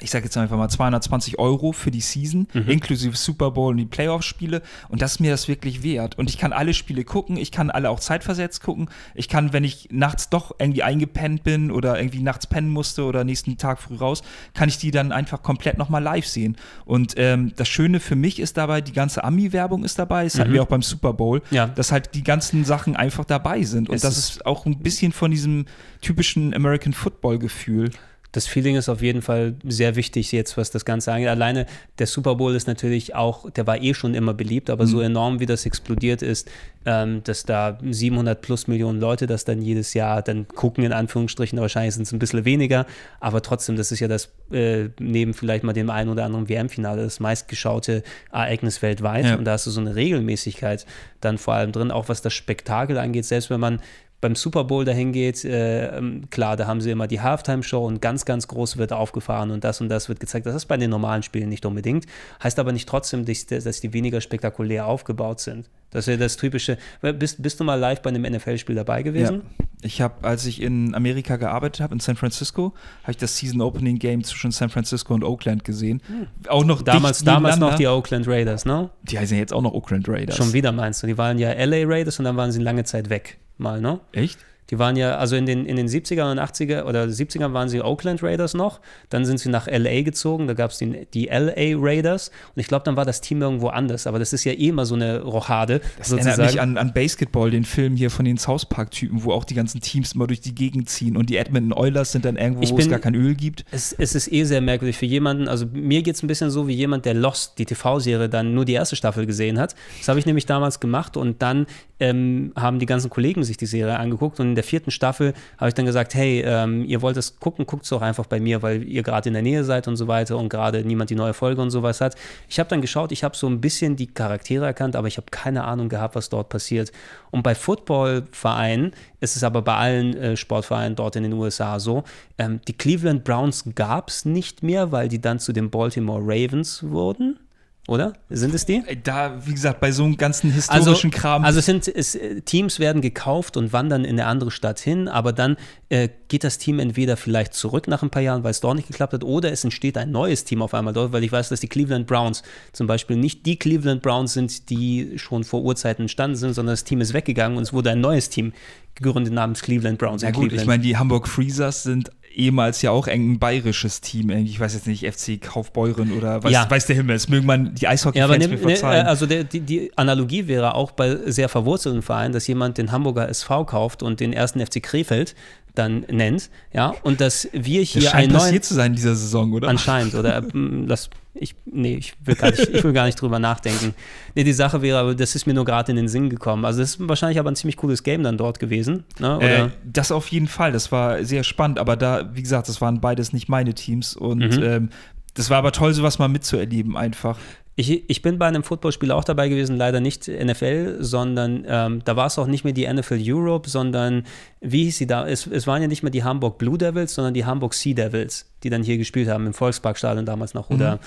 ich 0.04 0.10
sage 0.10 0.26
jetzt 0.26 0.36
einfach 0.36 0.58
mal 0.58 0.68
220 0.68 1.38
Euro 1.38 1.72
für 1.72 1.90
die 1.90 2.02
Season, 2.02 2.46
mhm. 2.52 2.68
inklusive 2.68 3.16
Super 3.16 3.50
Bowl 3.50 3.72
und 3.72 3.78
die 3.78 3.86
Playoff-Spiele. 3.86 4.62
Und 4.90 5.00
das 5.00 5.12
ist 5.12 5.20
mir 5.20 5.30
das 5.30 5.48
wirklich 5.48 5.82
wert. 5.82 6.18
Und 6.18 6.28
ich 6.28 6.36
kann 6.36 6.52
alle 6.52 6.74
Spiele 6.74 7.04
gucken, 7.04 7.38
ich 7.38 7.50
kann 7.50 7.70
alle 7.70 7.88
auch 7.88 7.98
zeitversetzt 7.98 8.62
gucken. 8.62 8.90
Ich 9.14 9.30
kann, 9.30 9.54
wenn 9.54 9.64
ich 9.64 9.88
nachts 9.90 10.28
doch 10.28 10.54
irgendwie 10.58 10.82
eingepennt 10.82 11.42
bin 11.42 11.70
oder 11.70 11.98
irgendwie 11.98 12.22
nachts 12.22 12.46
pennen 12.46 12.68
musste 12.68 13.04
oder 13.04 13.24
nächsten 13.24 13.56
Tag 13.56 13.80
früh 13.80 13.96
raus, 13.96 14.22
kann 14.52 14.68
ich 14.68 14.76
die 14.76 14.90
dann 14.90 15.10
einfach 15.10 15.42
komplett 15.42 15.78
nochmal 15.78 16.02
live 16.02 16.26
sehen. 16.26 16.56
Und 16.84 17.14
ähm, 17.16 17.52
das 17.56 17.68
Schöne 17.68 17.98
für 17.98 18.14
mich 18.14 18.38
ist 18.38 18.58
dabei, 18.58 18.82
die 18.82 18.92
ganze 18.92 19.24
Ami-Werbung 19.24 19.84
ist 19.84 19.98
dabei. 19.98 20.24
Das 20.24 20.34
mhm. 20.34 20.40
hatten 20.40 20.52
wir 20.52 20.62
auch 20.62 20.68
beim 20.68 20.82
Super 20.82 21.14
Bowl, 21.14 21.40
ja. 21.50 21.66
dass 21.66 21.92
halt 21.92 22.14
die 22.14 22.22
ganzen 22.22 22.64
Sachen 22.66 22.94
einfach 22.94 23.24
dabei 23.24 23.62
sind. 23.62 23.88
Und 23.88 23.96
es 23.96 24.02
das 24.02 24.18
ist 24.18 24.44
auch 24.44 24.66
ein 24.66 24.80
bisschen 24.80 25.12
von 25.12 25.30
diesem 25.30 25.64
typischen 26.02 26.52
American 26.52 26.92
Football-Gefühl 26.92 27.90
das 28.34 28.48
Feeling 28.48 28.74
ist 28.74 28.88
auf 28.88 29.00
jeden 29.00 29.22
Fall 29.22 29.54
sehr 29.62 29.94
wichtig 29.94 30.32
jetzt, 30.32 30.56
was 30.56 30.72
das 30.72 30.84
Ganze 30.84 31.12
angeht. 31.12 31.28
Alleine 31.28 31.66
der 32.00 32.08
Super 32.08 32.34
Bowl 32.34 32.54
ist 32.56 32.66
natürlich 32.66 33.14
auch, 33.14 33.48
der 33.48 33.64
war 33.68 33.80
eh 33.80 33.94
schon 33.94 34.14
immer 34.14 34.34
beliebt, 34.34 34.70
aber 34.70 34.84
mhm. 34.84 34.88
so 34.88 35.00
enorm 35.00 35.38
wie 35.38 35.46
das 35.46 35.66
explodiert 35.66 36.20
ist, 36.20 36.50
ähm, 36.84 37.22
dass 37.22 37.44
da 37.44 37.78
700 37.88 38.42
plus 38.42 38.66
Millionen 38.66 38.98
Leute 38.98 39.28
das 39.28 39.44
dann 39.44 39.62
jedes 39.62 39.94
Jahr 39.94 40.20
dann 40.20 40.48
gucken, 40.48 40.82
in 40.82 40.92
Anführungsstrichen, 40.92 41.60
wahrscheinlich 41.60 41.94
sind 41.94 42.02
es 42.02 42.12
ein 42.12 42.18
bisschen 42.18 42.44
weniger, 42.44 42.86
aber 43.20 43.40
trotzdem, 43.40 43.76
das 43.76 43.92
ist 43.92 44.00
ja 44.00 44.08
das, 44.08 44.32
äh, 44.50 44.88
neben 44.98 45.32
vielleicht 45.32 45.62
mal 45.62 45.72
dem 45.72 45.88
einen 45.88 46.10
oder 46.10 46.24
anderen 46.24 46.48
WM-Finale, 46.48 47.04
das 47.04 47.20
meistgeschaute 47.20 48.02
Ereignis 48.32 48.82
weltweit 48.82 49.26
ja. 49.26 49.36
und 49.36 49.44
da 49.44 49.52
hast 49.52 49.66
du 49.66 49.70
so 49.70 49.80
eine 49.80 49.94
Regelmäßigkeit 49.94 50.86
dann 51.20 51.38
vor 51.38 51.54
allem 51.54 51.70
drin, 51.70 51.92
auch 51.92 52.08
was 52.08 52.20
das 52.20 52.34
Spektakel 52.34 52.98
angeht, 52.98 53.26
selbst 53.26 53.48
wenn 53.48 53.60
man 53.60 53.80
beim 54.24 54.36
Super 54.36 54.64
Bowl 54.64 54.86
dahin 54.86 55.12
geht, 55.12 55.44
äh, 55.44 55.98
ähm, 55.98 56.30
klar, 56.30 56.56
da 56.56 56.66
haben 56.66 56.80
sie 56.80 56.90
immer 56.90 57.06
die 57.06 57.20
Halftime-Show 57.20 57.84
und 57.84 58.00
ganz, 58.00 58.24
ganz 58.24 58.48
groß 58.48 58.78
wird 58.78 58.90
aufgefahren 58.90 59.50
und 59.50 59.64
das 59.64 59.82
und 59.82 59.90
das 59.90 60.08
wird 60.08 60.18
gezeigt. 60.18 60.46
Das 60.46 60.54
ist 60.54 60.64
bei 60.64 60.78
den 60.78 60.88
normalen 60.88 61.22
Spielen 61.22 61.50
nicht 61.50 61.66
unbedingt. 61.66 62.06
Heißt 62.42 62.58
aber 62.58 62.72
nicht 62.72 62.88
trotzdem, 62.88 63.26
dass, 63.26 63.80
die 63.80 63.92
weniger 63.92 64.22
spektakulär 64.22 64.86
aufgebaut 64.86 65.40
sind. 65.40 65.68
Das 65.90 66.08
ist 66.08 66.12
ja 66.12 66.16
das 66.16 66.38
typische. 66.38 66.78
Bist, 67.02 67.42
bist 67.42 67.60
du 67.60 67.64
mal 67.64 67.74
live 67.74 68.00
bei 68.00 68.08
einem 68.08 68.22
NFL-Spiel 68.22 68.74
dabei 68.74 69.02
gewesen? 69.02 69.42
Ja. 69.60 69.66
Ich 69.82 70.00
habe, 70.00 70.26
als 70.26 70.46
ich 70.46 70.62
in 70.62 70.94
Amerika 70.94 71.36
gearbeitet 71.36 71.82
habe, 71.82 71.92
in 71.92 72.00
San 72.00 72.16
Francisco, 72.16 72.72
habe 73.02 73.12
ich 73.12 73.18
das 73.18 73.36
Season 73.36 73.60
Opening 73.60 73.98
Game 73.98 74.24
zwischen 74.24 74.52
San 74.52 74.70
Francisco 74.70 75.12
und 75.12 75.22
Oakland 75.22 75.64
gesehen. 75.64 76.00
Hm. 76.06 76.28
Auch 76.48 76.64
noch 76.64 76.80
damals, 76.80 77.22
damals 77.22 77.58
noch 77.58 77.74
die 77.74 77.86
Oakland 77.86 78.26
Raiders, 78.26 78.64
ne? 78.64 78.88
Die 79.02 79.18
heißen 79.18 79.36
jetzt 79.36 79.52
auch 79.52 79.60
noch 79.60 79.74
Oakland 79.74 80.08
Raiders. 80.08 80.38
Schon 80.38 80.54
wieder 80.54 80.72
meinst 80.72 81.02
du? 81.02 81.06
Die 81.06 81.18
waren 81.18 81.38
ja 81.38 81.52
LA 81.52 81.84
Raiders 81.84 82.18
und 82.18 82.24
dann 82.24 82.38
waren 82.38 82.50
sie 82.50 82.62
lange 82.62 82.84
Zeit 82.84 83.10
weg 83.10 83.38
mal, 83.56 83.80
ne? 83.80 84.00
Echt? 84.12 84.44
Die 84.74 84.80
waren 84.80 84.96
ja, 84.96 85.18
also 85.18 85.36
in 85.36 85.46
den, 85.46 85.66
in 85.66 85.76
den 85.76 85.86
70er 85.86 86.32
und 86.32 86.40
80er 86.40 86.82
oder 86.82 87.04
70ern 87.04 87.52
waren 87.52 87.68
sie 87.68 87.80
Oakland 87.80 88.24
Raiders 88.24 88.54
noch. 88.54 88.80
Dann 89.08 89.24
sind 89.24 89.38
sie 89.38 89.48
nach 89.48 89.68
LA 89.68 90.02
gezogen, 90.02 90.48
da 90.48 90.54
gab 90.54 90.72
es 90.72 90.78
die, 90.78 91.06
die 91.14 91.26
LA 91.26 91.76
Raiders. 91.78 92.32
Und 92.56 92.60
ich 92.60 92.66
glaube, 92.66 92.84
dann 92.84 92.96
war 92.96 93.04
das 93.04 93.20
Team 93.20 93.40
irgendwo 93.40 93.68
anders. 93.68 94.08
Aber 94.08 94.18
das 94.18 94.32
ist 94.32 94.42
ja 94.42 94.50
eh 94.50 94.70
immer 94.70 94.84
so 94.84 94.96
eine 94.96 95.20
Rochade. 95.20 95.80
Das 95.96 96.08
sozusagen. 96.08 96.40
erinnert 96.40 96.52
mich 96.54 96.60
an, 96.60 96.76
an 96.76 96.92
Basketball, 96.92 97.52
den 97.52 97.62
Film 97.62 97.94
hier 97.94 98.10
von 98.10 98.24
den 98.24 98.36
South 98.36 98.66
Park-Typen, 98.66 99.22
wo 99.22 99.30
auch 99.30 99.44
die 99.44 99.54
ganzen 99.54 99.80
Teams 99.80 100.14
immer 100.14 100.26
durch 100.26 100.40
die 100.40 100.56
Gegend 100.56 100.88
ziehen. 100.88 101.16
Und 101.16 101.30
die 101.30 101.36
Edmonton 101.36 101.72
Oilers 101.72 102.10
sind 102.10 102.24
dann 102.24 102.34
irgendwo, 102.34 102.68
wo 102.68 102.76
es 102.76 102.88
gar 102.88 102.98
kein 102.98 103.14
Öl 103.14 103.36
gibt. 103.36 103.64
Es, 103.70 103.92
es 103.92 104.16
ist 104.16 104.32
eh 104.32 104.42
sehr 104.42 104.60
merkwürdig 104.60 104.98
für 104.98 105.06
jemanden. 105.06 105.46
Also 105.46 105.66
mir 105.72 106.02
geht 106.02 106.16
es 106.16 106.24
ein 106.24 106.26
bisschen 106.26 106.50
so 106.50 106.66
wie 106.66 106.74
jemand, 106.74 107.04
der 107.04 107.14
Lost, 107.14 107.60
die 107.60 107.64
TV-Serie, 107.64 108.28
dann 108.28 108.54
nur 108.54 108.64
die 108.64 108.72
erste 108.72 108.96
Staffel 108.96 109.24
gesehen 109.24 109.60
hat. 109.60 109.76
Das 109.98 110.08
habe 110.08 110.18
ich 110.18 110.26
nämlich 110.26 110.46
damals 110.46 110.80
gemacht. 110.80 111.16
Und 111.16 111.42
dann 111.42 111.66
ähm, 112.00 112.52
haben 112.56 112.80
die 112.80 112.86
ganzen 112.86 113.08
Kollegen 113.08 113.44
sich 113.44 113.56
die 113.56 113.66
Serie 113.66 114.00
angeguckt. 114.00 114.40
Und 114.40 114.48
in 114.48 114.54
der 114.56 114.63
vierten 114.64 114.90
Staffel 114.90 115.32
habe 115.58 115.68
ich 115.68 115.74
dann 115.74 115.86
gesagt, 115.86 116.14
hey, 116.14 116.42
ähm, 116.44 116.84
ihr 116.84 117.00
wollt 117.02 117.16
es 117.16 117.38
gucken, 117.38 117.66
guckt 117.66 117.84
es 117.84 117.90
doch 117.90 118.02
einfach 118.02 118.26
bei 118.26 118.40
mir, 118.40 118.62
weil 118.62 118.82
ihr 118.82 119.04
gerade 119.04 119.28
in 119.28 119.34
der 119.34 119.42
Nähe 119.42 119.62
seid 119.62 119.86
und 119.86 119.96
so 119.96 120.08
weiter 120.08 120.36
und 120.36 120.48
gerade 120.48 120.84
niemand 120.84 121.10
die 121.10 121.14
neue 121.14 121.34
Folge 121.34 121.62
und 121.62 121.70
sowas 121.70 122.00
hat. 122.00 122.16
Ich 122.48 122.58
habe 122.58 122.68
dann 122.68 122.80
geschaut, 122.80 123.12
ich 123.12 123.22
habe 123.22 123.36
so 123.36 123.46
ein 123.46 123.60
bisschen 123.60 123.96
die 123.96 124.08
Charaktere 124.08 124.66
erkannt, 124.66 124.96
aber 124.96 125.06
ich 125.06 125.16
habe 125.16 125.26
keine 125.30 125.64
Ahnung 125.64 125.88
gehabt, 125.88 126.16
was 126.16 126.28
dort 126.28 126.48
passiert. 126.48 126.90
Und 127.30 127.42
bei 127.42 127.54
Footballvereinen 127.54 128.92
ist 129.20 129.36
es 129.36 129.44
aber 129.44 129.62
bei 129.62 129.74
allen 129.76 130.16
äh, 130.16 130.36
Sportvereinen 130.36 130.96
dort 130.96 131.16
in 131.16 131.22
den 131.22 131.32
USA 131.32 131.78
so, 131.78 132.04
ähm, 132.38 132.60
die 132.66 132.72
Cleveland 132.74 133.24
Browns 133.24 133.64
gab 133.74 134.08
es 134.08 134.24
nicht 134.24 134.62
mehr, 134.62 134.92
weil 134.92 135.08
die 135.08 135.20
dann 135.20 135.38
zu 135.38 135.52
den 135.52 135.70
Baltimore 135.70 136.22
Ravens 136.22 136.82
wurden. 136.82 137.38
Oder? 137.86 138.14
Sind 138.30 138.54
es 138.54 138.64
die? 138.64 138.82
Da, 139.02 139.46
wie 139.46 139.52
gesagt, 139.52 139.78
bei 139.80 139.92
so 139.92 140.04
einem 140.04 140.16
ganzen 140.16 140.50
historischen 140.50 141.10
also, 141.10 141.20
Kram. 141.20 141.44
Also 141.44 141.60
sind 141.60 141.86
es, 141.86 142.14
äh, 142.14 142.40
Teams 142.40 142.78
werden 142.78 143.02
gekauft 143.02 143.58
und 143.58 143.74
wandern 143.74 144.06
in 144.06 144.12
eine 144.12 144.26
andere 144.26 144.50
Stadt 144.50 144.80
hin, 144.80 145.06
aber 145.06 145.34
dann 145.34 145.56
äh, 145.90 146.08
geht 146.28 146.44
das 146.44 146.56
Team 146.56 146.78
entweder 146.78 147.18
vielleicht 147.18 147.52
zurück 147.52 147.86
nach 147.86 148.02
ein 148.02 148.08
paar 148.08 148.22
Jahren, 148.22 148.42
weil 148.42 148.52
es 148.52 148.60
dort 148.60 148.76
nicht 148.76 148.88
geklappt 148.88 149.12
hat, 149.12 149.22
oder 149.22 149.52
es 149.52 149.64
entsteht 149.64 149.98
ein 149.98 150.10
neues 150.10 150.44
Team 150.44 150.62
auf 150.62 150.72
einmal 150.72 150.94
dort, 150.94 151.12
weil 151.12 151.24
ich 151.24 151.32
weiß, 151.32 151.50
dass 151.50 151.60
die 151.60 151.68
Cleveland 151.68 152.06
Browns 152.06 152.42
zum 152.72 152.86
Beispiel 152.86 153.16
nicht 153.16 153.44
die 153.44 153.58
Cleveland 153.58 154.00
Browns 154.00 154.32
sind, 154.32 154.70
die 154.70 155.18
schon 155.18 155.44
vor 155.44 155.62
Urzeiten 155.62 156.04
entstanden 156.04 156.36
sind, 156.36 156.54
sondern 156.54 156.72
das 156.72 156.84
Team 156.84 157.02
ist 157.02 157.12
weggegangen 157.12 157.58
und 157.58 157.64
es 157.64 157.74
wurde 157.74 157.90
ein 157.90 158.00
neues 158.00 158.30
Team 158.30 158.54
gegründet 158.94 159.34
namens 159.34 159.60
Cleveland 159.60 159.98
Browns. 159.98 160.22
Ja 160.22 160.30
gut, 160.30 160.48
Cleveland. 160.48 160.62
ich 160.62 160.66
meine, 160.66 160.82
die 160.82 160.96
Hamburg 160.96 161.28
Freezers 161.28 161.82
sind 161.82 162.10
ehemals 162.36 162.82
ja 162.82 162.90
auch 162.90 163.06
ein 163.06 163.38
bayerisches 163.38 164.00
Team. 164.00 164.30
Ich 164.30 164.58
weiß 164.58 164.74
jetzt 164.74 164.86
nicht, 164.86 165.06
FC 165.06 165.40
Kaufbeuren 165.40 166.12
oder 166.12 166.42
weiß, 166.42 166.52
ja. 166.52 166.68
weiß 166.68 166.86
der 166.86 166.96
Himmel. 166.96 167.16
Es 167.16 167.28
mögen 167.28 167.46
man 167.46 167.74
die 167.74 167.88
Eishockey-Fans 167.88 168.44
ja, 168.44 168.50
mir 168.50 168.58
verzeihen. 168.58 169.04
Ne, 169.04 169.08
also 169.08 169.26
der, 169.26 169.44
die, 169.44 169.60
die, 169.60 169.92
Analogie 169.96 170.48
wäre 170.48 170.74
auch 170.74 170.92
bei 170.92 171.16
sehr 171.26 171.48
verwurzelten 171.48 172.02
Vereinen, 172.02 172.32
dass 172.32 172.46
jemand 172.46 172.78
den 172.78 172.92
Hamburger 172.92 173.28
SV 173.28 173.64
kauft 173.64 174.02
und 174.02 174.20
den 174.20 174.32
ersten 174.32 174.64
FC 174.64 174.82
Krefeld, 174.82 175.34
dann 175.74 176.00
nennt, 176.10 176.50
ja, 176.72 176.94
und 177.02 177.20
dass 177.20 177.48
wir 177.52 177.82
hier 177.82 178.02
Das 178.02 178.10
scheint 178.10 178.22
einen 178.24 178.32
neuen 178.32 178.42
passiert 178.42 178.64
zu 178.64 178.74
sein 178.74 178.92
in 178.92 178.96
dieser 178.96 179.14
Saison, 179.16 179.52
oder? 179.52 179.68
anscheinend 179.68 180.14
oder 180.14 180.42
ähm, 180.54 180.86
das 180.88 181.10
ich 181.36 181.56
nee, 181.66 181.96
ich 181.96 182.14
will 182.24 182.36
gar 182.36 182.50
nicht 182.52 182.68
ich 182.68 182.84
will 182.84 182.92
gar 182.92 183.06
nicht 183.06 183.20
drüber 183.20 183.40
nachdenken. 183.40 183.92
Nee, 184.36 184.44
die 184.44 184.52
Sache 184.52 184.82
wäre, 184.82 184.98
aber 184.98 185.14
das 185.16 185.34
ist 185.34 185.46
mir 185.46 185.54
nur 185.54 185.64
gerade 185.64 185.90
in 185.90 185.96
den 185.96 186.06
Sinn 186.06 186.30
gekommen. 186.30 186.64
Also 186.64 186.78
das 186.80 186.90
ist 186.90 187.08
wahrscheinlich 187.08 187.40
aber 187.40 187.50
ein 187.50 187.56
ziemlich 187.56 187.76
cooles 187.76 188.04
Game 188.04 188.22
dann 188.22 188.38
dort 188.38 188.60
gewesen, 188.60 189.02
ne? 189.18 189.38
Äh, 189.40 189.68
das 189.84 190.12
auf 190.12 190.28
jeden 190.28 190.46
Fall, 190.46 190.70
das 190.70 190.92
war 190.92 191.24
sehr 191.24 191.42
spannend, 191.42 191.80
aber 191.80 191.96
da, 191.96 192.30
wie 192.34 192.42
gesagt, 192.42 192.68
das 192.68 192.80
waren 192.80 193.00
beides 193.00 193.32
nicht 193.32 193.48
meine 193.48 193.74
Teams 193.74 194.14
und 194.14 194.38
Mhm. 194.58 194.62
ähm, 194.62 194.88
das 195.34 195.50
war 195.50 195.58
aber 195.58 195.72
toll, 195.72 195.92
sowas 195.92 196.20
mal 196.20 196.28
mitzuerleben 196.28 196.96
einfach. 196.96 197.36
Ich, 197.76 198.08
ich 198.08 198.22
bin 198.22 198.38
bei 198.38 198.46
einem 198.46 198.62
Footballspiel 198.62 199.10
auch 199.10 199.24
dabei 199.24 199.48
gewesen, 199.48 199.76
leider 199.76 200.00
nicht 200.00 200.28
NFL, 200.28 200.98
sondern 201.00 201.64
ähm, 201.66 202.02
da 202.04 202.14
war 202.14 202.26
es 202.26 202.38
auch 202.38 202.46
nicht 202.46 202.62
mehr 202.62 202.72
die 202.72 202.86
NFL 202.86 203.20
Europe, 203.20 203.68
sondern 203.68 204.24
wie 204.60 204.84
hieß 204.84 204.98
sie 204.98 205.06
da? 205.08 205.26
Es, 205.26 205.46
es 205.48 205.66
waren 205.66 205.82
ja 205.82 205.88
nicht 205.88 206.02
mehr 206.02 206.12
die 206.12 206.22
Hamburg 206.22 206.58
Blue 206.58 206.78
Devils, 206.78 207.14
sondern 207.14 207.34
die 207.34 207.44
Hamburg 207.44 207.74
Sea 207.74 207.94
Devils, 207.94 208.48
die 208.62 208.70
dann 208.70 208.84
hier 208.84 208.96
gespielt 208.96 209.28
haben, 209.28 209.46
im 209.46 209.54
Volksparkstadion 209.54 210.24
damals 210.24 210.54
noch 210.54 210.70
oder 210.70 211.00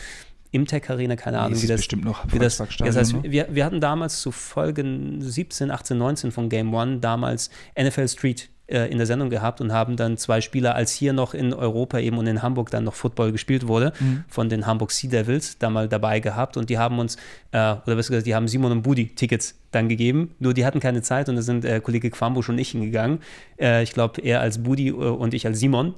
im 0.52 0.66
Tech 0.66 0.90
Arena, 0.90 1.16
keine 1.16 1.40
Ahnung, 1.40 1.62
wie 1.62 1.68
das, 1.68 1.82
bestimmt 1.82 2.06
noch 2.06 2.26
wie 2.32 2.40
das, 2.40 2.58
das 2.58 2.96
heißt, 2.96 3.14
ne? 3.14 3.24
wir, 3.24 3.48
wir 3.52 3.66
hatten 3.66 3.82
damals 3.82 4.22
zu 4.22 4.32
Folgen 4.32 5.22
17, 5.22 5.72
18, 5.72 5.98
19 5.98 6.32
von 6.32 6.50
Game 6.50 6.74
One 6.74 7.00
damals 7.00 7.50
NFL 7.80 8.08
Street 8.08 8.50
äh, 8.68 8.90
in 8.92 8.98
der 8.98 9.08
Sendung 9.08 9.30
gehabt 9.30 9.62
und 9.62 9.72
haben 9.74 9.96
dann 9.96 10.18
zwei 10.18 10.42
Spieler, 10.42 10.76
als 10.76 10.92
hier 10.92 11.14
noch 11.14 11.34
in 11.34 11.54
Europa 11.54 12.00
eben 12.00 12.18
und 12.18 12.28
in 12.28 12.42
Hamburg 12.42 12.70
dann 12.70 12.84
noch 12.84 12.94
Football 12.94 13.32
gespielt 13.32 13.68
wurde, 13.68 13.94
Mhm. 14.00 14.24
von 14.28 14.50
den 14.50 14.66
Hamburg 14.68 14.92
Sea 14.92 15.10
Devils 15.10 15.58
da 15.58 15.70
mal 15.70 15.88
dabei 15.88 16.20
gehabt 16.20 16.58
und 16.58 16.70
die 16.70 16.78
haben 16.78 17.00
uns, 17.00 17.16
äh, 17.52 17.58
oder 17.58 17.96
besser 17.96 18.10
gesagt, 18.10 18.28
die 18.28 18.36
haben 18.36 18.48
Simon 18.48 18.72
und 18.72 18.82
Budi 18.84 19.08
Tickets 19.16 19.56
dann 19.72 19.90
gegeben, 19.90 20.36
nur 20.40 20.54
die 20.54 20.66
hatten 20.66 20.80
keine 20.80 21.02
Zeit 21.02 21.30
und 21.30 21.36
da 21.36 21.42
sind 21.42 21.66
äh, 21.66 21.82
Kollege 21.82 22.10
Quambusch 22.10 22.50
und 22.50 22.58
ich 22.58 22.72
hingegangen. 22.72 23.20
Äh, 23.60 23.84
ich 23.84 23.92
glaube, 23.94 24.22
er 24.22 24.42
als 24.42 24.64
Budi 24.64 24.90
äh, 24.90 24.94
und 24.94 25.34
ich 25.34 25.46
als 25.46 25.60
Simon 25.60 25.94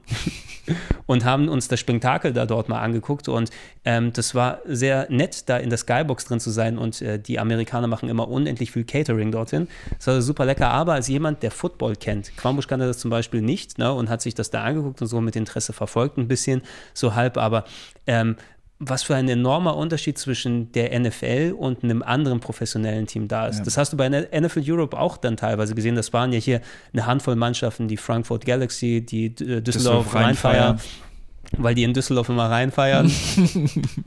und 1.05 1.23
haben 1.23 1.47
uns 1.47 1.67
das 1.67 1.79
Spektakel 1.79 2.33
da 2.33 2.45
dort 2.45 2.67
mal 2.67 2.79
angeguckt 2.79 3.27
und 3.27 3.51
ähm, 3.85 4.11
das 4.13 4.33
war 4.33 4.59
sehr 4.65 5.07
nett, 5.09 5.49
da 5.49 5.57
in 5.57 5.69
der 5.69 5.77
Skybox 5.77 6.25
drin 6.25 6.39
zu 6.39 6.49
sein 6.49 6.77
und 6.77 7.01
äh, 7.01 7.19
die 7.19 7.39
Amerikaner 7.39 7.87
machen 7.87 8.09
immer 8.09 8.27
unendlich 8.27 8.71
viel 8.71 8.83
Catering 8.83 9.31
dorthin. 9.31 9.67
Das 9.97 10.07
war 10.07 10.21
super 10.21 10.45
lecker, 10.45 10.69
aber 10.69 10.93
als 10.93 11.07
jemand, 11.07 11.43
der 11.43 11.51
Football 11.51 11.95
kennt, 11.95 12.35
Quambusch 12.37 12.67
kannte 12.67 12.87
das 12.87 12.97
zum 12.97 13.11
Beispiel 13.11 13.41
nicht 13.41 13.77
ne, 13.77 13.93
und 13.93 14.09
hat 14.09 14.21
sich 14.21 14.33
das 14.33 14.49
da 14.49 14.63
angeguckt 14.63 15.01
und 15.01 15.07
so 15.07 15.21
mit 15.21 15.35
Interesse 15.35 15.73
verfolgt, 15.73 16.17
ein 16.17 16.27
bisschen 16.27 16.61
so 16.93 17.15
halb, 17.15 17.37
aber 17.37 17.65
ähm, 18.07 18.35
was 18.79 19.03
für 19.03 19.15
ein 19.15 19.27
enormer 19.27 19.75
Unterschied 19.75 20.17
zwischen 20.17 20.71
der 20.71 20.97
NFL 20.97 21.53
und 21.57 21.83
einem 21.83 22.01
anderen 22.01 22.39
professionellen 22.39 23.07
Team 23.07 23.27
da 23.27 23.47
ist. 23.47 23.59
Ja. 23.59 23.65
Das 23.65 23.77
hast 23.77 23.91
du 23.91 23.97
bei 23.97 24.09
NFL 24.09 24.61
Europe 24.65 24.97
auch 24.97 25.17
dann 25.17 25.35
teilweise 25.35 25.75
gesehen. 25.75 25.95
Das 25.95 26.13
waren 26.13 26.31
ja 26.31 26.39
hier 26.39 26.61
eine 26.93 27.05
Handvoll 27.05 27.35
Mannschaften, 27.35 27.89
die 27.89 27.97
Frankfurt 27.97 28.45
Galaxy, 28.45 29.05
die 29.05 29.25
äh, 29.25 29.29
Düsseldorf 29.61 29.63
Düsseldorf 29.63 30.15
Rheinfire. 30.15 30.77
weil 31.57 31.75
die 31.75 31.83
in 31.83 31.93
Düsseldorf 31.93 32.29
immer 32.29 32.49
reinfeiern. 32.49 33.11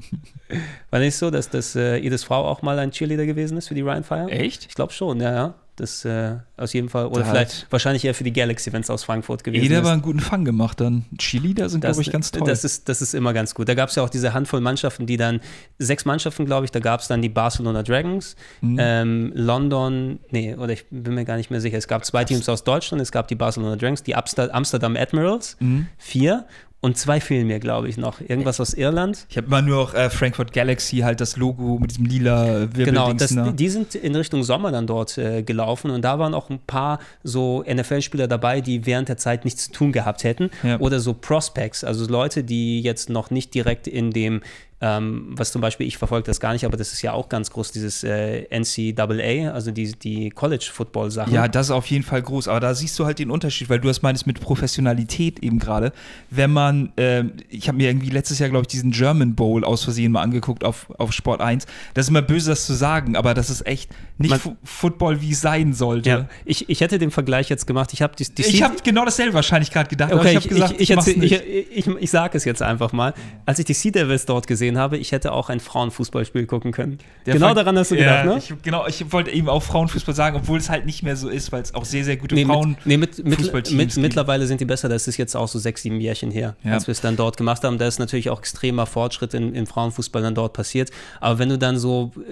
War 0.90 1.00
nicht 1.00 1.16
so, 1.16 1.30
dass 1.30 1.50
das 1.50 1.76
äh, 1.76 1.98
Ediths 1.98 2.24
Frau 2.24 2.46
auch 2.46 2.62
mal 2.62 2.78
ein 2.78 2.92
Cheerleader 2.92 3.26
gewesen 3.26 3.58
ist 3.58 3.68
für 3.68 3.74
die 3.74 3.82
Rheinfire? 3.82 4.30
Echt? 4.30 4.66
Ich 4.68 4.74
glaube 4.74 4.92
schon, 4.94 5.20
ja, 5.20 5.32
ja. 5.32 5.54
Das 5.76 6.04
äh, 6.04 6.36
aus 6.58 6.74
jedem 6.74 6.90
Fall. 6.90 7.06
Oder 7.06 7.20
Da 7.22 7.30
vielleicht 7.30 7.66
wahrscheinlich 7.70 8.04
eher 8.04 8.14
für 8.14 8.24
die 8.24 8.32
Galaxy, 8.32 8.70
wenn 8.74 8.82
es 8.82 8.90
aus 8.90 9.04
Frankfurt 9.04 9.42
gewesen 9.42 9.62
Jeder 9.62 9.76
ist. 9.76 9.80
aber 9.80 9.92
einen 9.92 10.02
guten 10.02 10.20
Fang 10.20 10.44
gemacht 10.44 10.78
dann. 10.80 11.06
Chili, 11.16 11.54
da 11.54 11.66
sind, 11.70 11.80
glaube 11.80 12.02
ich, 12.02 12.12
ganz 12.12 12.30
toll. 12.30 12.46
Das 12.46 12.62
ist, 12.62 12.90
das 12.90 13.00
ist 13.00 13.14
immer 13.14 13.32
ganz 13.32 13.54
gut. 13.54 13.68
Da 13.70 13.74
gab 13.74 13.88
es 13.88 13.94
ja 13.94 14.02
auch 14.02 14.10
diese 14.10 14.34
Handvoll 14.34 14.60
Mannschaften, 14.60 15.06
die 15.06 15.16
dann, 15.16 15.40
sechs 15.78 16.04
Mannschaften, 16.04 16.44
glaube 16.44 16.66
ich, 16.66 16.72
da 16.72 16.80
gab 16.80 17.00
es 17.00 17.08
dann 17.08 17.22
die 17.22 17.30
Barcelona 17.30 17.82
Dragons, 17.82 18.36
Mhm. 18.60 18.76
ähm, 18.78 19.32
London, 19.34 20.18
nee, 20.30 20.54
oder 20.54 20.74
ich 20.74 20.84
bin 20.90 21.14
mir 21.14 21.24
gar 21.24 21.36
nicht 21.38 21.50
mehr 21.50 21.60
sicher. 21.62 21.78
Es 21.78 21.88
gab 21.88 22.04
zwei 22.04 22.24
Teams 22.24 22.48
aus 22.50 22.64
Deutschland, 22.64 23.00
es 23.02 23.10
gab 23.10 23.28
die 23.28 23.34
Barcelona 23.34 23.76
Dragons, 23.76 24.02
die 24.02 24.14
Amster 24.14 24.54
Amsterdam 24.54 24.94
Admirals, 24.96 25.56
Mhm. 25.58 25.86
vier 25.96 26.44
und 26.84 26.98
zwei 26.98 27.20
fehlen 27.20 27.46
mir, 27.46 27.60
glaube 27.60 27.88
ich, 27.88 27.96
noch. 27.96 28.20
Irgendwas 28.20 28.58
aus 28.58 28.74
Irland. 28.74 29.26
Ich 29.30 29.36
habe 29.36 29.46
immer 29.46 29.62
nur 29.62 29.78
auch 29.78 29.94
äh, 29.94 30.10
Frankfurt 30.10 30.52
Galaxy, 30.52 30.98
halt 30.98 31.20
das 31.20 31.36
Logo 31.36 31.78
mit 31.78 31.92
diesem 31.92 32.06
lila 32.06 32.62
Wirbeldings. 32.62 32.86
Genau, 32.86 33.12
das, 33.12 33.30
ne? 33.30 33.52
die 33.54 33.68
sind 33.68 33.94
in 33.94 34.16
Richtung 34.16 34.42
Sommer 34.42 34.72
dann 34.72 34.88
dort 34.88 35.16
äh, 35.16 35.44
gelaufen 35.44 35.92
und 35.92 36.02
da 36.02 36.18
waren 36.18 36.34
auch 36.34 36.50
ein 36.50 36.58
paar 36.58 36.98
so 37.22 37.62
NFL-Spieler 37.72 38.26
dabei, 38.26 38.60
die 38.60 38.84
während 38.84 39.08
der 39.08 39.16
Zeit 39.16 39.44
nichts 39.44 39.66
zu 39.66 39.72
tun 39.72 39.92
gehabt 39.92 40.24
hätten. 40.24 40.50
Ja. 40.64 40.80
Oder 40.80 40.98
so 40.98 41.14
Prospects, 41.14 41.84
also 41.84 42.04
Leute, 42.08 42.42
die 42.42 42.80
jetzt 42.80 43.10
noch 43.10 43.30
nicht 43.30 43.54
direkt 43.54 43.86
in 43.86 44.10
dem, 44.10 44.42
ähm, 44.84 45.26
was 45.36 45.52
zum 45.52 45.60
Beispiel, 45.62 45.86
ich 45.86 45.96
verfolge 45.96 46.26
das 46.26 46.40
gar 46.40 46.52
nicht, 46.52 46.64
aber 46.64 46.76
das 46.76 46.92
ist 46.92 47.02
ja 47.02 47.12
auch 47.12 47.28
ganz 47.28 47.50
groß, 47.50 47.70
dieses 47.70 48.02
äh, 48.02 48.46
NCAA, 48.50 49.52
also 49.52 49.70
die, 49.70 49.92
die 49.92 50.30
College-Football-Sachen. 50.30 51.32
Ja, 51.32 51.46
das 51.46 51.66
ist 51.68 51.70
auf 51.70 51.86
jeden 51.86 52.02
Fall 52.02 52.20
groß. 52.20 52.48
Aber 52.48 52.58
da 52.58 52.74
siehst 52.74 52.98
du 52.98 53.04
halt 53.06 53.20
den 53.20 53.30
Unterschied, 53.30 53.70
weil 53.70 53.78
du 53.78 53.86
das 53.86 54.02
meinst 54.02 54.26
mit 54.26 54.40
Professionalität 54.40 55.38
eben 55.38 55.60
gerade. 55.60 55.92
Wenn 56.30 56.52
man, 56.52 56.92
ähm, 56.96 57.32
ich 57.48 57.68
habe 57.68 57.78
mir 57.78 57.88
irgendwie 57.90 58.10
letztes 58.10 58.40
Jahr, 58.40 58.48
glaube 58.50 58.62
ich, 58.62 58.68
diesen 58.68 58.90
German 58.90 59.36
Bowl 59.36 59.64
aus 59.64 59.84
Versehen 59.84 60.10
mal 60.10 60.22
angeguckt 60.22 60.64
auf, 60.64 60.88
auf 60.98 61.12
Sport 61.12 61.40
1. 61.40 61.66
Das 61.94 62.06
ist 62.06 62.10
immer 62.10 62.22
böse, 62.22 62.50
das 62.50 62.66
zu 62.66 62.74
sagen, 62.74 63.14
aber 63.14 63.34
das 63.34 63.50
ist 63.50 63.64
echt 63.66 63.88
nicht 64.18 64.30
Man- 64.30 64.40
Fu 64.40 64.56
Football, 64.64 65.20
wie 65.20 65.30
es 65.30 65.40
sein 65.40 65.74
sollte. 65.74 66.08
Ja, 66.08 66.28
ich, 66.44 66.68
ich 66.68 66.80
hätte 66.80 66.98
den 66.98 67.12
Vergleich 67.12 67.48
jetzt 67.48 67.68
gemacht. 67.68 67.92
Ich 67.92 68.02
habe 68.02 68.16
die, 68.16 68.24
die 68.24 68.42
Ich 68.42 68.62
habe 68.62 68.74
genau 68.82 69.04
dasselbe 69.04 69.34
wahrscheinlich 69.34 69.70
gerade 69.70 69.88
gedacht, 69.88 70.10
aber 70.10 70.22
Okay, 70.22 70.30
ich 70.30 70.36
habe 70.36 70.48
gesagt, 70.48 70.74
ich, 70.80 70.90
ich, 70.90 71.32
ich, 71.32 71.76
ich, 71.76 71.86
ich 71.86 72.10
sage 72.10 72.36
es 72.36 72.44
jetzt 72.44 72.62
einfach 72.62 72.92
mal. 72.92 73.14
Als 73.46 73.60
ich 73.60 73.64
die 73.64 73.74
Sea 73.74 73.92
Devils 73.92 74.26
dort 74.26 74.46
gesehen 74.48 74.71
habe, 74.78 74.98
ich 74.98 75.12
hätte 75.12 75.32
auch 75.32 75.48
ein 75.48 75.60
Frauenfußballspiel 75.60 76.46
gucken 76.46 76.72
können. 76.72 76.98
Der 77.26 77.34
genau 77.34 77.48
Ver- 77.48 77.54
daran 77.54 77.78
hast 77.78 77.90
du 77.90 77.94
ja, 77.96 78.22
gedacht, 78.22 78.24
ne? 78.26 78.38
Ich, 78.56 78.62
genau, 78.62 78.86
ich 78.86 79.12
wollte 79.12 79.30
eben 79.30 79.48
auch 79.48 79.62
Frauenfußball 79.62 80.14
sagen, 80.14 80.36
obwohl 80.36 80.58
es 80.58 80.70
halt 80.70 80.86
nicht 80.86 81.02
mehr 81.02 81.16
so 81.16 81.28
ist, 81.28 81.52
weil 81.52 81.62
es 81.62 81.74
auch 81.74 81.84
sehr, 81.84 82.04
sehr 82.04 82.16
gute 82.16 82.34
Nee, 82.34 82.44
Frauen. 82.44 82.70
mit, 82.70 82.86
nee, 82.86 82.96
mit, 82.96 83.24
mit, 83.24 83.72
mit, 83.72 83.96
mittlerweile 83.96 84.46
sind 84.46 84.60
die 84.60 84.64
besser. 84.64 84.88
Das 84.88 85.08
ist 85.08 85.16
jetzt 85.16 85.34
auch 85.36 85.48
so 85.48 85.58
sechs, 85.58 85.82
sieben 85.82 86.00
Jährchen 86.00 86.30
her, 86.30 86.56
Ja. 86.64 86.72
als 86.72 86.86
wir 86.86 86.92
es 86.92 87.00
dann 87.00 87.16
dort 87.16 87.36
gemacht 87.36 87.64
haben. 87.64 87.78
Da 87.78 87.86
ist 87.86 87.98
natürlich 87.98 88.30
auch 88.30 88.38
extremer 88.38 88.86
Fortschritt 88.86 89.34
in, 89.34 89.54
im 89.54 89.66
Frauenfußball 89.66 90.22
dann 90.22 90.34
dort 90.34 90.52
passiert. 90.52 90.90
Aber 91.20 91.38
wenn 91.38 91.48
du 91.48 91.58
dann 91.58 91.78
so 91.78 92.12
äh, 92.16 92.22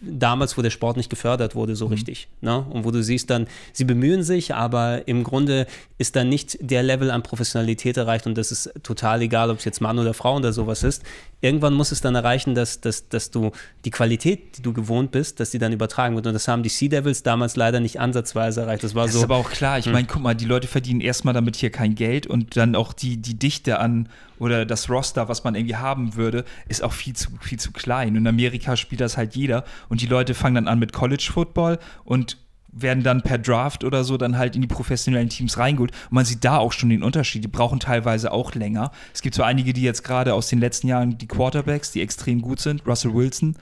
damals, 0.00 0.56
wo 0.58 0.62
der 0.62 0.70
Sport 0.70 0.96
nicht 0.96 1.10
gefördert 1.10 1.54
wurde, 1.54 1.72
Mhm. 1.72 1.76
so 1.76 1.86
richtig, 1.86 2.28
ne? 2.40 2.64
und 2.70 2.84
wo 2.84 2.90
du 2.90 3.02
siehst 3.02 3.30
dann, 3.30 3.46
sie 3.72 3.84
bemühen 3.84 4.22
sich, 4.22 4.54
aber 4.54 5.06
im 5.06 5.24
Grunde 5.24 5.66
ist 5.98 6.16
dann 6.16 6.28
nicht 6.28 6.56
der 6.60 6.82
Level 6.82 7.10
an 7.10 7.22
Professionalität 7.22 7.96
erreicht 7.96 8.26
und 8.26 8.36
das 8.38 8.52
ist 8.52 8.70
total 8.82 9.22
egal, 9.22 9.50
ob 9.50 9.58
es 9.58 9.64
jetzt 9.64 9.80
Mann 9.80 9.98
oder 9.98 10.14
Frau 10.14 10.36
oder 10.36 10.52
sowas 10.52 10.82
ist. 10.82 11.02
Irgendwann 11.40 11.74
muss 11.74 11.92
es 11.92 12.00
dann 12.00 12.14
erreichen, 12.16 12.54
dass, 12.54 12.80
dass, 12.80 13.08
dass 13.08 13.30
du 13.30 13.52
die 13.84 13.90
Qualität, 13.90 14.58
die 14.58 14.62
du 14.62 14.72
gewohnt 14.72 15.12
bist, 15.12 15.38
dass 15.38 15.50
die 15.50 15.58
dann 15.58 15.72
übertragen 15.72 16.16
wird. 16.16 16.26
Und 16.26 16.32
das 16.34 16.48
haben 16.48 16.62
die 16.64 16.68
Sea 16.68 16.88
Devils 16.88 17.22
damals 17.22 17.54
leider 17.54 17.78
nicht 17.78 18.00
ansatzweise 18.00 18.62
erreicht. 18.62 18.82
Das 18.82 18.94
war 18.96 19.04
Das 19.04 19.12
so. 19.12 19.18
ist 19.18 19.24
aber 19.24 19.36
auch 19.36 19.50
klar. 19.50 19.78
Ich 19.78 19.86
Hm. 19.86 19.92
meine, 19.92 20.06
guck 20.08 20.20
mal, 20.20 20.34
die 20.34 20.44
Leute 20.46 20.66
verdienen 20.66 21.00
erstmal 21.00 21.34
damit 21.34 21.54
hier 21.56 21.70
kein 21.70 21.94
Geld 21.94 22.26
und 22.26 22.56
dann 22.56 22.74
auch 22.74 22.92
die, 22.92 23.18
die 23.18 23.38
Dichte 23.38 23.78
an 23.78 24.08
oder 24.40 24.66
das 24.66 24.90
Roster, 24.90 25.28
was 25.28 25.44
man 25.44 25.54
irgendwie 25.54 25.76
haben 25.76 26.16
würde, 26.16 26.44
ist 26.68 26.82
auch 26.82 26.92
viel 26.92 27.14
zu, 27.14 27.28
viel 27.40 27.58
zu 27.60 27.70
klein. 27.72 28.16
In 28.16 28.26
Amerika 28.26 28.76
spielt 28.76 29.00
das 29.00 29.16
halt 29.16 29.36
jeder 29.36 29.64
und 29.88 30.00
die 30.00 30.06
Leute 30.06 30.34
fangen 30.34 30.56
dann 30.56 30.68
an 30.68 30.78
mit 30.80 30.92
College 30.92 31.28
Football 31.32 31.78
und 32.04 32.36
werden 32.72 33.02
dann 33.02 33.22
per 33.22 33.38
Draft 33.38 33.84
oder 33.84 34.04
so 34.04 34.16
dann 34.16 34.36
halt 34.36 34.54
in 34.54 34.62
die 34.62 34.68
professionellen 34.68 35.28
Teams 35.28 35.58
reingeholt. 35.58 35.92
Und 36.10 36.12
man 36.12 36.24
sieht 36.24 36.44
da 36.44 36.58
auch 36.58 36.72
schon 36.72 36.90
den 36.90 37.02
Unterschied. 37.02 37.44
Die 37.44 37.48
brauchen 37.48 37.80
teilweise 37.80 38.32
auch 38.32 38.54
länger. 38.54 38.90
Es 39.14 39.22
gibt 39.22 39.34
so 39.34 39.42
einige, 39.42 39.72
die 39.72 39.82
jetzt 39.82 40.04
gerade 40.04 40.34
aus 40.34 40.48
den 40.48 40.58
letzten 40.58 40.88
Jahren 40.88 41.18
die 41.18 41.26
Quarterbacks, 41.26 41.90
die 41.92 42.02
extrem 42.02 42.42
gut 42.42 42.60
sind. 42.60 42.86
Russell 42.86 43.14
Wilson, 43.14 43.56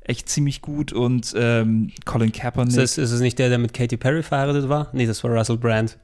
echt 0.00 0.28
ziemlich 0.28 0.62
gut 0.62 0.92
und 0.92 1.34
ähm, 1.36 1.90
Colin 2.04 2.32
Kaepernick. 2.32 2.76
Ist, 2.76 2.98
das, 2.98 2.98
ist 2.98 3.12
es 3.12 3.20
nicht 3.20 3.38
der, 3.38 3.48
der 3.48 3.58
mit 3.58 3.72
Katy 3.72 3.96
Perry 3.96 4.22
verheiratet 4.22 4.68
war? 4.68 4.88
Nee, 4.92 5.06
das 5.06 5.22
war 5.22 5.30
Russell 5.30 5.58
Brand. 5.58 5.98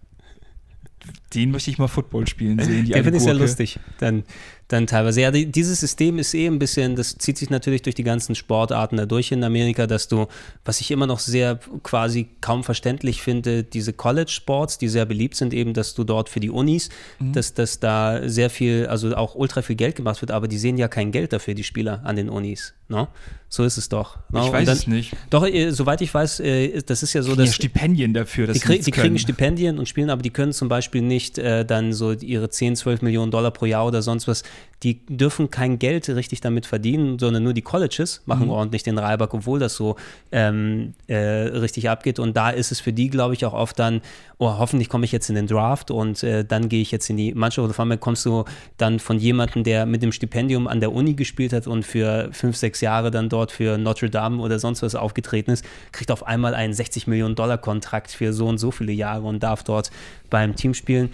Den 1.34 1.50
möchte 1.50 1.70
ich 1.70 1.78
mal 1.78 1.88
Football 1.88 2.26
spielen 2.26 2.58
sehen. 2.60 2.86
Die 2.86 2.92
Den 2.92 3.02
finde 3.02 3.18
ich 3.18 3.24
sehr 3.24 3.34
lustig. 3.34 3.78
Dann, 3.98 4.22
dann 4.68 4.86
teilweise. 4.86 5.20
Ja, 5.20 5.30
die, 5.30 5.46
dieses 5.46 5.80
System 5.80 6.18
ist 6.18 6.34
eh 6.34 6.46
ein 6.46 6.58
bisschen, 6.58 6.96
das 6.96 7.16
zieht 7.18 7.36
sich 7.38 7.50
natürlich 7.50 7.82
durch 7.82 7.94
die 7.94 8.04
ganzen 8.04 8.34
Sportarten 8.34 8.96
da 8.96 9.06
durch 9.06 9.30
in 9.30 9.44
Amerika, 9.44 9.86
dass 9.86 10.08
du, 10.08 10.26
was 10.64 10.80
ich 10.80 10.90
immer 10.90 11.06
noch 11.06 11.18
sehr 11.18 11.58
quasi 11.82 12.28
kaum 12.40 12.64
verständlich 12.64 13.22
finde, 13.22 13.62
diese 13.62 13.92
College-Sports, 13.92 14.78
die 14.78 14.88
sehr 14.88 15.04
beliebt 15.04 15.34
sind, 15.36 15.52
eben, 15.52 15.74
dass 15.74 15.94
du 15.94 16.04
dort 16.04 16.28
für 16.28 16.40
die 16.40 16.50
Unis, 16.50 16.88
Mhm. 17.18 17.32
dass, 17.32 17.54
dass 17.54 17.80
da 17.80 18.28
sehr 18.28 18.50
viel, 18.50 18.86
also 18.86 19.14
auch 19.14 19.34
ultra 19.34 19.62
viel 19.62 19.76
Geld 19.76 19.96
gemacht 19.96 20.20
wird, 20.22 20.30
aber 20.30 20.48
die 20.48 20.58
sehen 20.58 20.78
ja 20.78 20.88
kein 20.88 21.12
Geld 21.12 21.32
dafür, 21.32 21.54
die 21.54 21.64
Spieler 21.64 22.00
an 22.04 22.16
den 22.16 22.28
Unis. 22.28 22.74
No? 22.88 23.08
So 23.48 23.64
ist 23.64 23.78
es 23.78 23.88
doch. 23.88 24.18
No? 24.30 24.40
Ich 24.40 24.46
Und 24.46 24.52
weiß 24.52 24.66
dann, 24.66 24.76
es 24.76 24.86
nicht. 24.86 25.12
Doch, 25.30 25.46
äh, 25.46 25.70
soweit 25.70 26.00
ich 26.02 26.12
weiß, 26.12 26.40
äh, 26.40 26.82
das 26.82 27.02
ist 27.02 27.12
ja 27.14 27.22
so, 27.22 27.32
Die 27.32 27.38
ja 27.40 27.46
dass. 27.46 27.54
Stipendien 27.54 28.12
dafür, 28.12 28.46
dass 28.46 28.54
Die, 28.54 28.60
sie 28.60 28.66
krieg, 28.66 28.84
die 28.84 28.90
kriegen. 28.90 29.18
Stipendien 29.18 29.78
und 29.78 29.88
spielen, 29.88 30.10
aber 30.10 30.22
die 30.22 30.30
können 30.30 30.52
zum 30.52 30.68
Beispiel 30.68 31.00
nicht 31.00 31.38
äh, 31.38 31.64
dann 31.64 31.92
so 31.92 32.12
ihre 32.12 32.50
10, 32.50 32.76
12 32.76 33.02
Millionen 33.02 33.30
Dollar 33.30 33.52
pro 33.52 33.64
Jahr 33.66 33.86
oder 33.86 34.02
sonst 34.02 34.28
was, 34.28 34.42
die 34.82 35.00
dürfen 35.06 35.50
kein 35.50 35.78
Geld 35.78 36.08
richtig 36.08 36.40
damit 36.40 36.66
verdienen, 36.66 37.18
sondern 37.18 37.42
nur 37.42 37.54
die 37.54 37.62
Colleges 37.62 38.22
machen 38.26 38.46
Mhm. 38.46 38.50
ordentlich 38.50 38.82
den 38.82 38.98
Reibach, 38.98 39.28
obwohl 39.32 39.58
das 39.58 39.74
so 39.76 39.96
ähm, 40.32 40.94
äh, 41.06 41.16
richtig 41.16 41.88
abgeht. 41.88 42.18
Und 42.18 42.36
da 42.36 42.50
ist 42.50 42.70
es 42.72 42.80
für 42.80 42.92
die, 42.92 43.08
glaube 43.08 43.34
ich, 43.34 43.46
auch 43.46 43.54
oft 43.54 43.78
dann, 43.78 44.02
oh, 44.38 44.58
hoffentlich 44.58 44.88
komme 44.90 45.04
ich 45.06 45.12
jetzt 45.12 45.28
in 45.30 45.36
den 45.36 45.46
Draft 45.46 45.90
und 45.90 46.22
äh, 46.22 46.44
dann 46.44 46.68
gehe 46.68 46.82
ich 46.82 46.90
jetzt 46.90 47.08
in 47.08 47.16
die 47.16 47.32
Mannschaft. 47.34 47.64
Oder 47.64 47.72
vor 47.74 47.86
allem 47.86 47.98
kommst 48.00 48.26
du 48.26 48.44
dann 48.76 48.98
von 48.98 49.18
jemandem, 49.18 49.64
der 49.64 49.86
mit 49.86 50.02
dem 50.02 50.12
Stipendium 50.12 50.66
an 50.66 50.80
der 50.80 50.92
Uni 50.92 51.14
gespielt 51.14 51.52
hat 51.54 51.66
und 51.66 51.84
für 51.84 52.28
fünf, 52.32 52.56
sechs 52.56 52.80
Jahre 52.82 53.10
dann 53.10 53.28
dort 53.28 53.52
für 53.52 53.78
Notre 53.78 54.10
Dame 54.10 54.42
oder 54.42 54.58
sonst 54.58 54.82
was 54.82 54.94
aufgetreten 54.94 55.50
ist, 55.52 55.64
kriegt 55.92 56.10
auf 56.10 56.26
einmal 56.26 56.54
einen 56.54 56.74
60 56.74 57.06
Millionen 57.06 57.36
Dollar 57.36 57.56
Kontrakt 57.58 58.10
für 58.10 58.32
so 58.32 58.46
und 58.48 58.58
so 58.58 58.70
viele 58.70 58.92
Jahre 58.92 59.22
und 59.22 59.42
darf 59.42 59.62
dort 59.62 59.90
beim 60.28 60.56
Team 60.56 60.74
spielen. 60.74 61.10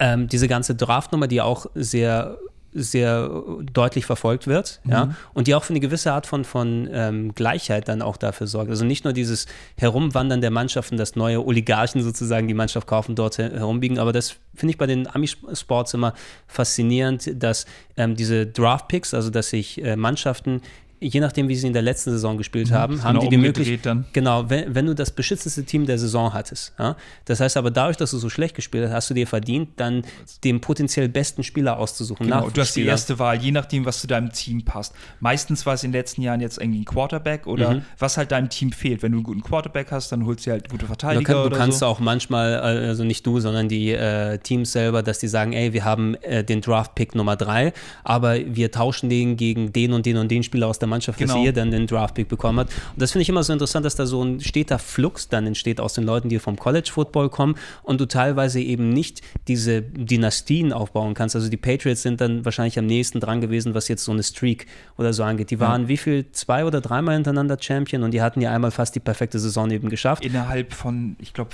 ähm, 0.00 0.28
diese 0.28 0.46
ganze 0.46 0.74
Draftnummer, 0.76 1.26
die 1.26 1.40
auch 1.40 1.66
sehr 1.74 2.38
sehr 2.72 3.28
deutlich 3.72 4.06
verfolgt 4.06 4.46
wird, 4.46 4.80
mhm. 4.84 4.90
ja, 4.90 5.14
und 5.34 5.46
die 5.46 5.54
auch 5.54 5.64
für 5.64 5.72
eine 5.72 5.80
gewisse 5.80 6.12
Art 6.12 6.26
von, 6.26 6.44
von 6.44 6.88
ähm, 6.92 7.34
Gleichheit 7.34 7.88
dann 7.88 8.02
auch 8.02 8.16
dafür 8.16 8.46
sorgt. 8.46 8.70
Also 8.70 8.84
nicht 8.84 9.04
nur 9.04 9.12
dieses 9.12 9.46
Herumwandern 9.76 10.40
der 10.40 10.50
Mannschaften, 10.50 10.96
dass 10.96 11.16
neue 11.16 11.44
Oligarchen 11.44 12.02
sozusagen 12.02 12.46
die 12.48 12.54
Mannschaft 12.54 12.86
kaufen, 12.86 13.14
dort 13.14 13.38
herumbiegen, 13.38 13.98
aber 13.98 14.12
das 14.12 14.36
finde 14.54 14.72
ich 14.72 14.78
bei 14.78 14.86
den 14.86 15.06
Ami-Sports 15.06 15.94
immer 15.94 16.14
faszinierend, 16.46 17.42
dass 17.42 17.66
ähm, 17.96 18.16
diese 18.16 18.46
Draft-Picks, 18.46 19.14
also 19.14 19.30
dass 19.30 19.50
sich 19.50 19.82
äh, 19.82 19.96
Mannschaften 19.96 20.62
je 21.00 21.20
nachdem, 21.20 21.48
wie 21.48 21.54
sie 21.54 21.66
in 21.66 21.72
der 21.72 21.82
letzten 21.82 22.10
Saison 22.10 22.36
gespielt 22.36 22.70
mhm. 22.70 22.74
haben, 22.74 23.02
haben 23.02 23.20
die 23.20 23.28
die 23.28 23.36
Möglichkeit. 23.36 23.98
Genau, 24.12 24.48
wenn, 24.50 24.74
wenn, 24.74 24.86
du 24.86 24.94
das 24.94 25.10
beschützendste 25.10 25.64
Team 25.64 25.86
der 25.86 25.98
Saison 25.98 26.32
hattest. 26.32 26.72
Ja? 26.78 26.96
Das 27.24 27.40
heißt 27.40 27.56
aber, 27.56 27.70
dadurch, 27.70 27.96
dass 27.96 28.10
du 28.10 28.18
so 28.18 28.28
schlecht 28.28 28.54
gespielt 28.54 28.86
hast, 28.86 28.94
hast 28.94 29.10
du 29.10 29.14
dir 29.14 29.26
verdient, 29.26 29.70
dann 29.76 30.02
den 30.44 30.60
potenziell 30.60 31.08
besten 31.08 31.44
Spieler 31.44 31.78
auszusuchen. 31.78 32.26
Genau, 32.26 32.50
du 32.50 32.60
hast 32.60 32.74
die 32.74 32.84
erste 32.84 33.18
Wahl, 33.18 33.40
je 33.40 33.52
nachdem, 33.52 33.84
was 33.84 34.00
zu 34.00 34.06
deinem 34.06 34.32
Team 34.32 34.64
passt. 34.64 34.94
Meistens 35.20 35.66
war 35.66 35.74
es 35.74 35.84
in 35.84 35.92
den 35.92 36.00
letzten 36.00 36.22
Jahren 36.22 36.40
jetzt 36.40 36.58
irgendwie 36.58 36.80
ein 36.80 36.84
Quarterback 36.84 37.46
oder 37.46 37.74
mhm. 37.74 37.82
was 37.98 38.16
halt 38.16 38.32
deinem 38.32 38.48
Team 38.48 38.72
fehlt. 38.72 39.02
Wenn 39.02 39.12
du 39.12 39.18
einen 39.18 39.24
guten 39.24 39.42
Quarterback 39.42 39.92
hast, 39.92 40.10
dann 40.12 40.26
holst 40.26 40.46
du 40.46 40.50
halt 40.50 40.68
gute 40.68 40.86
Verteidiger. 40.86 41.20
Du, 41.20 41.42
kann, 41.42 41.50
du 41.50 41.56
kannst 41.56 41.78
so. 41.80 41.86
auch 41.86 42.00
manchmal, 42.00 42.56
also 42.56 43.04
nicht 43.04 43.26
du, 43.26 43.40
sondern 43.40 43.68
die 43.68 43.92
äh, 43.92 44.38
Teams 44.38 44.72
selber, 44.72 45.02
dass 45.02 45.18
die 45.18 45.28
sagen, 45.28 45.52
ey, 45.52 45.72
wir 45.72 45.84
haben 45.84 46.14
äh, 46.16 46.42
den 46.44 46.60
Draft-Pick 46.60 47.14
Nummer 47.14 47.36
drei, 47.36 47.72
aber 48.04 48.36
wir 48.44 48.70
tauschen 48.72 49.08
den 49.08 49.36
gegen 49.36 49.72
den 49.72 49.92
und 49.92 50.06
den 50.06 50.16
und 50.16 50.30
den 50.30 50.42
Spieler 50.42 50.66
aus 50.66 50.78
der 50.78 50.87
Mannschaft, 50.88 51.18
genau. 51.18 51.34
dass 51.34 51.44
ihr 51.44 51.52
dann 51.52 51.70
den 51.70 51.86
Draftpick 51.86 52.28
bekommen 52.28 52.60
hat. 52.60 52.68
Und 52.68 53.02
das 53.02 53.12
finde 53.12 53.22
ich 53.22 53.28
immer 53.28 53.42
so 53.42 53.52
interessant, 53.52 53.84
dass 53.84 53.96
da 53.96 54.06
so 54.06 54.22
ein 54.22 54.40
steter 54.40 54.78
Flux 54.78 55.28
dann 55.28 55.46
entsteht 55.46 55.80
aus 55.80 55.94
den 55.94 56.04
Leuten, 56.04 56.28
die 56.28 56.38
vom 56.38 56.56
College 56.56 56.90
Football 56.92 57.28
kommen 57.28 57.56
und 57.82 58.00
du 58.00 58.06
teilweise 58.06 58.60
eben 58.60 58.90
nicht 58.90 59.22
diese 59.46 59.82
Dynastien 59.82 60.72
aufbauen 60.72 61.14
kannst. 61.14 61.36
Also 61.36 61.48
die 61.48 61.56
Patriots 61.56 62.02
sind 62.02 62.20
dann 62.20 62.44
wahrscheinlich 62.44 62.78
am 62.78 62.86
nächsten 62.86 63.20
dran 63.20 63.40
gewesen, 63.40 63.74
was 63.74 63.88
jetzt 63.88 64.04
so 64.04 64.12
eine 64.12 64.22
Streak 64.22 64.66
oder 64.96 65.12
so 65.12 65.22
angeht. 65.22 65.50
Die 65.50 65.60
waren 65.60 65.82
ja. 65.82 65.88
wie 65.88 65.96
viel, 65.96 66.26
zwei 66.32 66.64
oder 66.64 66.80
dreimal 66.80 67.14
hintereinander 67.14 67.56
Champion 67.60 68.02
und 68.02 68.12
die 68.12 68.22
hatten 68.22 68.40
ja 68.40 68.52
einmal 68.52 68.70
fast 68.70 68.94
die 68.94 69.00
perfekte 69.00 69.38
Saison 69.38 69.70
eben 69.70 69.88
geschafft. 69.88 70.24
Innerhalb 70.24 70.72
von, 70.72 71.16
ich 71.20 71.32
glaube, 71.32 71.50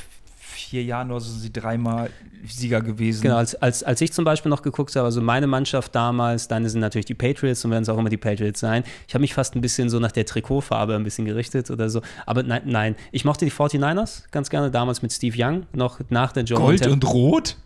vier 0.54 0.82
Jahren 0.82 1.10
oder 1.10 1.20
so 1.20 1.30
sind 1.30 1.40
sie 1.40 1.52
dreimal 1.52 2.10
Sieger 2.46 2.80
gewesen. 2.80 3.22
Genau, 3.22 3.36
als, 3.36 3.54
als, 3.54 3.82
als 3.82 4.00
ich 4.00 4.12
zum 4.12 4.24
Beispiel 4.24 4.50
noch 4.50 4.62
geguckt 4.62 4.94
habe, 4.96 5.06
also 5.06 5.20
meine 5.20 5.46
Mannschaft 5.46 5.94
damals, 5.94 6.48
deine 6.48 6.68
sind 6.68 6.80
natürlich 6.80 7.06
die 7.06 7.14
Patriots 7.14 7.64
und 7.64 7.70
werden 7.70 7.82
es 7.82 7.88
auch 7.88 7.98
immer 7.98 8.10
die 8.10 8.16
Patriots 8.16 8.60
sein. 8.60 8.84
Ich 9.08 9.14
habe 9.14 9.22
mich 9.22 9.34
fast 9.34 9.54
ein 9.56 9.60
bisschen 9.60 9.88
so 9.88 9.98
nach 9.98 10.12
der 10.12 10.26
Trikotfarbe 10.26 10.94
ein 10.94 11.04
bisschen 11.04 11.24
gerichtet 11.24 11.70
oder 11.70 11.88
so. 11.88 12.02
Aber 12.26 12.42
nein, 12.42 12.62
nein, 12.66 12.96
ich 13.12 13.24
mochte 13.24 13.44
die 13.44 13.50
49ers 13.50 14.24
ganz 14.30 14.50
gerne, 14.50 14.70
damals 14.70 15.02
mit 15.02 15.12
Steve 15.12 15.36
Young, 15.38 15.66
noch 15.72 16.00
nach 16.10 16.32
der 16.32 16.44
Joe 16.44 16.58
Gold 16.58 16.86
und 16.86 17.04
Rot? 17.04 17.56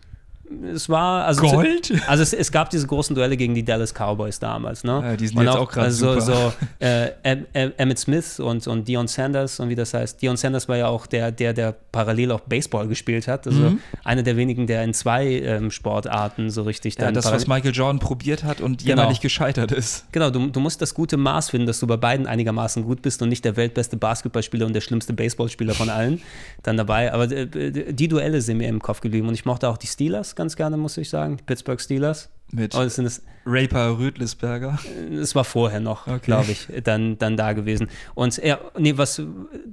Es 0.73 0.89
war 0.89 1.25
also 1.25 1.41
Gold. 1.41 1.93
also 2.07 2.23
es, 2.23 2.33
es, 2.33 2.51
gab 2.51 2.69
diese 2.69 2.87
großen 2.87 3.15
Duelle 3.15 3.37
gegen 3.37 3.53
die 3.53 3.63
Dallas 3.63 3.93
Cowboys 3.93 4.39
damals, 4.39 4.83
ne? 4.83 5.01
Ja, 5.03 5.15
die 5.15 5.27
sind 5.27 5.37
und 5.37 5.45
jetzt 5.45 5.55
auch, 5.55 5.61
auch 5.61 5.71
gerade 5.71 5.85
also, 5.87 6.19
so 6.19 6.53
äh, 6.79 7.09
Emmett 7.53 7.99
Smith 7.99 8.39
und 8.39 8.67
und 8.67 8.87
Dion 8.87 9.07
Sanders 9.07 9.59
und 9.59 9.69
wie 9.69 9.75
das 9.75 9.93
heißt. 9.93 10.21
Dion 10.21 10.37
Sanders 10.37 10.67
war 10.67 10.77
ja 10.77 10.87
auch 10.87 11.05
der 11.05 11.31
der 11.31 11.53
der 11.53 11.75
parallel 11.91 12.31
auch 12.31 12.41
Baseball 12.41 12.87
gespielt 12.87 13.27
hat, 13.27 13.45
also 13.45 13.59
mhm. 13.59 13.79
einer 14.03 14.23
der 14.23 14.37
wenigen, 14.37 14.65
der 14.65 14.83
in 14.83 14.93
zwei 14.93 15.27
ähm, 15.27 15.71
Sportarten 15.71 16.49
so 16.49 16.63
richtig 16.63 16.95
dann 16.95 17.09
ja, 17.09 17.11
das 17.11 17.31
was 17.31 17.47
Michael 17.47 17.73
Jordan 17.73 17.99
probiert 17.99 18.43
hat 18.43 18.59
und 18.59 18.79
genau. 18.79 18.89
jämmerlich 18.89 19.21
gescheitert 19.21 19.71
ist. 19.71 20.05
Genau, 20.11 20.31
du, 20.31 20.47
du 20.47 20.59
musst 20.59 20.81
das 20.81 20.93
gute 20.93 21.17
Maß 21.17 21.51
finden, 21.51 21.67
dass 21.67 21.79
du 21.79 21.87
bei 21.87 21.97
beiden 21.97 22.25
einigermaßen 22.25 22.83
gut 22.83 23.01
bist 23.01 23.21
und 23.21 23.29
nicht 23.29 23.45
der 23.45 23.55
weltbeste 23.55 23.97
Basketballspieler 23.97 24.65
und 24.65 24.73
der 24.73 24.81
schlimmste 24.81 25.13
Baseballspieler 25.13 25.73
von 25.73 25.89
allen 25.89 26.21
dann 26.63 26.77
dabei, 26.77 27.13
aber 27.13 27.31
äh, 27.31 27.93
die 27.93 28.07
Duelle 28.07 28.41
sind 28.41 28.57
mir 28.57 28.67
im 28.67 28.81
Kopf 28.81 29.01
geblieben 29.01 29.27
und 29.27 29.33
ich 29.35 29.45
mochte 29.45 29.69
auch 29.69 29.77
die 29.77 29.87
Steelers 29.87 30.35
ganz 30.39 30.55
gerne, 30.55 30.77
muss 30.77 30.95
ich 30.95 31.09
sagen. 31.09 31.35
Die 31.35 31.43
Pittsburgh 31.43 31.81
Steelers. 31.81 32.29
Mit 32.51 32.73
oh, 32.73 32.81
das 32.81 33.21
Raper 33.45 33.99
Rödlisberger. 33.99 34.79
Es 35.11 35.35
war 35.35 35.43
vorher 35.43 35.81
noch, 35.81 36.07
okay. 36.07 36.19
glaube 36.23 36.51
ich, 36.51 36.67
dann, 36.83 37.17
dann 37.17 37.35
da 37.35 37.51
gewesen. 37.51 37.89
Und 38.15 38.37
ja, 38.37 38.57
nee, 38.77 38.97
was, 38.97 39.21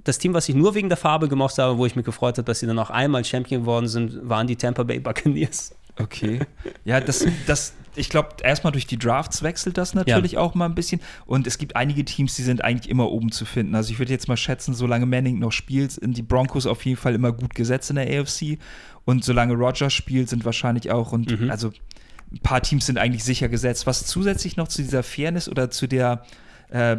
das 0.03 0.19
Team, 0.19 0.35
was 0.35 0.49
ich 0.49 0.57
nur 0.57 0.75
wegen 0.75 0.89
der 0.89 0.99
Farbe 0.99 1.29
gemocht 1.29 1.57
habe, 1.59 1.79
wo 1.79 1.87
ich 1.87 1.95
mich 1.95 2.05
gefreut 2.05 2.37
habe, 2.37 2.45
dass 2.45 2.59
sie 2.61 2.67
dann 2.67 2.79
auch 2.81 2.91
einmal 2.91 3.25
Champion 3.25 3.63
geworden 3.63 3.87
sind, 3.87 4.29
waren 4.29 4.49
die 4.49 4.57
Tampa 4.57 4.83
Bay 4.83 4.99
Buccaneers. 4.99 5.73
Okay. 5.99 6.41
Ja, 6.85 7.01
das, 7.01 7.27
das, 7.47 7.75
ich 7.95 8.09
glaube, 8.09 8.29
erstmal 8.43 8.73
durch 8.73 8.87
die 8.87 8.99
Drafts 8.99 9.43
wechselt 9.43 9.79
das 9.79 9.95
natürlich 9.95 10.33
ja. 10.33 10.41
auch 10.41 10.55
mal 10.55 10.67
ein 10.67 10.75
bisschen. 10.75 11.01
Und 11.25 11.47
es 11.47 11.59
gibt 11.59 11.77
einige 11.77 12.05
Teams, 12.05 12.37
die 12.37 12.43
sind 12.43 12.63
eigentlich 12.63 12.91
immer 12.91 13.11
oben 13.11 13.33
zu 13.33 13.45
finden. 13.45 13.75
Also 13.75 13.93
ich 13.93 13.99
würde 13.99 14.13
jetzt 14.13 14.29
mal 14.29 14.37
schätzen, 14.37 14.75
solange 14.75 15.07
Manning 15.07 15.39
noch 15.39 15.53
spielt, 15.53 15.93
sind 15.93 16.17
die 16.17 16.23
Broncos 16.23 16.67
auf 16.67 16.85
jeden 16.85 16.99
Fall 16.99 17.15
immer 17.15 17.33
gut 17.33 17.55
gesetzt 17.55 17.91
in 17.91 17.97
der 17.97 18.21
AFC. 18.21 18.59
Und 19.05 19.25
solange 19.25 19.55
Rogers 19.55 19.93
spielt, 19.93 20.29
sind 20.29 20.45
wahrscheinlich 20.45 20.91
auch, 20.91 21.13
und 21.13 21.41
mhm. 21.41 21.51
also 21.51 21.73
ein 22.33 22.41
paar 22.41 22.61
Teams 22.61 22.87
sind 22.87 22.99
eigentlich 22.99 23.25
sicher 23.25 23.49
gesetzt. 23.49 23.87
Was 23.87 24.05
zusätzlich 24.07 24.57
noch 24.57 24.69
zu 24.69 24.83
dieser 24.83 25.03
Fairness 25.03 25.49
oder 25.49 25.71
zu 25.71 25.87
der 25.87 26.25
äh, 26.71 26.97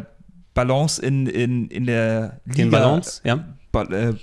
Balance 0.54 1.00
in, 1.00 1.26
in, 1.26 1.68
in 1.68 1.86
der 1.86 2.40
Liga. 2.44 2.56
Den 2.56 2.70
Balance, 2.70 3.20
ja. 3.24 3.44
Ba 3.70 3.84
äh, 3.84 4.14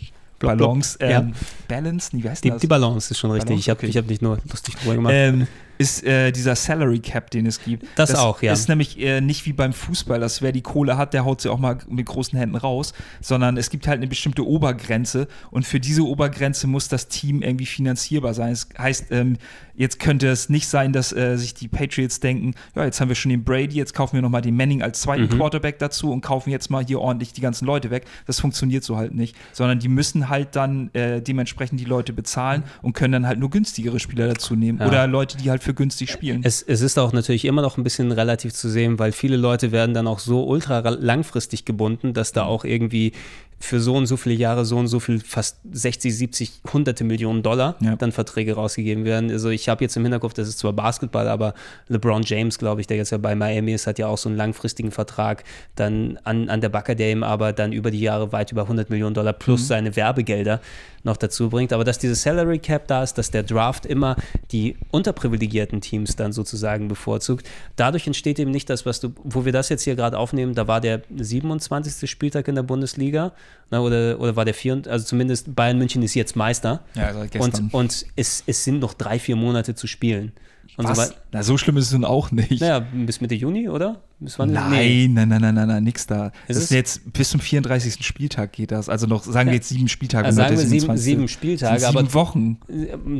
Balance, 0.45 0.97
ähm, 0.99 1.09
ja. 1.09 1.27
Balance, 1.67 2.09
wie 2.13 2.29
heißt 2.29 2.43
die, 2.43 2.49
das? 2.49 2.61
Die 2.61 2.67
Balance 2.67 3.11
ist 3.11 3.17
schon 3.17 3.31
richtig. 3.31 3.47
Balance? 3.47 3.61
Ich 3.61 3.69
habe 3.69 3.87
okay. 3.87 3.97
hab 3.97 4.07
nicht 4.07 4.21
nur 4.21 4.37
lustig 4.49 4.75
drüber 4.75 4.95
gemacht. 4.95 5.13
Ähm, 5.15 5.47
ist 5.78 6.03
äh, 6.03 6.32
dieser 6.32 6.55
Salary 6.55 6.99
Cap, 6.99 7.32
den 7.32 7.45
es 7.45 7.63
gibt. 7.63 7.86
Das, 7.95 8.11
das 8.11 8.19
auch, 8.19 8.41
ja. 8.41 8.53
ist 8.53 8.69
nämlich 8.69 8.99
äh, 8.99 9.21
nicht 9.21 9.45
wie 9.45 9.53
beim 9.53 9.73
Fußball, 9.73 10.19
dass 10.19 10.41
wer 10.41 10.51
die 10.51 10.61
Kohle 10.61 10.97
hat, 10.97 11.13
der 11.13 11.26
haut 11.26 11.41
sie 11.41 11.49
auch 11.49 11.59
mal 11.59 11.78
mit 11.89 12.05
großen 12.05 12.38
Händen 12.38 12.55
raus, 12.55 12.93
sondern 13.21 13.57
es 13.57 13.69
gibt 13.69 13.88
halt 13.88 13.97
eine 13.97 14.07
bestimmte 14.07 14.45
Obergrenze 14.45 15.28
und 15.51 15.65
für 15.65 15.80
diese 15.80 16.03
Obergrenze 16.03 16.67
muss 16.67 16.88
das 16.88 17.07
Team 17.07 17.41
irgendwie 17.41 17.65
finanzierbar 17.65 18.34
sein. 18.34 18.51
Das 18.51 18.67
heißt, 18.78 19.05
ähm, 19.11 19.38
jetzt 19.76 19.99
könnte 19.99 20.28
es 20.28 20.49
nicht 20.49 20.67
sein, 20.67 20.93
dass 20.93 21.11
äh, 21.11 21.38
sich 21.38 21.53
die 21.53 21.67
Patriots 21.67 22.19
denken, 22.19 22.53
ja, 22.76 22.86
jetzt 22.86 23.01
haben 23.01 23.09
wir 23.09 23.15
schon 23.15 23.30
den 23.30 23.43
Brady, 23.43 23.76
jetzt 23.76 23.93
kaufen 23.93 24.15
wir 24.15 24.21
nochmal 24.21 24.41
den 24.41 24.55
Manning 24.55 24.82
als 24.82 25.01
zweiten 25.01 25.23
mhm. 25.23 25.30
Quarterback 25.30 25.80
dazu 25.80 26.11
und 26.11 26.21
kaufen 26.21 26.49
jetzt 26.49 26.69
mal 26.69 26.86
hier 26.86 27.01
ordentlich 27.01 27.34
die 27.34 27.41
ganzen 27.41 27.65
Leute 27.65 27.89
weg. 27.91 28.05
Das 28.26 28.39
funktioniert 28.39 28.84
so 28.84 28.97
halt 28.97 29.13
nicht, 29.13 29.36
sondern 29.51 29.80
die 29.80 29.89
müssen 29.89 30.30
halt 30.30 30.55
dann 30.55 30.93
äh, 30.93 31.21
dementsprechend 31.21 31.80
die 31.80 31.86
Leute 31.86 32.13
bezahlen 32.13 32.63
und 32.82 32.93
können 32.93 33.11
dann 33.11 33.28
halt 33.28 33.39
nur 33.39 33.49
günstigere 33.49 33.99
Spieler 33.99 34.28
dazu 34.28 34.55
nehmen 34.55 34.80
ja. 34.80 34.88
oder 34.88 35.07
Leute, 35.07 35.38
die 35.38 35.49
halt 35.49 35.63
für 35.66 35.74
günstig 35.74 36.11
spielen. 36.11 36.41
Es, 36.43 36.61
es 36.61 36.82
ist 36.82 36.97
auch 36.99 37.11
natürlich 37.11 37.43
immer 37.43 37.63
noch 37.63 37.78
ein 37.78 37.84
bisschen 37.84 38.11
relativ 38.11 38.53
zu 38.53 38.70
sehen, 38.70 38.99
weil 38.99 39.11
viele 39.11 39.36
Leute 39.36 39.72
werden 39.72 39.93
dann 39.93 40.07
auch 40.07 40.20
so 40.20 40.45
ultra 40.45 40.80
langfristig 40.89 41.66
gebunden, 41.66 42.13
dass 42.13 42.32
da 42.32 42.43
mhm. 42.43 42.49
auch 42.49 42.66
irgendwie 42.66 43.13
für 43.59 43.79
so 43.79 43.95
und 43.95 44.05
so 44.05 44.17
viele 44.17 44.35
Jahre 44.35 44.65
so 44.65 44.77
und 44.77 44.87
so 44.87 44.99
viel, 44.99 45.19
fast 45.19 45.57
60, 45.71 46.15
70, 46.15 46.51
hunderte 46.73 47.03
Millionen 47.03 47.41
Dollar 47.41 47.75
ja. 47.79 47.95
dann 47.95 48.11
Verträge 48.11 48.53
rausgegeben 48.53 49.05
werden. 49.05 49.31
Also 49.31 49.49
ich 49.49 49.69
habe 49.69 49.83
jetzt 49.83 49.95
im 49.95 50.03
Hinterkopf, 50.03 50.33
das 50.33 50.47
ist 50.47 50.59
zwar 50.59 50.73
Basketball, 50.73 51.27
aber 51.27 51.53
LeBron 51.87 52.23
James, 52.23 52.59
glaube 52.59 52.81
ich, 52.81 52.87
der 52.87 52.97
jetzt 52.97 53.11
ja 53.11 53.17
bei 53.17 53.35
Miami 53.35 53.73
ist, 53.73 53.87
hat 53.87 53.97
ja 53.97 54.07
auch 54.07 54.17
so 54.17 54.29
einen 54.29 54.37
langfristigen 54.37 54.91
Vertrag 54.91 55.43
dann 55.75 56.19
an, 56.23 56.49
an 56.49 56.61
der 56.61 56.69
Bucker 56.69 56.95
Dame, 56.95 57.25
aber 57.25 57.53
dann 57.53 57.71
über 57.71 57.91
die 57.91 58.01
Jahre 58.01 58.31
weit 58.31 58.51
über 58.51 58.63
100 58.63 58.89
Millionen 58.89 59.15
Dollar 59.15 59.33
plus 59.33 59.61
mhm. 59.61 59.65
seine 59.65 59.95
Werbegelder 59.95 60.61
noch 61.05 61.17
dazu 61.17 61.49
bringt. 61.49 61.71
Aber 61.71 61.83
dass 61.83 61.97
dieses 61.97 62.21
Salary 62.23 62.59
Cap 62.59 62.87
da 62.87 63.03
ist, 63.03 63.13
dass 63.17 63.31
der 63.31 63.43
Draft 63.43 63.85
immer 63.85 64.15
die 64.51 64.75
unterprivilegierten 64.91 65.79
Teams 65.79 66.15
dann 66.15 66.33
sozusagen 66.33 66.87
bevorzugt, 66.87 67.47
dadurch 67.75 68.07
entsteht 68.07 68.39
eben 68.39 68.51
nicht 68.51 68.69
das, 68.69 68.85
was 68.85 68.99
du, 68.99 69.13
wo 69.23 69.45
wir 69.45 69.51
das 69.51 69.69
jetzt 69.69 69.83
hier 69.83 69.95
gerade 69.95 70.17
aufnehmen, 70.17 70.55
da 70.55 70.67
war 70.67 70.81
der 70.81 71.01
27. 71.15 72.09
Spieltag 72.09 72.47
in 72.47 72.55
der 72.55 72.63
Bundesliga 72.63 73.31
na, 73.71 73.79
oder, 73.81 74.19
oder 74.19 74.35
war 74.35 74.45
der 74.45 74.53
4, 74.53 74.83
also 74.87 75.05
zumindest 75.05 75.55
Bayern 75.55 75.77
München 75.77 76.03
ist 76.03 76.13
jetzt 76.13 76.35
Meister. 76.35 76.81
Ja, 76.93 77.13
seit 77.13 77.31
gestern. 77.31 77.65
Und, 77.65 77.73
und 77.73 78.05
es, 78.15 78.43
es 78.45 78.63
sind 78.63 78.79
noch 78.79 78.93
drei, 78.93 79.17
vier 79.19 79.35
Monate 79.35 79.75
zu 79.75 79.87
spielen. 79.87 80.33
Und 80.77 80.87
Was? 80.87 81.09
So 81.09 81.13
Na, 81.31 81.43
so 81.43 81.57
schlimm 81.57 81.77
ist 81.77 81.85
es 81.85 81.93
nun 81.93 82.05
auch 82.05 82.31
nicht. 82.31 82.59
Naja, 82.59 82.79
bis 82.79 83.21
Mitte 83.21 83.35
Juni, 83.35 83.69
oder? 83.69 84.01
Bis 84.19 84.37
wann? 84.39 84.51
Nein, 84.51 84.71
nee. 84.71 85.07
nein, 85.07 85.29
nein, 85.29 85.41
nein, 85.41 85.55
nein, 85.55 85.67
nein, 85.67 85.83
nix 85.83 86.05
da. 86.05 86.27
Ist 86.47 86.57
das 86.57 86.57
ist 86.57 86.71
jetzt 86.71 87.13
bis 87.13 87.29
zum 87.29 87.39
34. 87.39 88.05
Spieltag 88.05 88.51
geht 88.51 88.71
das. 88.71 88.89
Also 88.89 89.07
noch, 89.07 89.23
sagen 89.23 89.47
ja. 89.47 89.53
wir 89.53 89.55
jetzt 89.55 89.69
sieben 89.69 89.87
Spieltage. 89.87 90.25
Also 90.25 90.37
sagen 90.37 90.57
wir 90.57 90.65
sieben, 90.65 90.97
sieben 90.97 91.27
Spieltage, 91.27 91.79
sieben 91.79 91.97
aber 91.97 92.13
Wochen. 92.13 92.57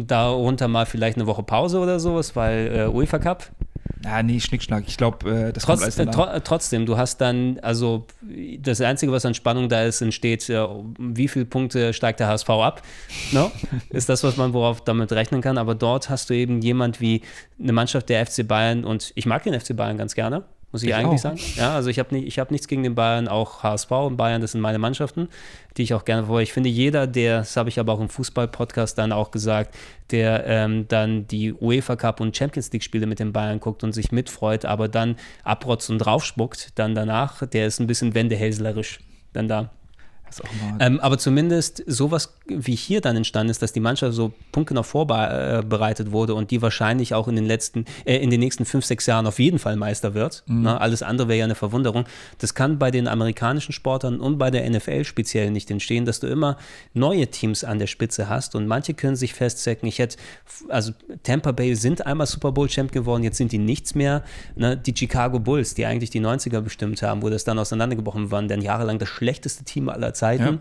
Darunter 0.08 0.68
mal 0.68 0.86
vielleicht 0.86 1.18
eine 1.18 1.28
Woche 1.28 1.44
Pause 1.44 1.80
oder 1.80 2.00
sowas, 2.00 2.36
weil 2.36 2.72
äh, 2.76 2.88
UEFA 2.88 3.20
Cup. 3.20 3.52
Ja, 4.06 4.22
nee, 4.22 4.40
Schnickschnack. 4.40 4.84
Ich 4.86 4.98
glaube, 4.98 5.28
äh, 5.30 5.52
das 5.52 5.64
Trotz, 5.64 5.82
kommt 5.82 5.98
alles 5.98 6.16
tro 6.16 6.28
Trotzdem, 6.44 6.86
du 6.86 6.96
hast 6.96 7.18
dann, 7.22 7.58
also 7.64 8.06
das 8.60 8.80
Einzige, 8.80 9.12
was 9.12 9.26
an 9.26 9.34
Spannung 9.34 9.68
da 9.68 9.82
ist, 9.82 10.00
entsteht, 10.02 10.48
äh, 10.48 10.64
wie 11.00 11.28
viele 11.28 11.46
Punkte 11.46 11.92
steigt 11.92 12.20
der 12.20 12.28
HSV 12.28 12.50
ab? 12.52 12.84
No? 13.32 13.52
ist 13.90 14.08
das, 14.08 14.24
was 14.24 14.38
man 14.38 14.54
worauf 14.54 14.84
damit 14.84 15.12
rechnen 15.12 15.42
kann. 15.42 15.58
Aber 15.58 15.74
dort 15.74 16.12
hast 16.12 16.30
du 16.30 16.36
eben 16.36 16.62
jemand 16.62 17.02
wie 17.02 17.24
eine 17.60 17.74
Mannschaft 17.74 18.10
der 18.10 18.24
FC 18.28 18.48
Bayern 18.48 18.86
und 18.86 19.12
ich 19.16 19.26
mag 19.26 19.42
den 19.42 19.60
FC 19.60 19.76
Bayern 19.76 19.98
ganz 19.98 20.14
gerne 20.14 20.44
muss 20.76 20.84
ich, 20.84 20.90
ich 20.90 20.96
eigentlich 20.96 21.20
auch. 21.20 21.38
sagen. 21.38 21.40
Ja, 21.56 21.74
also 21.74 21.90
ich 21.90 22.00
habe 22.00 22.14
nicht, 22.14 22.38
hab 22.38 22.52
nichts 22.52 22.68
gegen 22.68 22.84
den 22.84 22.96
Bayern, 22.96 23.30
auch 23.30 23.64
HSV 23.64 23.90
und 23.92 24.18
Bayern, 24.18 24.42
das 24.42 24.52
sind 24.52 24.60
meine 24.60 24.78
Mannschaften, 24.78 25.30
die 25.78 25.84
ich 25.84 25.94
auch 25.94 26.04
gerne 26.04 26.28
vor. 26.28 26.42
Ich 26.42 26.52
finde, 26.52 26.68
jeder, 26.68 27.08
der, 27.08 27.38
das 27.38 27.56
habe 27.56 27.70
ich 27.70 27.80
aber 27.80 27.94
auch 27.94 28.02
im 28.02 28.10
Fußball-Podcast 28.10 28.98
dann 28.98 29.14
auch 29.14 29.32
gesagt, 29.32 29.74
der 30.12 30.46
ähm, 30.46 30.86
dann 30.90 31.28
die 31.28 31.54
UEFA 31.54 31.96
Cup 31.96 32.20
und 32.20 32.36
Champions 32.36 32.74
League-Spiele 32.74 33.06
mit 33.06 33.20
den 33.20 33.32
Bayern 33.32 33.62
guckt 33.62 33.86
und 33.86 33.94
sich 33.94 34.12
mitfreut, 34.12 34.66
aber 34.66 34.90
dann 34.90 35.16
abrotzt 35.46 35.90
und 35.90 36.00
draufspuckt, 36.00 36.78
dann 36.78 36.94
danach, 36.94 37.48
der 37.48 37.68
ist 37.68 37.80
ein 37.80 37.88
bisschen 37.88 38.14
wendehälslerisch 38.14 39.00
dann 39.32 39.48
da. 39.48 39.70
Ähm, 40.82 41.00
aber 41.00 41.18
zumindest 41.18 41.84
sowas 41.88 42.38
wie 42.48 42.76
hier 42.76 43.02
dann 43.02 43.16
entstanden 43.16 43.50
ist, 43.50 43.62
dass 43.62 43.74
die 43.74 43.80
Mannschaft 43.80 44.14
so 44.14 44.34
punktgenau 44.52 44.84
vorbereitet 44.84 46.12
wurde 46.12 46.36
und 46.36 46.52
die 46.52 46.62
wahrscheinlich 46.62 47.14
auch 47.14 47.28
in 47.28 47.36
den 47.36 47.46
letzten, 47.46 47.86
äh, 48.06 48.18
in 48.18 48.30
den 48.30 48.40
nächsten 48.40 48.66
fünf, 48.66 48.86
sechs 48.86 49.06
Jahren 49.08 49.26
auf 49.26 49.40
jeden 49.40 49.58
Fall 49.58 49.76
Meister 49.76 50.14
wird. 50.14 50.44
Mhm. 50.46 50.64
Ne? 50.64 50.80
Alles 50.80 51.02
andere 51.02 51.28
wäre 51.28 51.40
ja 51.40 51.46
eine 51.46 51.56
Verwunderung. 51.56 52.06
Das 52.38 52.54
kann 52.54 52.78
bei 52.78 52.92
den 52.92 53.08
amerikanischen 53.08 53.72
Sportlern 53.72 54.20
und 54.20 54.38
bei 54.38 54.52
der 54.52 54.70
NFL 54.70 55.06
speziell 55.06 55.50
nicht 55.50 55.72
entstehen, 55.72 56.06
dass 56.06 56.20
du 56.20 56.28
immer 56.28 56.58
neue 56.94 57.28
Teams 57.28 57.64
an 57.64 57.80
der 57.80 57.88
Spitze 57.88 58.30
hast 58.30 58.56
und 58.56 58.68
manche 58.68 58.94
können 58.94 59.16
sich 59.16 59.34
festzecken. 59.34 59.88
Ich 59.88 60.00
hätte, 60.00 60.18
also 60.70 60.92
Tampa 61.24 61.52
Bay 61.52 61.76
sind 61.76 62.06
einmal 62.06 62.28
Super 62.28 62.52
Bowl 62.52 62.68
Champ 62.68 62.92
geworden, 62.92 63.24
jetzt 63.24 63.38
sind 63.38 63.52
die 63.52 63.58
nichts 63.58 63.96
mehr. 63.96 64.24
Ne? 64.56 64.78
Die 64.78 64.94
Chicago 64.96 65.40
Bulls, 65.40 65.74
die 65.74 65.86
eigentlich 65.86 66.12
die 66.12 66.22
90er 66.22 66.62
bestimmt 66.62 67.02
haben, 67.02 67.24
wo 67.24 67.30
das 67.30 67.44
dann 67.44 67.58
auseinandergebrochen 67.58 68.30
waren, 68.30 68.48
denn 68.48 68.62
jahrelang 68.62 69.00
das 69.00 69.10
schlechteste 69.10 69.64
Team 69.64 69.90
aller 69.90 70.14
Zeiten. 70.14 70.44
Ja 70.44 70.60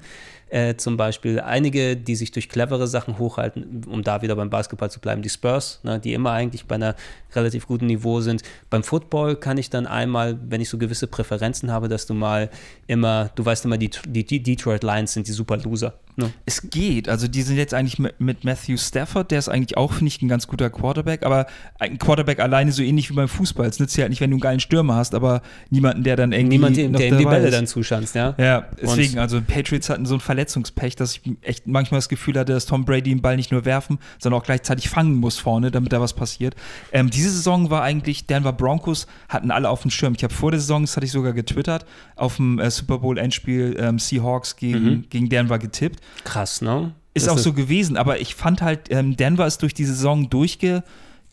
äh, 0.54 0.76
zum 0.76 0.96
Beispiel. 0.96 1.40
Einige, 1.40 1.96
die 1.96 2.14
sich 2.14 2.30
durch 2.30 2.48
clevere 2.48 2.86
Sachen 2.86 3.18
hochhalten, 3.18 3.82
um 3.88 4.04
da 4.04 4.22
wieder 4.22 4.36
beim 4.36 4.50
Basketball 4.50 4.88
zu 4.88 5.00
bleiben, 5.00 5.20
die 5.20 5.28
Spurs, 5.28 5.80
ne, 5.82 5.98
die 5.98 6.14
immer 6.14 6.30
eigentlich 6.30 6.66
bei 6.66 6.76
einer 6.76 6.94
relativ 7.34 7.66
guten 7.66 7.86
Niveau 7.86 8.20
sind. 8.20 8.42
Beim 8.70 8.84
Football 8.84 9.34
kann 9.34 9.58
ich 9.58 9.68
dann 9.68 9.88
einmal, 9.88 10.38
wenn 10.48 10.60
ich 10.60 10.68
so 10.68 10.78
gewisse 10.78 11.08
Präferenzen 11.08 11.72
habe, 11.72 11.88
dass 11.88 12.06
du 12.06 12.14
mal 12.14 12.50
immer, 12.86 13.30
du 13.34 13.44
weißt 13.44 13.64
immer, 13.64 13.78
die, 13.78 13.90
die, 14.06 14.24
die 14.24 14.42
Detroit 14.44 14.84
Lions 14.84 15.12
sind 15.12 15.26
die 15.26 15.32
super 15.32 15.56
Loser. 15.56 15.94
Ne? 16.16 16.32
Es 16.46 16.70
geht. 16.70 17.08
Also 17.08 17.26
die 17.26 17.42
sind 17.42 17.56
jetzt 17.56 17.74
eigentlich 17.74 17.98
mit, 17.98 18.44
Matthew 18.44 18.76
Stafford, 18.76 19.30
der 19.30 19.40
ist 19.40 19.48
eigentlich 19.48 19.76
auch, 19.76 19.92
finde 19.92 20.08
ich, 20.08 20.22
ein 20.22 20.28
ganz 20.28 20.46
guter 20.46 20.70
Quarterback, 20.70 21.24
aber 21.24 21.46
ein 21.78 21.98
Quarterback 21.98 22.38
alleine 22.38 22.70
so 22.70 22.82
ähnlich 22.82 23.10
wie 23.10 23.14
beim 23.14 23.28
Fußball. 23.28 23.66
Es 23.66 23.80
nützt 23.80 23.96
ja 23.96 24.02
halt 24.02 24.10
nicht, 24.10 24.20
wenn 24.20 24.30
du 24.30 24.36
einen 24.36 24.40
geilen 24.40 24.60
Stürmer 24.60 24.94
hast, 24.94 25.14
aber 25.14 25.42
niemanden, 25.70 26.04
der 26.04 26.16
dann 26.16 26.32
irgendwie. 26.32 26.56
Niemand, 26.56 26.76
der, 26.76 26.88
der 26.88 27.08
ihm 27.08 27.18
die 27.18 27.24
Bälle 27.24 27.48
ist. 27.48 27.54
dann 27.54 27.66
zuschanzt, 27.66 28.14
ja. 28.14 28.34
Ja, 28.38 28.66
deswegen, 28.80 29.14
Und 29.14 29.18
also 29.18 29.40
Patriots 29.40 29.90
hatten 29.90 30.06
so 30.06 30.14
ein 30.14 30.20
Verletzungspech, 30.20 30.94
dass 30.94 31.16
ich 31.16 31.22
echt 31.42 31.66
manchmal 31.66 31.98
das 31.98 32.08
Gefühl 32.08 32.38
hatte, 32.38 32.52
dass 32.52 32.66
Tom 32.66 32.84
Brady 32.84 33.10
den 33.10 33.20
Ball 33.20 33.36
nicht 33.36 33.50
nur 33.50 33.64
werfen, 33.64 33.98
sondern 34.18 34.40
auch 34.40 34.44
gleichzeitig 34.44 34.88
fangen 34.88 35.16
muss 35.16 35.38
vorne, 35.38 35.70
damit 35.70 35.92
da 35.92 36.00
was 36.00 36.12
passiert. 36.12 36.54
Ähm, 36.92 37.10
diese 37.10 37.30
Saison 37.30 37.70
war 37.70 37.82
eigentlich, 37.82 38.26
Denver 38.26 38.52
Broncos 38.52 39.06
hatten 39.28 39.50
alle 39.50 39.68
auf 39.68 39.82
dem 39.82 39.90
Schirm. 39.90 40.14
Ich 40.16 40.22
habe 40.22 40.32
vor 40.32 40.52
der 40.52 40.60
Saison, 40.60 40.82
das 40.82 40.96
hatte 40.96 41.06
ich 41.06 41.12
sogar 41.12 41.32
getwittert, 41.32 41.86
auf 42.14 42.36
dem 42.36 42.58
äh, 42.58 42.70
Super 42.70 42.98
Bowl 42.98 43.18
Endspiel 43.18 43.76
ähm, 43.78 43.98
Seahawks 43.98 44.56
gegen, 44.56 44.84
mhm. 44.84 45.04
gegen 45.10 45.28
Denver 45.28 45.58
getippt. 45.58 46.00
Krass, 46.24 46.60
ne? 46.60 46.94
Ist 47.14 47.26
das 47.26 47.34
auch 47.34 47.38
so 47.38 47.52
gewesen, 47.52 47.96
aber 47.96 48.20
ich 48.20 48.34
fand 48.34 48.60
halt, 48.60 48.90
ähm, 48.90 49.16
Denver 49.16 49.46
ist 49.46 49.62
durch 49.62 49.74
die 49.74 49.84
Saison 49.84 50.28
durchge, 50.30 50.82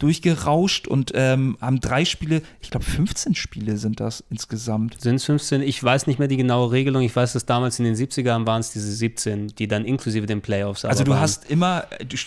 durchgerauscht 0.02 0.88
und 0.88 1.12
ähm, 1.14 1.58
haben 1.62 1.80
drei 1.80 2.06
Spiele, 2.06 2.41
ich 2.60 2.72
glaube 2.72 2.86
15 2.86 3.36
Spiele 3.36 3.78
sind 3.78 3.99
das 3.99 4.24
insgesamt. 4.30 4.99
Sind 4.99 5.16
es 5.16 5.26
15? 5.26 5.62
Ich 5.62 5.82
weiß 5.84 6.08
nicht 6.08 6.18
mehr 6.18 6.28
die 6.28 6.38
genaue 6.38 6.72
Regelung. 6.72 7.04
Ich 7.04 7.16
weiß, 7.16 7.34
dass 7.34 7.45
damals 7.45 7.78
in 7.78 7.86
den 7.86 7.95
70ern 7.95 8.47
waren 8.47 8.62
es 8.62 8.72
diese 8.72 8.91
17, 8.91 9.49
die 9.58 9.68
dann 9.68 9.86
inklusive 9.86 10.26
den 10.26 10.41
Playoffs 10.41 10.86
Also 10.86 11.04
du 11.04 11.12
waren. 11.12 11.22
hast 11.22 11.49
immer, 11.49 11.86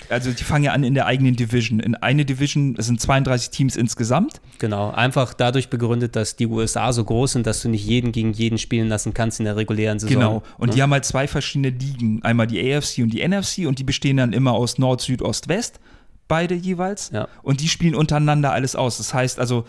also 0.08 0.30
die 0.30 0.44
fangen 0.44 0.64
ja 0.64 0.72
an 0.72 0.84
in 0.84 0.94
der 0.94 1.06
eigenen 1.06 1.34
Division. 1.34 1.80
In 1.80 1.96
eine 1.96 2.24
Division, 2.24 2.76
es 2.78 2.86
sind 2.86 3.00
32 3.00 3.50
Teams 3.50 3.76
insgesamt. 3.76 4.40
Genau, 4.58 4.90
einfach 4.90 5.34
dadurch 5.34 5.68
begründet, 5.68 6.14
dass 6.14 6.36
die 6.36 6.46
USA 6.46 6.92
so 6.92 7.04
groß 7.04 7.32
sind, 7.32 7.46
dass 7.46 7.62
du 7.62 7.68
nicht 7.68 7.84
jeden 7.84 8.12
gegen 8.12 8.32
jeden 8.32 8.58
spielen 8.58 8.88
lassen 8.88 9.14
kannst 9.14 9.40
in 9.40 9.46
der 9.46 9.56
regulären 9.56 9.98
Saison. 9.98 10.14
Genau, 10.14 10.42
und 10.58 10.68
ne? 10.68 10.74
die 10.76 10.82
haben 10.82 10.92
halt 10.92 11.04
zwei 11.04 11.26
verschiedene 11.26 11.70
Ligen. 11.70 12.22
Einmal 12.22 12.46
die 12.46 12.72
AFC 12.72 12.98
und 12.98 13.10
die 13.10 13.26
NFC 13.26 13.66
und 13.66 13.80
die 13.80 13.84
bestehen 13.84 14.16
dann 14.16 14.32
immer 14.32 14.52
aus 14.52 14.78
Nord, 14.78 15.00
Süd, 15.00 15.22
Ost, 15.22 15.48
West 15.48 15.80
beide 16.28 16.54
jeweils. 16.54 17.10
Ja. 17.12 17.28
Und 17.42 17.60
die 17.60 17.68
spielen 17.68 17.94
untereinander 17.94 18.52
alles 18.52 18.76
aus. 18.76 18.98
Das 18.98 19.14
heißt 19.14 19.38
also, 19.38 19.66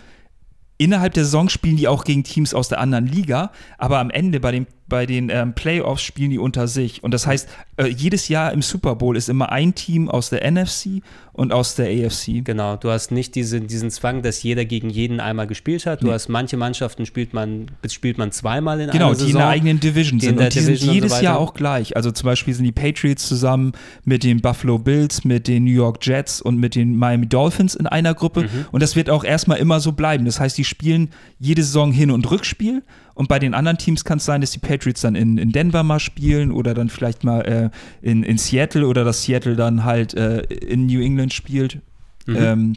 innerhalb 0.78 1.14
der 1.14 1.26
Saison 1.26 1.50
spielen 1.50 1.78
die 1.78 1.88
auch 1.88 2.04
gegen 2.04 2.24
Teams 2.24 2.54
aus 2.54 2.70
der 2.70 2.80
anderen 2.80 3.08
Liga, 3.08 3.52
aber 3.78 4.00
am 4.00 4.10
Ende 4.10 4.40
bei 4.40 4.52
den 4.52 4.68
bei 4.88 5.06
den 5.06 5.30
ähm, 5.30 5.54
Playoffs 5.54 6.04
spielen 6.04 6.30
die 6.30 6.38
unter 6.38 6.68
sich. 6.68 7.04
Und 7.04 7.12
das 7.12 7.26
heißt, 7.26 7.50
äh, 7.78 7.88
jedes 7.88 8.28
Jahr 8.28 8.54
im 8.54 8.62
Super 8.62 8.96
Bowl 8.96 9.18
ist 9.18 9.30
immer 9.30 9.52
ein 9.52 9.74
Team 9.74 10.10
aus 10.10 10.30
der 10.30 10.50
NFC 10.50 11.02
und 11.34 11.52
aus 11.52 11.76
der 11.76 11.88
AFC. 11.88 12.44
Genau, 12.44 12.78
du 12.78 12.92
hast 12.92 13.12
nicht 13.12 13.34
diese, 13.36 13.60
diesen 13.62 13.90
Zwang, 13.90 14.22
dass 14.22 14.44
jeder 14.44 14.64
gegen 14.64 14.90
jeden 14.90 15.20
einmal 15.20 15.48
gespielt 15.48 15.86
hat. 15.88 16.02
Du 16.02 16.08
nee. 16.08 16.14
hast 16.14 16.30
manche 16.30 16.56
Mannschaften 16.56 17.06
spielt 17.06 17.34
man, 17.34 17.72
spielt 17.90 18.18
man 18.20 18.32
zweimal 18.32 18.80
in 18.80 18.92
genau, 18.92 19.08
einer 19.08 19.16
Saison. 19.16 19.28
Genau, 19.28 19.28
die 19.28 19.32
in 19.32 19.38
der 19.38 19.48
eigenen 19.48 19.80
Division 19.80 20.20
sind. 20.20 20.40
Und 20.40 20.54
die 20.54 20.60
Division 20.60 20.78
sind 20.78 20.94
jedes 20.94 21.18
so 21.18 21.24
Jahr 21.24 21.40
auch 21.40 21.56
gleich. 21.56 21.96
Also 21.96 22.12
zum 22.12 22.28
Beispiel 22.28 22.54
sind 22.54 22.64
die 22.64 22.72
Patriots 22.72 23.28
zusammen 23.28 23.74
mit 24.04 24.24
den 24.24 24.42
Buffalo 24.42 24.78
Bills, 24.78 25.26
mit 25.26 25.48
den 25.48 25.64
New 25.64 25.72
York 25.72 26.06
Jets 26.06 26.42
und 26.42 26.58
mit 26.58 26.76
den 26.76 26.96
Miami 26.96 27.28
Dolphins 27.28 27.74
in 27.74 27.88
einer 27.88 28.14
Gruppe. 28.14 28.44
Mhm. 28.44 28.66
Und 28.72 28.84
das 28.84 28.96
wird 28.96 29.10
auch 29.10 29.24
erstmal 29.24 29.58
immer 29.58 29.80
so 29.80 29.94
bleiben. 29.94 30.26
Das 30.26 30.40
heißt, 30.40 30.58
die 30.58 30.64
spielen 30.64 31.10
jede 31.40 31.64
Saison 31.64 31.92
Hin- 31.92 32.12
und 32.12 32.30
Rückspiel 32.30 32.84
und 33.16 33.30
bei 33.30 33.40
den 33.40 33.54
anderen 33.54 33.78
Teams 33.78 34.04
kann 34.04 34.20
es 34.20 34.26
sein, 34.26 34.42
dass 34.42 34.52
die 34.52 34.60
Patriots 34.60 35.02
dann 35.02 35.16
in, 35.16 35.38
in 35.38 35.52
Denver 35.52 35.84
mal 35.84 36.00
spielen 36.00 36.52
oder 36.52 36.74
dann 36.74 36.90
vielleicht 36.90 37.24
mal 37.24 37.42
äh, 37.42 37.70
in, 38.08 38.24
in 38.24 38.38
Seattle 38.38 38.86
oder 38.86 39.04
dass 39.04 39.24
Seattle 39.24 39.56
dann 39.56 39.86
halt 39.86 40.14
äh, 40.14 40.42
in 40.42 40.86
New 40.86 41.02
England 41.02 41.34
spielt. 41.34 41.82
Mhm. 42.28 42.36
Ähm, 42.36 42.74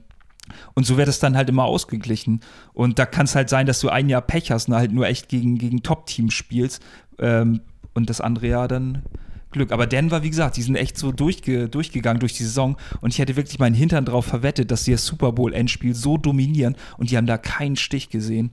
und 0.75 0.87
so 0.87 0.97
wird 0.97 1.09
es 1.09 1.19
dann 1.19 1.37
halt 1.37 1.49
immer 1.49 1.65
ausgeglichen. 1.65 2.41
Und 2.73 2.99
da 2.99 3.05
kann 3.05 3.27
es 3.27 3.35
halt 3.35 3.49
sein, 3.49 3.67
dass 3.67 3.81
du 3.81 3.89
ein 3.91 4.09
Jahr 4.09 4.23
Pech 4.23 4.51
hast 4.51 4.69
und 4.69 4.75
halt 4.77 4.93
nur 4.93 5.07
echt 5.07 5.29
gegen, 5.29 5.59
gegen 5.59 5.83
Top-Teams 5.83 6.33
spielst. 6.33 6.83
Ähm, 7.19 7.61
und 7.95 8.09
das 8.09 8.21
andere 8.21 8.47
Jahr 8.47 8.69
dann 8.69 9.03
Glück. 9.51 9.73
Aber 9.73 9.87
Denver, 9.87 10.23
wie 10.23 10.31
gesagt, 10.31 10.57
die 10.57 10.63
sind 10.63 10.77
echt 10.77 10.97
so 10.97 11.11
durchge 11.11 11.69
durchgegangen 11.69 12.21
durch 12.21 12.35
die 12.35 12.45
Saison. 12.45 12.77
Und 13.01 13.13
ich 13.13 13.19
hätte 13.19 13.35
wirklich 13.37 13.59
meinen 13.59 13.75
Hintern 13.75 14.05
drauf 14.05 14.27
verwettet, 14.27 14.71
dass 14.71 14.85
sie 14.85 14.93
das 14.93 15.05
Super 15.05 15.33
Bowl-Endspiel 15.33 15.95
so 15.95 16.17
dominieren. 16.17 16.77
Und 16.97 17.11
die 17.11 17.17
haben 17.17 17.27
da 17.27 17.39
keinen 17.39 17.77
Stich 17.77 18.09
gesehen. 18.09 18.51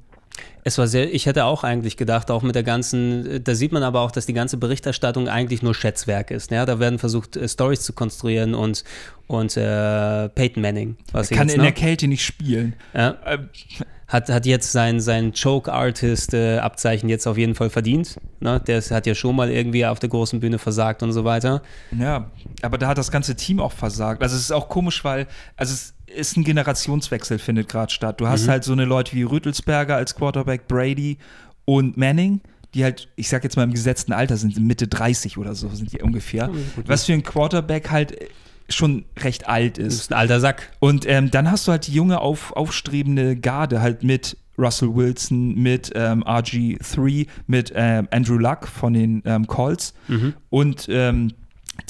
Es 0.63 0.77
war 0.77 0.87
sehr, 0.87 1.13
ich 1.13 1.25
hätte 1.27 1.45
auch 1.45 1.63
eigentlich 1.63 1.95
gedacht, 1.95 2.31
auch 2.31 2.41
mit 2.41 2.55
der 2.55 2.63
ganzen, 2.63 3.43
da 3.43 3.53
sieht 3.53 3.71
man 3.71 3.83
aber 3.83 4.01
auch, 4.01 4.11
dass 4.11 4.25
die 4.25 4.33
ganze 4.33 4.57
Berichterstattung 4.57 5.29
eigentlich 5.29 5.61
nur 5.61 5.75
Schätzwerk 5.75 6.31
ist. 6.31 6.51
Ja, 6.51 6.65
da 6.65 6.79
werden 6.79 6.97
versucht, 6.97 7.37
äh, 7.37 7.47
Stories 7.47 7.81
zu 7.81 7.93
konstruieren 7.93 8.55
und, 8.55 8.83
und 9.27 9.55
äh, 9.57 10.29
Peyton 10.29 10.61
Manning. 10.61 10.97
Was 11.11 11.29
kann 11.29 11.47
jetzt, 11.47 11.55
in 11.55 11.61
ne? 11.61 11.67
der 11.67 11.73
Kälte 11.73 12.07
nicht 12.07 12.25
spielen. 12.25 12.73
Ja. 12.93 13.17
Ähm. 13.25 13.49
Hat, 14.07 14.29
hat 14.29 14.45
jetzt 14.45 14.71
sein, 14.71 14.99
sein 14.99 15.33
Choke-Artist-Abzeichen 15.33 17.09
jetzt 17.09 17.25
auf 17.25 17.39
jeden 17.39 17.55
Fall 17.55 17.71
verdient. 17.71 18.19
Ne? 18.39 18.59
Der 18.59 18.79
hat 18.79 19.07
ja 19.07 19.15
schon 19.15 19.35
mal 19.35 19.49
irgendwie 19.49 19.83
auf 19.83 19.97
der 19.97 20.09
großen 20.09 20.39
Bühne 20.39 20.59
versagt 20.59 21.01
und 21.01 21.11
so 21.11 21.25
weiter. 21.25 21.63
Ja, 21.97 22.29
aber 22.61 22.77
da 22.77 22.87
hat 22.87 22.99
das 22.99 23.09
ganze 23.09 23.35
Team 23.35 23.59
auch 23.59 23.71
versagt. 23.71 24.21
Also 24.21 24.35
es 24.35 24.43
ist 24.43 24.51
auch 24.51 24.69
komisch, 24.69 25.03
weil, 25.03 25.25
also 25.57 25.73
es 25.73 25.94
ist 26.07 26.37
ein 26.37 26.43
Generationswechsel, 26.43 27.39
findet 27.39 27.69
gerade 27.69 27.91
statt. 27.91 28.21
Du 28.21 28.27
hast 28.27 28.45
mhm. 28.45 28.51
halt 28.51 28.63
so 28.63 28.73
eine 28.73 28.85
Leute 28.85 29.13
wie 29.13 29.23
Rüttelsberger 29.23 29.95
als 29.95 30.15
Quarterback, 30.15 30.67
Brady 30.67 31.17
und 31.65 31.97
Manning, 31.97 32.41
die 32.73 32.83
halt, 32.83 33.09
ich 33.15 33.29
sag 33.29 33.43
jetzt 33.43 33.55
mal 33.55 33.63
im 33.63 33.71
gesetzten 33.71 34.13
Alter 34.13 34.37
sind, 34.37 34.59
Mitte 34.59 34.87
30 34.87 35.37
oder 35.37 35.55
so 35.55 35.69
sind 35.69 35.91
die 35.93 36.01
ungefähr. 36.01 36.49
Was 36.85 37.05
für 37.05 37.13
ein 37.13 37.23
Quarterback 37.23 37.89
halt 37.89 38.17
schon 38.69 39.05
recht 39.19 39.47
alt 39.47 39.77
ist. 39.77 39.93
Ist 39.93 40.11
ein 40.11 40.17
alter 40.17 40.39
Sack. 40.39 40.71
Und 40.79 41.07
ähm, 41.07 41.31
dann 41.31 41.49
hast 41.49 41.67
du 41.67 41.71
halt 41.71 41.87
die 41.87 41.93
junge, 41.93 42.19
auf, 42.19 42.51
aufstrebende 42.53 43.35
Garde 43.35 43.81
halt 43.81 44.03
mit 44.03 44.37
Russell 44.57 44.95
Wilson, 44.95 45.55
mit 45.55 45.91
ähm, 45.95 46.23
RG3, 46.23 47.27
mit 47.47 47.73
ähm, 47.75 48.07
Andrew 48.11 48.37
Luck 48.37 48.67
von 48.67 48.93
den 48.93 49.21
ähm, 49.25 49.47
Colts. 49.47 49.93
Mhm. 50.07 50.33
Und 50.49 50.87
ähm, 50.89 51.33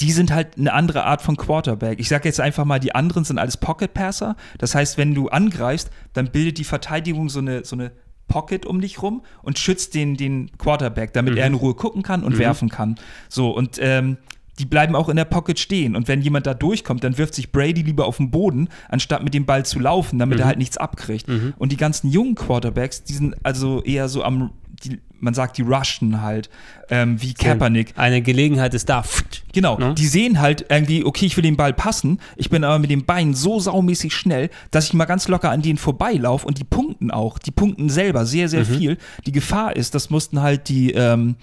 die 0.00 0.12
sind 0.12 0.32
halt 0.32 0.58
eine 0.58 0.72
andere 0.72 1.04
Art 1.04 1.22
von 1.22 1.36
Quarterback. 1.36 1.98
Ich 2.00 2.08
sage 2.08 2.28
jetzt 2.28 2.40
einfach 2.40 2.64
mal, 2.64 2.78
die 2.78 2.94
anderen 2.94 3.24
sind 3.24 3.38
alles 3.38 3.56
Pocket 3.56 3.92
Passer. 3.92 4.36
Das 4.58 4.74
heißt, 4.74 4.98
wenn 4.98 5.14
du 5.14 5.28
angreifst, 5.28 5.90
dann 6.12 6.30
bildet 6.30 6.58
die 6.58 6.64
Verteidigung 6.64 7.28
so 7.28 7.38
eine, 7.38 7.64
so 7.64 7.76
eine 7.76 7.92
Pocket 8.28 8.66
um 8.66 8.80
dich 8.80 9.02
rum 9.02 9.22
und 9.42 9.58
schützt 9.58 9.94
den, 9.94 10.16
den 10.16 10.50
Quarterback, 10.58 11.12
damit 11.12 11.34
mhm. 11.34 11.38
er 11.38 11.46
in 11.46 11.54
Ruhe 11.54 11.74
gucken 11.74 12.02
kann 12.02 12.24
und 12.24 12.34
mhm. 12.34 12.38
werfen 12.38 12.68
kann. 12.68 12.96
So, 13.28 13.50
und 13.50 13.78
ähm, 13.80 14.18
die 14.58 14.64
bleiben 14.64 14.96
auch 14.96 15.08
in 15.08 15.16
der 15.16 15.26
Pocket 15.26 15.58
stehen. 15.58 15.94
Und 15.96 16.08
wenn 16.08 16.22
jemand 16.22 16.46
da 16.46 16.54
durchkommt, 16.54 17.04
dann 17.04 17.18
wirft 17.18 17.34
sich 17.34 17.52
Brady 17.52 17.82
lieber 17.82 18.06
auf 18.06 18.16
den 18.16 18.30
Boden, 18.30 18.68
anstatt 18.88 19.22
mit 19.22 19.34
dem 19.34 19.44
Ball 19.44 19.64
zu 19.66 19.78
laufen, 19.78 20.18
damit 20.18 20.38
mhm. 20.38 20.42
er 20.42 20.46
halt 20.46 20.58
nichts 20.58 20.76
abkriegt. 20.76 21.28
Mhm. 21.28 21.54
Und 21.58 21.72
die 21.72 21.76
ganzen 21.76 22.10
jungen 22.10 22.34
Quarterbacks, 22.34 23.04
die 23.04 23.12
sind 23.12 23.36
also 23.42 23.82
eher 23.82 24.08
so 24.08 24.22
am 24.22 24.52
die, 24.82 25.00
man 25.20 25.34
sagt, 25.34 25.58
die 25.58 25.62
rushen 25.62 26.22
halt, 26.22 26.50
ähm, 26.90 27.20
wie 27.20 27.34
Kaepernick. 27.34 27.94
Eine 27.96 28.22
Gelegenheit 28.22 28.74
ist 28.74 28.88
da. 28.88 29.04
Genau, 29.52 29.78
ne? 29.78 29.94
die 29.94 30.06
sehen 30.06 30.40
halt 30.40 30.66
irgendwie, 30.68 31.04
okay, 31.04 31.26
ich 31.26 31.36
will 31.36 31.42
den 31.42 31.56
Ball 31.56 31.72
passen, 31.72 32.20
ich 32.36 32.50
bin 32.50 32.64
aber 32.64 32.78
mit 32.78 32.90
den 32.90 33.04
Beinen 33.04 33.34
so 33.34 33.58
saumäßig 33.58 34.14
schnell, 34.14 34.50
dass 34.70 34.86
ich 34.86 34.94
mal 34.94 35.04
ganz 35.06 35.28
locker 35.28 35.50
an 35.50 35.62
denen 35.62 35.78
vorbeilaufe 35.78 36.46
und 36.46 36.58
die 36.58 36.64
punkten 36.64 37.10
auch, 37.10 37.38
die 37.38 37.50
punkten 37.50 37.88
selber 37.88 38.26
sehr, 38.26 38.48
sehr 38.48 38.64
mhm. 38.64 38.78
viel. 38.78 38.98
Die 39.26 39.32
Gefahr 39.32 39.76
ist, 39.76 39.94
das 39.94 40.10
mussten 40.10 40.42
halt 40.42 40.68
die, 40.68 40.92
ähm, 40.92 41.36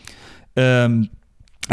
ähm, 0.55 1.09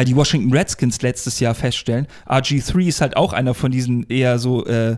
die 0.04 0.16
Washington 0.16 0.52
Redskins 0.52 1.02
letztes 1.02 1.40
Jahr 1.40 1.54
feststellen. 1.54 2.06
RG3 2.28 2.86
ist 2.86 3.00
halt 3.00 3.16
auch 3.16 3.32
einer 3.32 3.54
von 3.54 3.70
diesen 3.70 4.08
eher 4.08 4.38
so, 4.38 4.64
äh, 4.66 4.96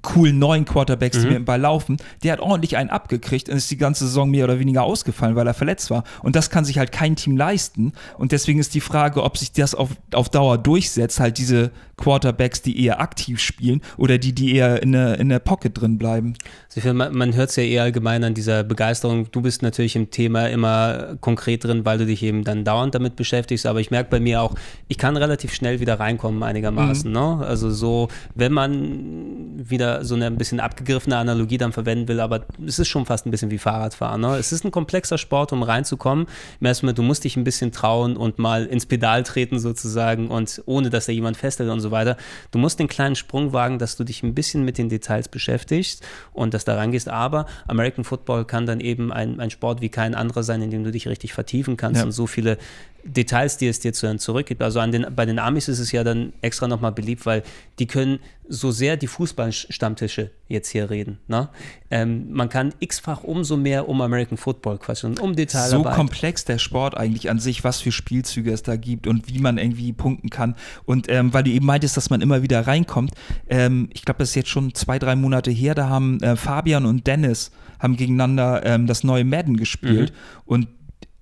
coolen 0.00 0.38
neuen 0.38 0.64
Quarterbacks, 0.64 1.18
die 1.20 1.26
mit 1.26 1.36
dem 1.36 1.44
Ball 1.44 1.60
laufen, 1.60 1.98
der 2.22 2.32
hat 2.32 2.40
ordentlich 2.40 2.76
einen 2.76 2.90
abgekriegt 2.90 3.48
und 3.48 3.56
ist 3.56 3.70
die 3.70 3.76
ganze 3.76 4.06
Saison 4.06 4.30
mehr 4.30 4.44
oder 4.44 4.58
weniger 4.58 4.82
ausgefallen, 4.82 5.36
weil 5.36 5.46
er 5.46 5.54
verletzt 5.54 5.90
war. 5.90 6.04
Und 6.22 6.34
das 6.34 6.50
kann 6.50 6.64
sich 6.64 6.78
halt 6.78 6.92
kein 6.92 7.14
Team 7.14 7.36
leisten. 7.36 7.92
Und 8.18 8.32
deswegen 8.32 8.58
ist 8.58 8.74
die 8.74 8.80
Frage, 8.80 9.22
ob 9.22 9.36
sich 9.36 9.52
das 9.52 9.74
auf, 9.74 9.90
auf 10.12 10.30
Dauer 10.30 10.58
durchsetzt, 10.58 11.20
halt 11.20 11.38
diese 11.38 11.70
Quarterbacks, 11.96 12.62
die 12.62 12.82
eher 12.82 13.00
aktiv 13.00 13.38
spielen 13.38 13.80
oder 13.96 14.18
die, 14.18 14.34
die 14.34 14.54
eher 14.56 14.82
in 14.82 14.92
der, 14.92 15.20
in 15.20 15.28
der 15.28 15.38
Pocket 15.38 15.78
drin 15.78 15.98
bleiben. 15.98 16.34
Also 16.74 16.92
man, 16.94 17.14
man 17.14 17.34
hört 17.34 17.50
es 17.50 17.56
ja 17.56 17.62
eher 17.62 17.82
allgemein 17.82 18.24
an 18.24 18.34
dieser 18.34 18.64
Begeisterung. 18.64 19.30
Du 19.30 19.42
bist 19.42 19.62
natürlich 19.62 19.94
im 19.94 20.10
Thema 20.10 20.46
immer 20.46 21.16
konkret 21.20 21.64
drin, 21.64 21.84
weil 21.84 21.98
du 21.98 22.06
dich 22.06 22.22
eben 22.22 22.44
dann 22.44 22.64
dauernd 22.64 22.94
damit 22.94 23.14
beschäftigst. 23.14 23.66
Aber 23.66 23.80
ich 23.80 23.90
merke 23.90 24.10
bei 24.10 24.20
mir 24.20 24.42
auch, 24.42 24.54
ich 24.88 24.98
kann 24.98 25.16
relativ 25.16 25.54
schnell 25.54 25.80
wieder 25.80 26.00
reinkommen 26.00 26.42
einigermaßen. 26.42 27.08
Mhm. 27.10 27.16
Ne? 27.16 27.46
Also 27.46 27.70
so, 27.70 28.08
wenn 28.34 28.52
man 28.52 29.68
wieder 29.70 29.81
so 30.02 30.14
eine 30.14 30.26
ein 30.26 30.36
bisschen 30.36 30.60
abgegriffene 30.60 31.16
Analogie 31.16 31.58
dann 31.58 31.72
verwenden 31.72 32.08
will, 32.08 32.20
aber 32.20 32.46
es 32.66 32.78
ist 32.78 32.88
schon 32.88 33.06
fast 33.06 33.26
ein 33.26 33.30
bisschen 33.30 33.50
wie 33.50 33.58
Fahrradfahren. 33.58 34.20
Ne? 34.20 34.36
Es 34.36 34.52
ist 34.52 34.64
ein 34.64 34.70
komplexer 34.70 35.18
Sport, 35.18 35.52
um 35.52 35.62
reinzukommen. 35.62 36.26
Erstmal, 36.60 36.94
du 36.94 37.02
musst 37.02 37.24
dich 37.24 37.36
ein 37.36 37.44
bisschen 37.44 37.72
trauen 37.72 38.16
und 38.16 38.38
mal 38.38 38.66
ins 38.66 38.86
Pedal 38.86 39.22
treten 39.22 39.58
sozusagen 39.58 40.28
und 40.28 40.62
ohne, 40.66 40.90
dass 40.90 41.06
da 41.06 41.12
jemand 41.12 41.36
festhält 41.36 41.70
und 41.70 41.80
so 41.80 41.90
weiter. 41.90 42.16
Du 42.50 42.58
musst 42.58 42.78
den 42.78 42.88
kleinen 42.88 43.16
Sprung 43.16 43.52
wagen, 43.52 43.78
dass 43.78 43.96
du 43.96 44.04
dich 44.04 44.22
ein 44.22 44.34
bisschen 44.34 44.64
mit 44.64 44.78
den 44.78 44.88
Details 44.88 45.28
beschäftigst 45.28 46.04
und 46.32 46.54
dass 46.54 46.64
da 46.64 46.76
rangehst. 46.76 47.08
Aber 47.08 47.46
American 47.68 48.04
Football 48.04 48.44
kann 48.44 48.66
dann 48.66 48.80
eben 48.80 49.12
ein, 49.12 49.40
ein 49.40 49.50
Sport 49.50 49.80
wie 49.80 49.88
kein 49.88 50.14
anderer 50.14 50.42
sein, 50.42 50.62
in 50.62 50.70
dem 50.70 50.84
du 50.84 50.90
dich 50.90 51.08
richtig 51.08 51.32
vertiefen 51.32 51.76
kannst 51.76 52.00
ja. 52.00 52.04
und 52.04 52.12
so 52.12 52.26
viele 52.26 52.58
Details, 53.04 53.56
die 53.56 53.66
es 53.66 53.80
dir 53.80 53.92
dann 53.92 54.18
zurückgibt. 54.18 54.62
Also 54.62 54.84
den, 54.86 55.06
bei 55.14 55.26
den 55.26 55.38
Amis 55.38 55.68
ist 55.68 55.78
es 55.78 55.92
ja 55.92 56.04
dann 56.04 56.32
extra 56.40 56.68
nochmal 56.68 56.92
beliebt, 56.92 57.26
weil 57.26 57.42
die 57.78 57.86
können 57.86 58.20
so 58.52 58.70
sehr 58.70 58.98
die 58.98 59.06
Fußballstammtische 59.06 60.30
jetzt 60.46 60.68
hier 60.68 60.90
reden. 60.90 61.18
Ne? 61.26 61.48
Ähm, 61.90 62.30
man 62.32 62.50
kann 62.50 62.74
x-fach 62.80 63.24
umso 63.24 63.56
mehr 63.56 63.88
um 63.88 64.02
American 64.02 64.36
Football 64.36 64.76
quatschen, 64.78 65.18
um 65.18 65.34
Details. 65.34 65.70
So 65.70 65.82
komplex 65.82 66.44
der 66.44 66.58
Sport 66.58 66.96
eigentlich 66.96 67.30
an 67.30 67.38
sich, 67.38 67.64
was 67.64 67.80
für 67.80 67.92
Spielzüge 67.92 68.52
es 68.52 68.62
da 68.62 68.76
gibt 68.76 69.06
und 69.06 69.26
wie 69.28 69.38
man 69.38 69.56
irgendwie 69.56 69.94
punkten 69.94 70.28
kann. 70.28 70.54
Und 70.84 71.08
ähm, 71.08 71.32
weil 71.32 71.44
du 71.44 71.50
eben 71.50 71.64
meintest, 71.64 71.96
dass 71.96 72.10
man 72.10 72.20
immer 72.20 72.42
wieder 72.42 72.66
reinkommt, 72.66 73.12
ähm, 73.48 73.88
ich 73.94 74.04
glaube, 74.04 74.18
das 74.18 74.30
ist 74.30 74.34
jetzt 74.34 74.50
schon 74.50 74.74
zwei, 74.74 74.98
drei 74.98 75.16
Monate 75.16 75.50
her, 75.50 75.74
da 75.74 75.88
haben 75.88 76.22
äh, 76.22 76.36
Fabian 76.36 76.84
und 76.84 77.06
Dennis 77.06 77.52
haben 77.78 77.96
gegeneinander 77.96 78.64
ähm, 78.64 78.86
das 78.86 79.02
neue 79.02 79.24
Madden 79.24 79.56
gespielt 79.56 80.12
mhm. 80.12 80.42
und 80.44 80.68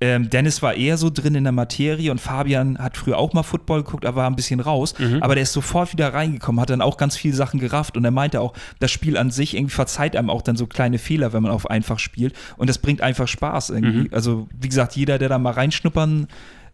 ähm, 0.02 0.30
Dennis 0.30 0.62
war 0.62 0.74
eher 0.74 0.96
so 0.96 1.10
drin 1.10 1.34
in 1.34 1.44
der 1.44 1.52
Materie 1.52 2.10
und 2.10 2.20
Fabian 2.20 2.78
hat 2.78 2.96
früher 2.96 3.18
auch 3.18 3.34
mal 3.34 3.42
Football 3.42 3.82
geguckt, 3.82 4.06
aber 4.06 4.22
war 4.22 4.30
ein 4.30 4.36
bisschen 4.36 4.60
raus. 4.60 4.94
Mhm. 4.98 5.22
Aber 5.22 5.34
der 5.34 5.42
ist 5.42 5.52
sofort 5.52 5.92
wieder 5.92 6.14
reingekommen, 6.14 6.60
hat 6.60 6.70
dann 6.70 6.80
auch 6.80 6.96
ganz 6.96 7.16
viele 7.16 7.34
Sachen 7.34 7.60
gerafft 7.60 7.96
und 7.96 8.04
er 8.04 8.10
meinte 8.10 8.40
auch, 8.40 8.54
das 8.78 8.90
Spiel 8.90 9.18
an 9.18 9.30
sich 9.30 9.54
irgendwie 9.54 9.74
verzeiht 9.74 10.16
einem 10.16 10.30
auch 10.30 10.42
dann 10.42 10.56
so 10.56 10.66
kleine 10.66 10.98
Fehler, 10.98 11.32
wenn 11.34 11.42
man 11.42 11.52
auf 11.52 11.68
einfach 11.68 11.98
spielt 11.98 12.34
und 12.56 12.70
das 12.70 12.78
bringt 12.78 13.02
einfach 13.02 13.28
Spaß 13.28 13.70
irgendwie. 13.70 14.08
Mhm. 14.08 14.08
Also 14.12 14.48
wie 14.58 14.68
gesagt, 14.68 14.96
jeder, 14.96 15.18
der 15.18 15.28
da 15.28 15.38
mal 15.38 15.52
reinschnuppern 15.52 16.28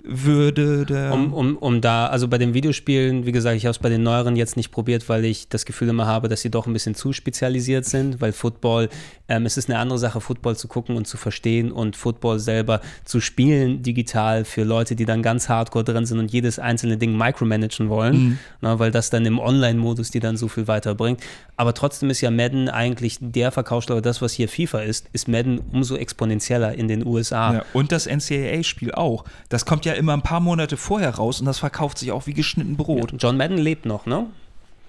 würde. 0.07 0.87
Der 0.87 1.13
um, 1.13 1.33
um, 1.33 1.57
um 1.57 1.81
da, 1.81 2.07
also 2.07 2.29
bei 2.29 2.39
den 2.39 2.55
Videospielen, 2.55 3.27
wie 3.27 3.33
gesagt, 3.33 3.57
ich 3.57 3.65
habe 3.67 3.73
es 3.73 3.79
bei 3.79 3.89
den 3.89 4.03
neueren 4.03 4.37
jetzt 4.37 4.57
nicht 4.57 4.71
probiert, 4.71 5.09
weil 5.09 5.25
ich 5.25 5.49
das 5.49 5.65
Gefühl 5.65 5.89
immer 5.89 6.07
habe, 6.07 6.29
dass 6.29 6.41
sie 6.41 6.51
doch 6.51 6.67
ein 6.67 6.73
bisschen 6.73 6.95
zu 6.95 7.13
spezialisiert 7.13 7.85
sind, 7.85 8.21
weil 8.21 8.33
Football, 8.33 8.89
ähm, 9.29 9.47
es 9.47 9.57
ist 9.57 9.69
eine 9.69 9.79
andere 9.79 9.99
Sache, 9.99 10.21
Football 10.21 10.57
zu 10.57 10.69
gucken 10.69 10.97
und 10.97 11.07
zu 11.07 11.17
verstehen 11.17 11.73
und 11.73 11.97
Football 11.97 12.39
selber 12.39 12.81
zu 13.05 13.21
spielen 13.21 13.83
digital 13.83 14.45
für 14.45 14.65
Leute, 14.65 14.97
die 14.97 15.05
dann 15.05 15.23
ganz 15.23 15.49
hardcore 15.49 15.85
drin 15.85 16.07
sind 16.07 16.19
und 16.19 16.33
jedes 16.33 16.59
einzelne 16.59 16.97
Ding 16.97 17.17
micromanagen 17.17 17.89
wollen, 17.89 18.17
mhm. 18.17 18.39
na, 18.61 18.75
ne, 18.75 18.79
weil 18.79 18.91
das 18.91 19.11
dann 19.11 19.27
im 19.27 19.39
Online-Modus 19.39 20.11
die 20.11 20.21
dann 20.21 20.37
so 20.37 20.49
viel 20.49 20.69
weiterbringt. 20.69 21.21
Aber 21.57 21.75
trotzdem 21.75 22.11
ist 22.11 22.21
ja 22.21 22.31
Madden 22.31 22.69
eigentlich 22.69 23.19
der 23.21 23.51
Verkaufsschlager, 23.51 24.03
das, 24.03 24.21
was 24.23 24.33
hier 24.33 24.49
FIFA 24.49 24.81
ist, 24.81 25.09
ist 25.13 25.27
Madden 25.27 25.59
umso 25.73 25.97
exponentieller 25.97 26.75
in 26.75 26.89
den 26.89 27.05
USA. 27.07 27.55
Ja, 27.55 27.65
und 27.73 27.93
das 27.93 28.07
NCAA-Spiel 28.07 28.93
auch. 28.93 29.25
Das 29.49 29.65
kommt 29.65 29.85
ja 29.85 29.95
immer 29.97 30.13
ein 30.13 30.23
paar 30.23 30.41
Monate 30.41 30.77
vorher 30.77 31.15
raus 31.15 31.41
und 31.41 31.47
das 31.47 31.59
verkauft 31.59 31.99
sich 31.99 32.13
auch 32.13 32.27
wie 32.27 32.35
geschnitten 32.35 32.77
Brot. 32.77 33.15
John 33.19 33.37
Madden 33.37 33.59
lebt 33.59 33.87
noch, 33.87 34.07
ne? 34.07 34.27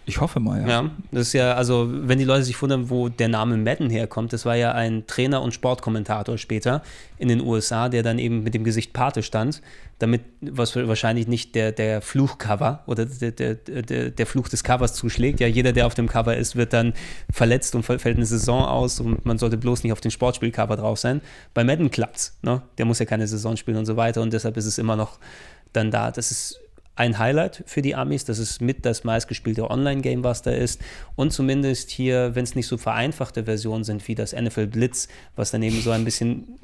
Ich 0.09 0.21
hoffe 0.21 0.39
mal, 0.39 0.61
ja. 0.61 0.67
Ja, 0.67 0.91
das 1.11 1.27
ist 1.27 1.33
ja, 1.33 1.55
also, 1.55 1.89
wenn 1.91 2.17
die 2.17 2.23
Leute 2.23 2.43
sich 2.43 2.59
wundern, 2.61 2.89
wo 2.89 3.09
der 3.09 3.27
Name 3.27 3.57
Madden 3.57 3.89
herkommt, 3.89 4.31
das 4.31 4.45
war 4.45 4.55
ja 4.55 4.71
ein 4.71 5.05
Trainer 5.05 5.41
und 5.41 5.53
Sportkommentator 5.53 6.37
später 6.37 6.81
in 7.17 7.27
den 7.27 7.41
USA, 7.41 7.89
der 7.89 8.03
dann 8.03 8.17
eben 8.17 8.41
mit 8.41 8.53
dem 8.53 8.63
Gesicht 8.63 8.93
Pate 8.93 9.21
stand, 9.21 9.61
damit 9.99 10.21
was 10.39 10.77
wahrscheinlich 10.77 11.27
nicht 11.27 11.55
der, 11.55 11.73
der 11.73 12.01
Fluchcover 12.01 12.83
oder 12.85 13.05
der, 13.05 13.31
der, 13.31 13.55
der, 13.55 14.11
der 14.11 14.25
Fluch 14.25 14.47
des 14.47 14.63
Covers 14.63 14.93
zuschlägt. 14.93 15.41
Ja, 15.41 15.47
jeder, 15.47 15.73
der 15.73 15.85
auf 15.85 15.93
dem 15.93 16.07
Cover 16.07 16.37
ist, 16.37 16.55
wird 16.55 16.71
dann 16.71 16.93
verletzt 17.29 17.75
und 17.75 17.83
fällt 17.83 18.05
eine 18.05 18.25
Saison 18.25 18.63
aus 18.63 19.01
und 19.01 19.25
man 19.25 19.37
sollte 19.37 19.57
bloß 19.57 19.83
nicht 19.83 19.91
auf 19.91 19.99
dem 19.99 20.11
Sportspielcover 20.11 20.77
drauf 20.77 20.99
sein. 20.99 21.19
Bei 21.53 21.65
Madden 21.65 21.91
klappt's, 21.91 22.37
ne? 22.43 22.61
Der 22.77 22.85
muss 22.85 22.99
ja 22.99 23.05
keine 23.05 23.27
Saison 23.27 23.57
spielen 23.57 23.75
und 23.75 23.85
so 23.85 23.97
weiter 23.97 24.21
und 24.21 24.31
deshalb 24.31 24.55
ist 24.55 24.67
es 24.67 24.77
immer 24.77 24.95
noch 24.95 25.19
dann 25.73 25.91
da. 25.91 26.11
Das 26.11 26.31
ist 26.31 26.61
ein 26.97 27.19
Highlight 27.19 27.63
für 27.65 27.81
die 27.81 27.95
Amis. 27.95 28.25
Das 28.25 28.39
ist 28.39 28.59
mit 28.61 28.85
das 28.85 29.03
meistgespielte 29.03 29.69
Online-Game, 29.69 30.23
was 30.23 30.41
da 30.41 30.51
ist. 30.51 30.81
Und 31.15 31.31
zumindest 31.31 31.91
hier, 31.91 32.35
wenn 32.35 32.43
es 32.43 32.55
nicht 32.55 32.67
so 32.67 32.77
vereinfachte 32.77 33.45
Versionen 33.45 33.83
sind 33.83 34.07
wie 34.07 34.15
das 34.15 34.33
NFL 34.33 34.67
Blitz, 34.67 35.07
was 35.35 35.51
dann 35.51 35.63
eben 35.63 35.79
so 35.81 35.91
ein 35.91 36.03
bisschen 36.03 36.57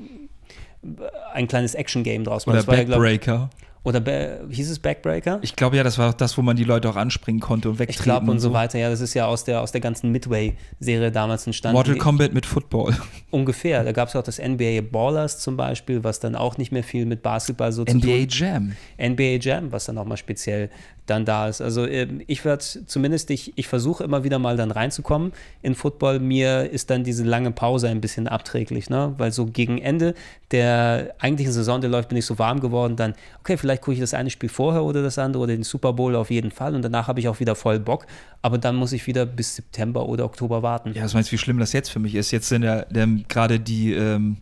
ein 1.34 1.48
kleines 1.48 1.76
Action-Game 1.76 2.24
draus 2.24 2.46
macht. 2.46 2.68
Oder 2.68 2.78
Backbreaker. 2.78 3.34
Ja, 3.34 3.50
oder 3.84 4.02
hieß 4.50 4.70
es 4.70 4.80
Backbreaker? 4.80 5.40
Ich 5.42 5.58
glaube 5.58 5.76
ja, 5.76 5.84
das 5.84 5.98
war 5.98 6.14
das, 6.14 6.38
wo 6.38 6.42
man 6.42 6.56
die 6.56 6.64
Leute 6.64 6.90
auch 6.90 6.96
anspringen 6.96 7.42
konnte 7.42 7.70
und 7.70 7.80
wegtreten. 7.80 8.00
Ich 8.00 8.04
glaube 8.04 8.32
und, 8.32 8.40
so. 8.40 8.54
weiter. 8.54 8.80
Ja, 8.80 8.90
das 8.90 9.02
ist 9.02 9.14
ja 9.14 9.26
aus 9.26 9.44
der, 9.44 9.62
aus 9.62 9.74
der 9.74 9.82
ganzen 9.82 10.12
Midway-Serie 10.12 11.12
damals 11.12 11.46
entstanden. 11.46 11.76
Mortal 11.76 11.98
Kombat 11.98 12.34
mit 12.34 12.46
Football. 12.46 12.96
Ungefähr. 13.32 13.84
Da 13.84 13.92
gab 13.92 14.08
es 14.08 14.16
auch 14.16 14.24
das 14.24 14.40
NBA 14.40 14.82
Ballers 14.90 15.40
zum 15.40 15.58
Beispiel, 15.58 16.04
was 16.04 16.22
dann 16.22 16.36
auch 16.36 16.58
nicht 16.58 16.72
mehr 16.72 16.84
viel 16.84 17.06
mit 17.06 17.24
Basketball 17.24 17.74
so 17.74 17.82
NBA 17.82 17.92
zu 17.92 18.00
tun 18.00 18.10
NBA 18.10 18.28
Jam. 18.30 18.74
NBA 18.98 19.38
Jam, 19.42 19.72
was 19.74 19.86
dann 19.86 19.96
nochmal 19.96 20.18
speziell 20.18 20.70
dann 21.06 21.26
da 21.26 21.48
ist. 21.48 21.62
Also 21.62 21.86
ähm, 21.86 22.22
ich 22.28 22.46
werde 22.46 22.64
zumindest, 22.64 23.30
ich, 23.30 23.54
ich 23.56 23.68
versuche 23.68 24.04
immer 24.04 24.24
wieder 24.24 24.40
mal 24.40 24.58
dann 24.58 24.72
reinzukommen 24.72 25.34
in 25.62 25.76
Football. 25.76 26.20
Mir 26.20 26.70
ist 26.70 26.90
dann 26.90 27.04
diese 27.04 27.24
lange 27.24 27.52
Pause 27.52 27.90
ein 27.90 28.02
bisschen 28.02 28.28
abträglich, 28.28 28.90
ne? 28.90 29.14
weil 29.18 29.32
so 29.32 29.46
gegen 29.46 29.80
Ende 29.80 30.14
der 30.52 31.16
eigentlichen 31.20 31.52
Saison, 31.52 31.82
der 31.82 31.90
läuft, 31.90 32.10
bin 32.10 32.18
ich 32.18 32.26
so 32.26 32.40
warm 32.40 32.60
geworden, 32.60 32.96
dann, 32.96 33.16
okay, 33.40 33.58
vielleicht 33.58 33.82
gucke 33.82 33.96
ich 33.96 34.00
das 34.00 34.14
eine 34.14 34.30
Spiel 34.30 34.50
vorher 34.50 34.84
oder 34.84 35.02
das 35.02 35.18
andere 35.18 35.44
oder 35.44 35.54
den 35.54 35.64
Super 35.64 35.94
Bowl 35.94 36.16
auf 36.16 36.30
jeden 36.30 36.52
Fall 36.52 36.76
und 36.76 36.84
danach 36.84 37.08
habe 37.08 37.20
ich 37.20 37.28
auch 37.28 37.40
wieder 37.40 37.56
voll 37.56 37.80
Bock, 37.80 38.06
aber 38.42 38.58
dann 38.58 38.76
muss 38.76 38.94
ich 38.94 39.08
wieder 39.08 39.26
bis 39.26 39.56
September 39.56 40.08
oder 40.08 40.26
Oktober 40.26 40.62
warten. 40.62 40.94
Ja, 40.94 41.04
was 41.04 41.14
meinst 41.14 41.32
du, 41.32 41.34
wie 41.34 41.38
schlimm 41.38 41.60
das 41.60 41.74
jetzt 41.74 41.90
für 41.90 42.00
mich 42.00 42.16
ist? 42.16 42.32
Jetzt 42.32 42.50
sind 42.50 42.64
ja 42.64 42.86
gerade 43.28 43.60
die 43.60 43.94
ähm 43.94 44.38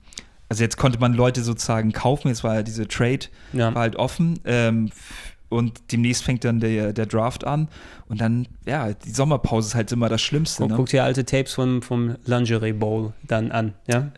also 0.52 0.64
jetzt 0.64 0.76
konnte 0.76 1.00
man 1.00 1.14
Leute 1.14 1.44
sozusagen 1.44 1.94
kaufen, 1.94 2.28
jetzt 2.28 2.44
war 2.44 2.56
ja 2.56 2.62
diese 2.62 2.86
Trade 2.86 3.28
ja. 3.54 3.74
war 3.74 3.84
halt 3.84 3.96
offen 3.96 4.38
ähm, 4.44 4.90
und 5.52 5.92
demnächst 5.92 6.24
fängt 6.24 6.44
dann 6.44 6.60
der, 6.60 6.94
der 6.94 7.06
Draft 7.06 7.46
an 7.46 7.68
und 8.08 8.22
dann, 8.22 8.48
ja, 8.66 8.94
die 8.94 9.12
Sommerpause 9.12 9.70
ist 9.70 9.76
halt 9.76 9.92
immer 9.92 10.10
das 10.10 10.22
Schlimmste. 10.22 10.64
Guck, 10.64 10.70
ne? 10.72 10.76
guck 10.78 10.90
dir 10.90 11.04
alte 11.04 11.26
Tapes 11.26 11.54
vom, 11.54 11.82
vom 11.82 12.16
Lingerie 12.26 12.74
Bowl 12.74 13.14
dann 13.28 13.52
an, 13.52 13.74
ja? 13.88 14.12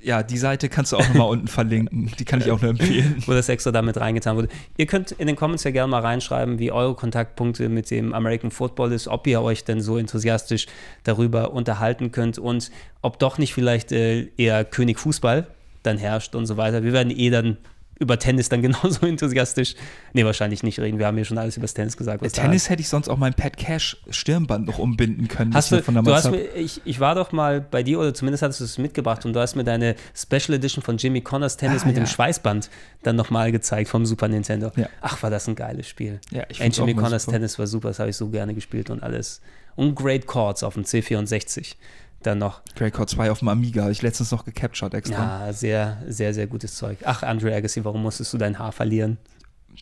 Ja, 0.00 0.22
die 0.22 0.38
Seite 0.38 0.68
kannst 0.68 0.92
du 0.92 0.96
auch 0.96 1.08
nochmal 1.08 1.28
unten 1.30 1.48
verlinken. 1.48 2.12
Die 2.20 2.24
kann 2.24 2.40
ich 2.40 2.50
auch 2.52 2.60
nur 2.60 2.70
empfehlen. 2.70 3.16
Wo 3.26 3.32
das 3.32 3.48
extra 3.48 3.72
damit 3.72 3.96
reingetan 3.96 4.36
wurde. 4.36 4.48
Ihr 4.76 4.86
könnt 4.86 5.10
in 5.10 5.26
den 5.26 5.34
Comments 5.34 5.62
ja 5.64 5.72
gerne 5.72 5.90
mal 5.90 6.00
reinschreiben, 6.00 6.60
wie 6.60 6.70
eure 6.70 6.94
Kontaktpunkte 6.94 7.68
mit 7.68 7.90
dem 7.90 8.14
American 8.14 8.52
Football 8.52 8.92
ist, 8.92 9.08
ob 9.08 9.26
ihr 9.26 9.42
euch 9.42 9.64
denn 9.64 9.80
so 9.80 9.98
enthusiastisch 9.98 10.66
darüber 11.02 11.52
unterhalten 11.52 12.12
könnt 12.12 12.38
und 12.38 12.70
ob 13.02 13.18
doch 13.18 13.38
nicht 13.38 13.52
vielleicht 13.52 13.90
äh, 13.90 14.28
eher 14.36 14.64
König 14.64 15.00
Fußball 15.00 15.48
dann 15.82 15.98
herrscht 15.98 16.36
und 16.36 16.46
so 16.46 16.56
weiter. 16.56 16.84
Wir 16.84 16.92
werden 16.92 17.10
eh 17.10 17.30
dann 17.30 17.56
über 17.98 18.18
Tennis 18.18 18.48
dann 18.48 18.62
genauso 18.62 19.06
enthusiastisch. 19.06 19.74
Nee, 20.12 20.24
wahrscheinlich 20.24 20.62
nicht 20.62 20.78
reden. 20.80 20.98
Wir 20.98 21.06
haben 21.06 21.18
ja 21.18 21.24
schon 21.24 21.38
alles 21.38 21.56
über 21.56 21.64
das 21.64 21.74
Tennis 21.74 21.96
gesagt. 21.96 22.22
Was 22.22 22.32
Tennis 22.32 22.68
hätte 22.68 22.80
ich 22.80 22.88
sonst 22.88 23.08
auch 23.08 23.16
mein 23.16 23.34
Pat 23.34 23.56
Cash 23.56 23.96
Stirnband 24.10 24.66
noch 24.66 24.78
umbinden 24.78 25.28
können. 25.28 25.54
Hast 25.54 25.72
du, 25.72 25.80
du 25.80 26.14
hast 26.14 26.30
mir, 26.30 26.54
ich, 26.54 26.80
ich 26.84 27.00
war 27.00 27.14
doch 27.14 27.32
mal 27.32 27.60
bei 27.60 27.82
dir, 27.82 27.98
oder 27.98 28.14
zumindest 28.14 28.42
hattest 28.42 28.60
du 28.60 28.64
es 28.64 28.78
mitgebracht 28.78 29.24
und 29.24 29.32
du 29.32 29.40
hast 29.40 29.56
mir 29.56 29.64
deine 29.64 29.94
Special 30.14 30.54
Edition 30.54 30.82
von 30.82 30.96
Jimmy 30.96 31.20
Connors 31.20 31.56
Tennis 31.56 31.82
ah, 31.82 31.86
mit 31.86 31.96
ja. 31.96 32.02
dem 32.02 32.06
Schweißband 32.06 32.70
dann 33.02 33.16
nochmal 33.16 33.52
gezeigt 33.52 33.88
vom 33.88 34.06
Super 34.06 34.28
Nintendo. 34.28 34.72
Ja. 34.76 34.88
Ach, 35.00 35.22
war 35.22 35.30
das 35.30 35.48
ein 35.48 35.54
geiles 35.54 35.88
Spiel. 35.88 36.20
Ja, 36.30 36.44
ich 36.48 36.60
Ey, 36.60 36.70
Jimmy 36.70 36.94
Connors 36.94 37.24
super. 37.24 37.36
Tennis 37.36 37.58
war 37.58 37.66
super, 37.66 37.88
das 37.88 37.98
habe 37.98 38.10
ich 38.10 38.16
so 38.16 38.28
gerne 38.28 38.54
gespielt 38.54 38.90
und 38.90 39.02
alles. 39.02 39.40
Und 39.76 39.94
Great 39.94 40.26
Chords 40.26 40.62
auf 40.62 40.74
dem 40.74 40.82
C64 40.82 41.74
dann 42.22 42.38
noch. 42.38 42.62
Greycore 42.74 43.06
2 43.06 43.30
auf 43.30 43.40
dem 43.40 43.48
Amiga, 43.48 43.82
habe 43.82 43.92
ich 43.92 44.02
letztens 44.02 44.30
noch 44.30 44.44
gecaptured 44.44 44.94
extra. 44.94 45.46
Ja, 45.46 45.52
sehr, 45.52 46.02
sehr, 46.08 46.34
sehr 46.34 46.46
gutes 46.46 46.76
Zeug. 46.76 46.98
Ach, 47.04 47.22
Andre 47.22 47.54
Agassi, 47.54 47.84
warum 47.84 48.02
musstest 48.02 48.32
du 48.32 48.38
dein 48.38 48.58
Haar 48.58 48.72
verlieren? 48.72 49.18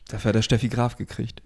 Dafür 0.08 0.30
hat 0.30 0.36
er 0.36 0.42
Steffi 0.42 0.68
Graf 0.68 0.96
gekriegt. 0.96 1.42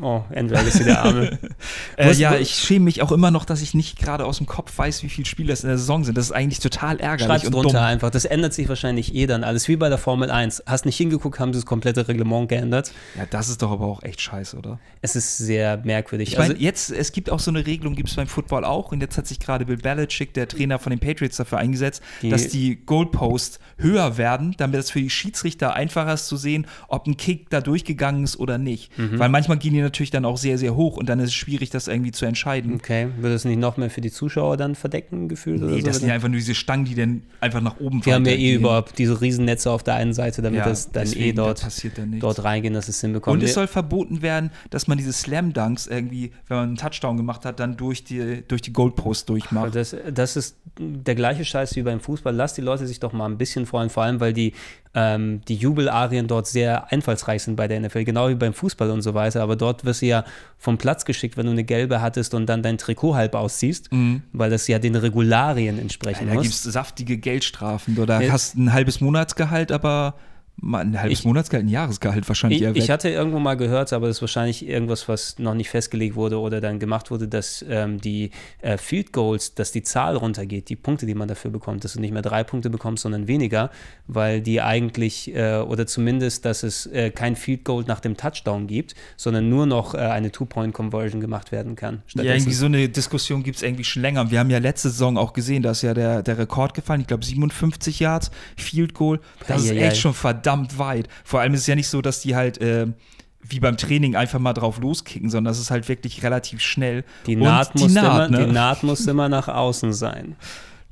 Oh, 0.00 0.22
Endlegacy 0.30 0.84
der 0.84 1.02
Arme. 1.02 1.38
äh, 1.98 2.12
ja, 2.14 2.34
ich 2.36 2.54
schäme 2.54 2.86
mich 2.86 3.02
auch 3.02 3.12
immer 3.12 3.30
noch, 3.30 3.44
dass 3.44 3.60
ich 3.60 3.74
nicht 3.74 3.98
gerade 3.98 4.24
aus 4.24 4.38
dem 4.38 4.46
Kopf 4.46 4.76
weiß, 4.78 5.02
wie 5.02 5.10
viele 5.10 5.26
Spiele 5.26 5.52
es 5.52 5.64
in 5.64 5.68
der 5.68 5.76
Saison 5.76 6.02
sind. 6.02 6.16
Das 6.16 6.24
ist 6.24 6.32
eigentlich 6.32 6.60
total 6.60 6.98
ärgerlich 6.98 7.26
Schreib's 7.26 7.44
und 7.44 7.54
drunter 7.54 7.72
dumm. 7.78 7.82
einfach. 7.82 8.08
Das 8.10 8.24
ändert 8.24 8.54
sich 8.54 8.70
wahrscheinlich 8.70 9.14
eh 9.14 9.26
dann 9.26 9.44
alles. 9.44 9.68
Wie 9.68 9.76
bei 9.76 9.90
der 9.90 9.98
Formel 9.98 10.30
1. 10.30 10.62
Hast 10.66 10.86
nicht 10.86 10.96
hingeguckt, 10.96 11.38
haben 11.38 11.52
sie 11.52 11.58
das 11.58 11.66
komplette 11.66 12.08
Reglement 12.08 12.48
geändert. 12.48 12.90
Ja, 13.18 13.26
das 13.28 13.50
ist 13.50 13.60
doch 13.60 13.70
aber 13.70 13.84
auch 13.84 14.02
echt 14.02 14.22
scheiße, 14.22 14.56
oder? 14.56 14.78
Es 15.02 15.14
ist 15.14 15.36
sehr 15.36 15.76
merkwürdig. 15.84 16.30
Ich 16.30 16.38
meine, 16.38 16.54
also, 16.54 16.62
jetzt, 16.62 16.90
es 16.90 17.12
gibt 17.12 17.28
auch 17.28 17.40
so 17.40 17.50
eine 17.50 17.66
Regelung, 17.66 17.94
gibt 17.94 18.08
es 18.08 18.16
beim 18.16 18.28
Football 18.28 18.64
auch. 18.64 18.92
Und 18.92 19.02
jetzt 19.02 19.18
hat 19.18 19.26
sich 19.26 19.40
gerade 19.40 19.66
Bill 19.66 19.76
Belichick, 19.76 20.32
der 20.32 20.48
Trainer 20.48 20.78
von 20.78 20.88
den 20.88 21.00
Patriots, 21.00 21.36
dafür 21.36 21.58
eingesetzt, 21.58 22.02
Die- 22.22 22.30
dass 22.30 22.48
die 22.48 22.76
Goalposts 22.86 23.60
höher 23.76 24.16
werden, 24.16 24.54
damit 24.56 24.80
es 24.80 24.90
für 24.90 25.00
die 25.00 25.10
Schiedsrichter 25.10 25.74
einfacher 25.74 26.14
ist 26.14 26.28
zu 26.28 26.38
sehen, 26.38 26.66
ob 26.88 27.06
ein 27.06 27.18
Kick 27.18 27.50
da 27.50 27.60
durchgegangen 27.60 28.24
ist 28.24 28.38
oder 28.40 28.56
nicht. 28.56 28.96
Mhm. 28.98 29.18
Weil 29.18 29.28
manchmal 29.28 29.58
gehen 29.58 29.74
die 29.74 29.81
natürlich 29.82 30.10
dann 30.10 30.24
auch 30.24 30.36
sehr, 30.36 30.58
sehr 30.58 30.74
hoch 30.74 30.96
und 30.96 31.08
dann 31.08 31.18
ist 31.20 31.26
es 31.28 31.34
schwierig, 31.34 31.70
das 31.70 31.88
irgendwie 31.88 32.12
zu 32.12 32.24
entscheiden. 32.26 32.74
okay, 32.74 33.08
würde 33.18 33.34
es 33.34 33.44
nicht 33.44 33.58
noch 33.58 33.76
mehr 33.76 33.90
für 33.90 34.00
die 34.00 34.10
Zuschauer 34.10 34.56
dann 34.56 34.74
verdecken, 34.74 35.28
gefühlt? 35.28 35.62
oder 35.62 35.72
Nee, 35.72 35.80
so? 35.80 35.86
das 35.86 35.98
sind 35.98 36.08
ja 36.08 36.14
einfach 36.14 36.28
nur 36.28 36.38
diese 36.38 36.54
Stangen, 36.54 36.84
die 36.84 36.94
dann 36.94 37.22
einfach 37.40 37.60
nach 37.60 37.78
oben 37.80 38.04
Wir 38.04 38.14
haben 38.14 38.24
ja 38.26 38.32
eh 38.32 38.54
überhaupt 38.54 38.98
diese 38.98 39.20
Riesennetze 39.20 39.70
auf 39.70 39.82
der 39.82 39.94
einen 39.94 40.12
Seite, 40.14 40.42
damit 40.42 40.58
Ja, 40.60 40.64
das 40.66 40.90
dann 40.92 41.04
deswegen, 41.04 41.24
eh 41.24 41.32
da 41.32 41.44
dort, 41.44 41.62
nichts. 41.64 42.20
dort 42.20 42.44
reingehen, 42.44 42.74
dass 42.74 42.88
es 42.88 43.00
hinbekommt. 43.00 43.36
Und 43.38 43.42
es 43.42 43.54
soll 43.54 43.66
verboten 43.66 44.22
werden, 44.22 44.50
dass 44.70 44.86
man 44.88 44.98
diese 44.98 45.12
Slam-Dunks 45.12 45.86
irgendwie, 45.86 46.32
wenn 46.48 46.56
man 46.56 46.66
einen 46.68 46.76
Touchdown 46.76 47.16
gemacht 47.16 47.44
hat, 47.44 47.60
dann 47.60 47.76
durch 47.76 48.04
die, 48.04 48.42
durch 48.46 48.62
die 48.62 48.72
Goalpost 48.72 49.28
durchmacht. 49.28 49.74
Das, 49.74 49.96
das 50.12 50.36
ist 50.36 50.56
der 50.78 51.14
gleiche 51.14 51.44
Scheiß 51.44 51.76
wie 51.76 51.82
beim 51.82 52.00
Fußball. 52.00 52.34
Lass 52.34 52.54
die 52.54 52.60
Leute 52.62 52.86
sich 52.86 53.00
doch 53.00 53.12
mal 53.12 53.26
ein 53.26 53.38
bisschen 53.38 53.66
freuen, 53.66 53.90
vor 53.90 54.02
allem 54.02 54.20
weil 54.20 54.32
die, 54.32 54.52
ähm, 54.94 55.40
die 55.48 55.54
Jubelarien 55.56 56.26
dort 56.26 56.46
sehr 56.46 56.92
einfallsreich 56.92 57.42
sind 57.42 57.56
bei 57.56 57.66
der 57.66 57.80
NFL, 57.80 58.04
genau 58.04 58.28
wie 58.28 58.34
beim 58.34 58.52
Fußball 58.52 58.90
und 58.90 59.00
so 59.02 59.14
weiter. 59.14 59.42
Aber 59.42 59.56
dort 59.56 59.71
wirst 59.84 60.02
du 60.02 60.06
ja 60.06 60.24
vom 60.58 60.78
Platz 60.78 61.04
geschickt, 61.04 61.36
wenn 61.36 61.46
du 61.46 61.52
eine 61.52 61.64
gelbe 61.64 62.00
hattest 62.00 62.34
und 62.34 62.46
dann 62.46 62.62
dein 62.62 62.78
Trikot 62.78 63.14
halb 63.14 63.34
ausziehst, 63.34 63.88
weil 64.32 64.50
das 64.50 64.68
ja 64.68 64.78
den 64.78 64.94
Regularien 64.94 65.78
entsprechen 65.78 66.28
Da 66.28 66.34
muss. 66.34 66.42
gibt 66.44 66.54
es 66.54 66.62
saftige 66.62 67.16
Geldstrafen. 67.18 67.98
Oder 67.98 68.20
Ja. 68.20 68.32
hast 68.32 68.56
ein 68.56 68.72
halbes 68.72 69.00
Monatsgehalt, 69.00 69.72
aber 69.72 70.14
mal 70.56 70.80
ein 70.80 71.00
halbes 71.00 71.20
Ich- 71.20 71.24
Monatsgehalt, 71.24 71.66
ein 71.66 71.68
Jahresgehalt 71.68 72.28
wahrscheinlich 72.28 72.60
Ich, 72.60 72.64
eher 72.66 72.74
weg. 72.74 72.82
ich 72.82 72.90
hatte 72.90 73.08
irgendwo 73.08 73.38
mal 73.40 73.56
gehört, 73.56 73.92
aber 73.92 74.06
das 74.06 74.18
ist 74.18 74.20
wahrscheinlich 74.22 74.66
irgendwas, 74.68 75.08
was 75.08 75.38
noch 75.38 75.54
nicht 75.54 75.70
festgelegt 75.70 76.14
wurde 76.14 76.38
oder 76.38 76.60
dann 76.60 76.78
gemacht 76.78 77.10
wurde, 77.10 77.26
dass 77.26 77.64
ähm, 77.68 78.00
die 78.00 78.30
äh, 78.60 78.76
Field 78.78 79.12
Goals, 79.12 79.54
dass 79.54 79.72
die 79.72 79.82
Zahl 79.82 80.16
runtergeht, 80.16 80.68
die 80.68 80.76
Punkte, 80.76 81.06
die 81.06 81.14
man 81.14 81.26
dafür 81.26 81.50
bekommt, 81.50 81.82
dass 81.84 81.94
du 81.94 82.00
nicht 82.00 82.12
mehr 82.12 82.22
drei 82.22 82.44
Punkte 82.44 82.70
bekommst, 82.70 83.02
sondern 83.02 83.26
weniger, 83.26 83.70
weil 84.06 84.40
die 84.40 84.60
eigentlich, 84.60 85.34
äh, 85.34 85.56
oder 85.56 85.86
zumindest, 85.86 86.44
dass 86.44 86.62
es 86.62 86.86
äh, 86.86 87.10
kein 87.10 87.34
Field 87.34 87.64
Goal 87.64 87.84
nach 87.88 88.00
dem 88.00 88.16
Touchdown 88.16 88.66
gibt, 88.68 88.94
sondern 89.16 89.48
nur 89.48 89.66
noch 89.66 89.94
äh, 89.94 89.98
eine 89.98 90.30
Two-Point-Conversion 90.30 91.20
gemacht 91.20 91.50
werden 91.50 91.74
kann. 91.76 92.02
ja, 92.14 92.22
irgendwie 92.24 92.52
so 92.52 92.66
eine 92.66 92.88
Diskussion 92.88 93.42
gibt 93.42 93.56
es 93.56 93.62
irgendwie 93.62 93.84
schon 93.84 94.02
länger. 94.02 94.30
Wir 94.30 94.38
haben 94.38 94.50
ja 94.50 94.58
letzte 94.58 94.90
Saison 94.90 95.16
auch 95.18 95.32
gesehen, 95.32 95.62
da 95.62 95.72
ist 95.72 95.82
ja 95.82 95.94
der, 95.94 96.22
der 96.22 96.38
Rekord 96.38 96.74
gefallen, 96.74 97.00
ich 97.00 97.06
glaube 97.08 97.24
57 97.24 97.98
Yards, 97.98 98.30
Field 98.56 98.94
Goal. 98.94 99.18
Das 99.48 99.64
ist 99.64 99.70
Eieiei. 99.72 99.88
echt 99.88 99.96
schon 99.96 100.14
verdammt 100.14 100.41
weit. 100.46 101.08
Vor 101.24 101.40
allem 101.40 101.54
ist 101.54 101.60
es 101.60 101.66
ja 101.66 101.74
nicht 101.74 101.88
so, 101.88 102.02
dass 102.02 102.20
die 102.20 102.34
halt 102.36 102.58
äh, 102.60 102.86
wie 103.44 103.58
beim 103.60 103.76
Training 103.76 104.14
einfach 104.14 104.38
mal 104.38 104.52
drauf 104.52 104.78
loskicken, 104.80 105.28
sondern 105.28 105.50
das 105.50 105.58
ist 105.58 105.70
halt 105.70 105.88
wirklich 105.88 106.22
relativ 106.22 106.60
schnell. 106.60 107.04
Die 107.26 107.34
Naht, 107.36 107.74
die 107.74 107.82
muss, 107.82 107.92
Naht, 107.92 108.28
immer, 108.30 108.38
ne? 108.38 108.46
die 108.46 108.52
Naht 108.52 108.82
muss 108.84 109.06
immer 109.06 109.28
nach 109.28 109.48
außen 109.48 109.92
sein. 109.92 110.36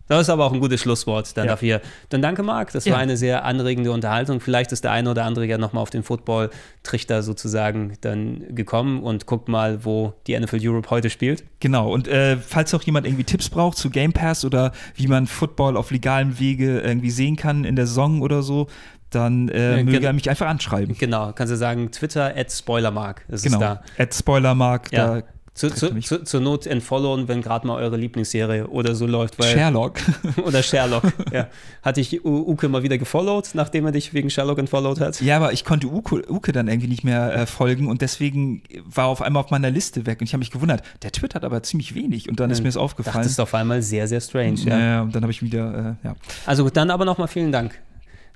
Das 0.08 0.22
ist 0.22 0.30
aber 0.30 0.44
auch 0.44 0.52
ein 0.52 0.58
gutes 0.58 0.80
Schlusswort 0.80 1.36
dann 1.36 1.44
Ja. 1.46 1.52
dafür. 1.52 1.80
Dann 2.08 2.20
danke, 2.20 2.42
Marc. 2.42 2.72
Das 2.72 2.84
Ja. 2.84 2.94
war 2.94 2.98
eine 2.98 3.16
sehr 3.16 3.44
anregende 3.44 3.92
Unterhaltung. 3.92 4.40
Vielleicht 4.40 4.72
ist 4.72 4.82
der 4.82 4.90
eine 4.90 5.08
oder 5.12 5.24
andere 5.24 5.46
ja 5.46 5.56
nochmal 5.56 5.82
auf 5.84 5.90
den 5.90 6.02
Football-Trichter 6.02 7.22
sozusagen 7.22 7.96
dann 8.00 8.42
gekommen 8.56 9.04
und 9.04 9.26
guckt 9.26 9.48
mal, 9.48 9.84
wo 9.84 10.14
die 10.26 10.34
NFL 10.34 10.58
Europe 10.60 10.90
heute 10.90 11.10
spielt. 11.10 11.44
Genau, 11.60 11.92
und 11.92 12.08
äh, 12.08 12.36
falls 12.38 12.74
auch 12.74 12.82
jemand 12.82 13.06
irgendwie 13.06 13.22
Tipps 13.22 13.48
braucht 13.50 13.78
zu 13.78 13.88
Game 13.90 14.12
Pass 14.12 14.44
oder 14.44 14.72
wie 14.96 15.06
man 15.06 15.28
Football 15.28 15.76
auf 15.76 15.92
legalem 15.92 16.40
Wege 16.40 16.80
irgendwie 16.80 17.10
sehen 17.10 17.36
kann 17.36 17.64
in 17.64 17.76
der 17.76 17.86
Saison 17.86 18.20
oder 18.20 18.42
so, 18.42 18.66
dann 19.10 19.48
äh, 19.48 19.78
Ja, 19.78 19.84
möge 19.84 20.06
er 20.06 20.12
mich 20.12 20.28
einfach 20.30 20.46
anschreiben. 20.46 20.96
Genau, 20.98 21.32
kannst 21.34 21.52
du 21.52 21.56
sagen, 21.56 21.90
Twitter 21.90 22.34
at 22.36 22.50
Spoilermark. 22.52 23.24
Das 23.28 23.42
Genau. 23.42 23.56
ist 23.56 23.60
da. 23.62 23.82
At 23.98 24.14
Spoilermark, 24.14 24.92
Ja. 24.92 25.16
da 25.18 25.22
Zu, 25.52 25.68
zu, 25.68 25.92
zu, 26.00 26.22
zur 26.22 26.40
Not 26.40 26.66
entfollowen, 26.66 27.26
wenn 27.28 27.42
gerade 27.42 27.66
mal 27.66 27.74
eure 27.74 27.96
Lieblingsserie 27.96 28.68
oder 28.68 28.94
so 28.94 29.04
läuft. 29.06 29.38
Weil, 29.38 29.48
Sherlock. 29.52 29.98
oder 30.46 30.62
Sherlock. 30.62 31.02
ja. 31.32 31.48
Hatte 31.82 32.00
ich 32.00 32.24
Uke 32.24 32.68
mal 32.68 32.82
wieder 32.84 32.96
gefollowt, 32.98 33.50
nachdem 33.54 33.84
er 33.84 33.92
dich 33.92 34.14
wegen 34.14 34.30
Sherlock 34.30 34.58
entfollowt 34.58 35.00
hat? 35.00 35.20
ja, 35.20 35.36
aber 35.36 35.52
ich 35.52 35.64
konnte 35.64 35.88
Uke, 35.88 36.22
Uke 36.30 36.52
dann 36.52 36.68
irgendwie 36.68 36.88
nicht 36.88 37.02
mehr 37.04 37.34
äh, 37.34 37.46
folgen 37.46 37.88
und 37.88 38.00
deswegen 38.00 38.62
war 38.86 39.06
auf 39.06 39.20
einmal 39.20 39.42
auf 39.42 39.50
meiner 39.50 39.70
Liste 39.70 40.06
weg 40.06 40.20
und 40.20 40.26
ich 40.28 40.32
habe 40.32 40.38
mich 40.38 40.52
gewundert, 40.52 40.82
der 41.02 41.10
twittert 41.10 41.44
aber 41.44 41.62
ziemlich 41.64 41.94
wenig 41.96 42.28
und 42.30 42.38
dann 42.40 42.50
ist 42.50 42.60
mir 42.60 42.68
das 42.68 42.74
Das 42.74 42.82
aufgefallen. 42.82 43.26
ist 43.26 43.40
auf 43.40 43.52
einmal 43.52 43.82
sehr, 43.82 44.06
sehr 44.06 44.20
strange. 44.20 44.60
Ja. 44.60 44.78
ja, 44.78 45.02
und 45.02 45.14
dann 45.14 45.22
habe 45.22 45.32
ich 45.32 45.42
wieder, 45.42 45.96
äh, 46.02 46.06
ja. 46.06 46.14
Also 46.46 46.62
gut, 46.64 46.76
dann 46.76 46.90
aber 46.90 47.04
nochmal 47.04 47.28
vielen 47.28 47.50
Dank 47.52 47.76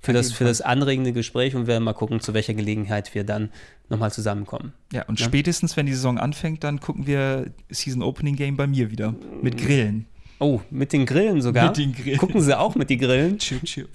für 0.04 0.12
das, 0.12 0.32
für 0.32 0.44
das 0.44 0.60
anregende 0.60 1.12
Gespräch 1.12 1.54
und 1.54 1.62
wir 1.62 1.68
werden 1.68 1.84
mal 1.84 1.94
gucken, 1.94 2.20
zu 2.20 2.34
welcher 2.34 2.54
Gelegenheit 2.54 3.14
wir 3.14 3.24
dann 3.24 3.50
nochmal 3.88 4.12
zusammenkommen. 4.12 4.72
Ja, 4.92 5.04
und 5.06 5.18
Ja. 5.18 5.26
spätestens, 5.26 5.76
wenn 5.76 5.86
die 5.86 5.92
Saison 5.92 6.18
anfängt, 6.18 6.62
dann 6.64 6.80
gucken 6.80 7.06
wir 7.06 7.50
Season 7.70 8.02
Opening 8.02 8.36
Game 8.36 8.56
bei 8.56 8.66
mir 8.66 8.90
wieder. 8.90 9.14
Mit 9.42 9.56
Grillen. 9.56 10.06
Oh, 10.40 10.60
mit 10.70 10.92
den 10.92 11.06
Grillen 11.06 11.40
sogar? 11.40 11.68
Mit 11.68 11.78
den 11.78 11.94
Grillen. 11.94 12.18
Gucken 12.18 12.40
sie 12.40 12.58
auch 12.58 12.74
mit 12.74 12.90
den 12.90 12.98
Grillen? 12.98 13.38
Chip, 13.38 13.64
chip. 13.64 13.88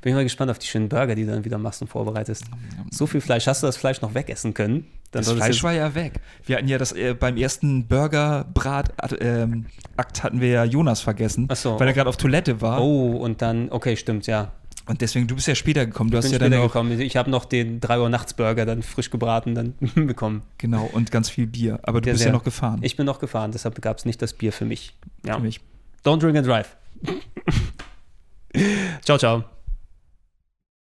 Bin 0.00 0.14
mal 0.14 0.22
gespannt 0.24 0.50
auf 0.50 0.58
die 0.58 0.66
schönen 0.66 0.88
Burger, 0.88 1.14
die 1.14 1.26
du 1.26 1.32
dann 1.32 1.44
wieder 1.44 1.58
machst 1.58 1.82
und 1.82 1.88
vorbereitest. 1.88 2.44
So 2.90 3.06
viel 3.06 3.20
Fleisch. 3.20 3.46
Hast 3.46 3.62
du 3.62 3.66
das 3.66 3.76
Fleisch 3.76 4.00
noch 4.00 4.14
wegessen 4.14 4.54
können? 4.54 4.86
Dann 5.10 5.24
Das 5.24 5.32
Fleisch 5.32 5.62
war 5.62 5.74
ja 5.74 5.94
weg. 5.94 6.14
Wir 6.46 6.56
hatten 6.56 6.68
ja 6.68 6.78
das 6.78 6.92
äh, 6.92 7.14
beim 7.14 7.36
ersten 7.36 7.86
Burger-Brat-Akt 7.86 9.16
ähm, 9.20 9.66
Akt 9.96 10.22
hatten 10.22 10.40
wir 10.40 10.48
ja 10.48 10.64
Jonas 10.64 11.00
vergessen, 11.00 11.48
so. 11.54 11.78
weil 11.78 11.88
er 11.88 11.92
gerade 11.94 12.08
auf 12.08 12.16
Toilette 12.16 12.60
war. 12.60 12.82
Oh, 12.82 13.16
und 13.16 13.42
dann, 13.42 13.70
okay, 13.70 13.96
stimmt, 13.96 14.26
ja. 14.26 14.52
Und 14.88 15.00
deswegen, 15.02 15.26
du 15.26 15.34
bist 15.34 15.46
ja 15.46 15.54
später 15.54 15.84
gekommen. 15.86 16.10
Du 16.10 16.16
hast 16.16 16.24
Bin 16.24 16.32
ja 16.32 16.38
dann 16.38 16.48
später 16.48 16.62
noch, 16.62 16.72
gekommen. 16.72 17.00
Ich 17.00 17.16
habe 17.16 17.30
noch 17.30 17.44
den 17.44 17.80
3 17.80 18.00
Uhr 18.00 18.08
nachts 18.08 18.32
Burger 18.34 18.64
dann 18.66 18.82
frisch 18.82 19.10
gebraten 19.10 19.54
dann 19.54 19.74
bekommen. 20.06 20.42
genau, 20.56 20.88
und 20.92 21.10
ganz 21.10 21.28
viel 21.28 21.46
Bier. 21.46 21.78
Aber 21.82 22.00
du 22.00 22.08
Ja, 22.08 22.14
bist 22.14 22.22
sehr. 22.22 22.32
ja 22.32 22.36
noch 22.36 22.44
gefahren. 22.44 22.78
Ich 22.82 22.96
bin 22.96 23.04
noch 23.06 23.18
gefahren, 23.20 23.52
deshalb 23.52 23.80
gab 23.82 23.98
es 23.98 24.04
nicht 24.06 24.20
das 24.22 24.32
Bier 24.32 24.52
für 24.52 24.64
mich. 24.64 24.96
Ja. 25.24 25.36
Für 25.36 25.42
mich. 25.42 25.60
Don't 26.04 26.18
drink 26.20 26.36
and 26.38 26.46
drive. 26.46 26.76
ciao, 29.04 29.18
ciao. 29.18 29.44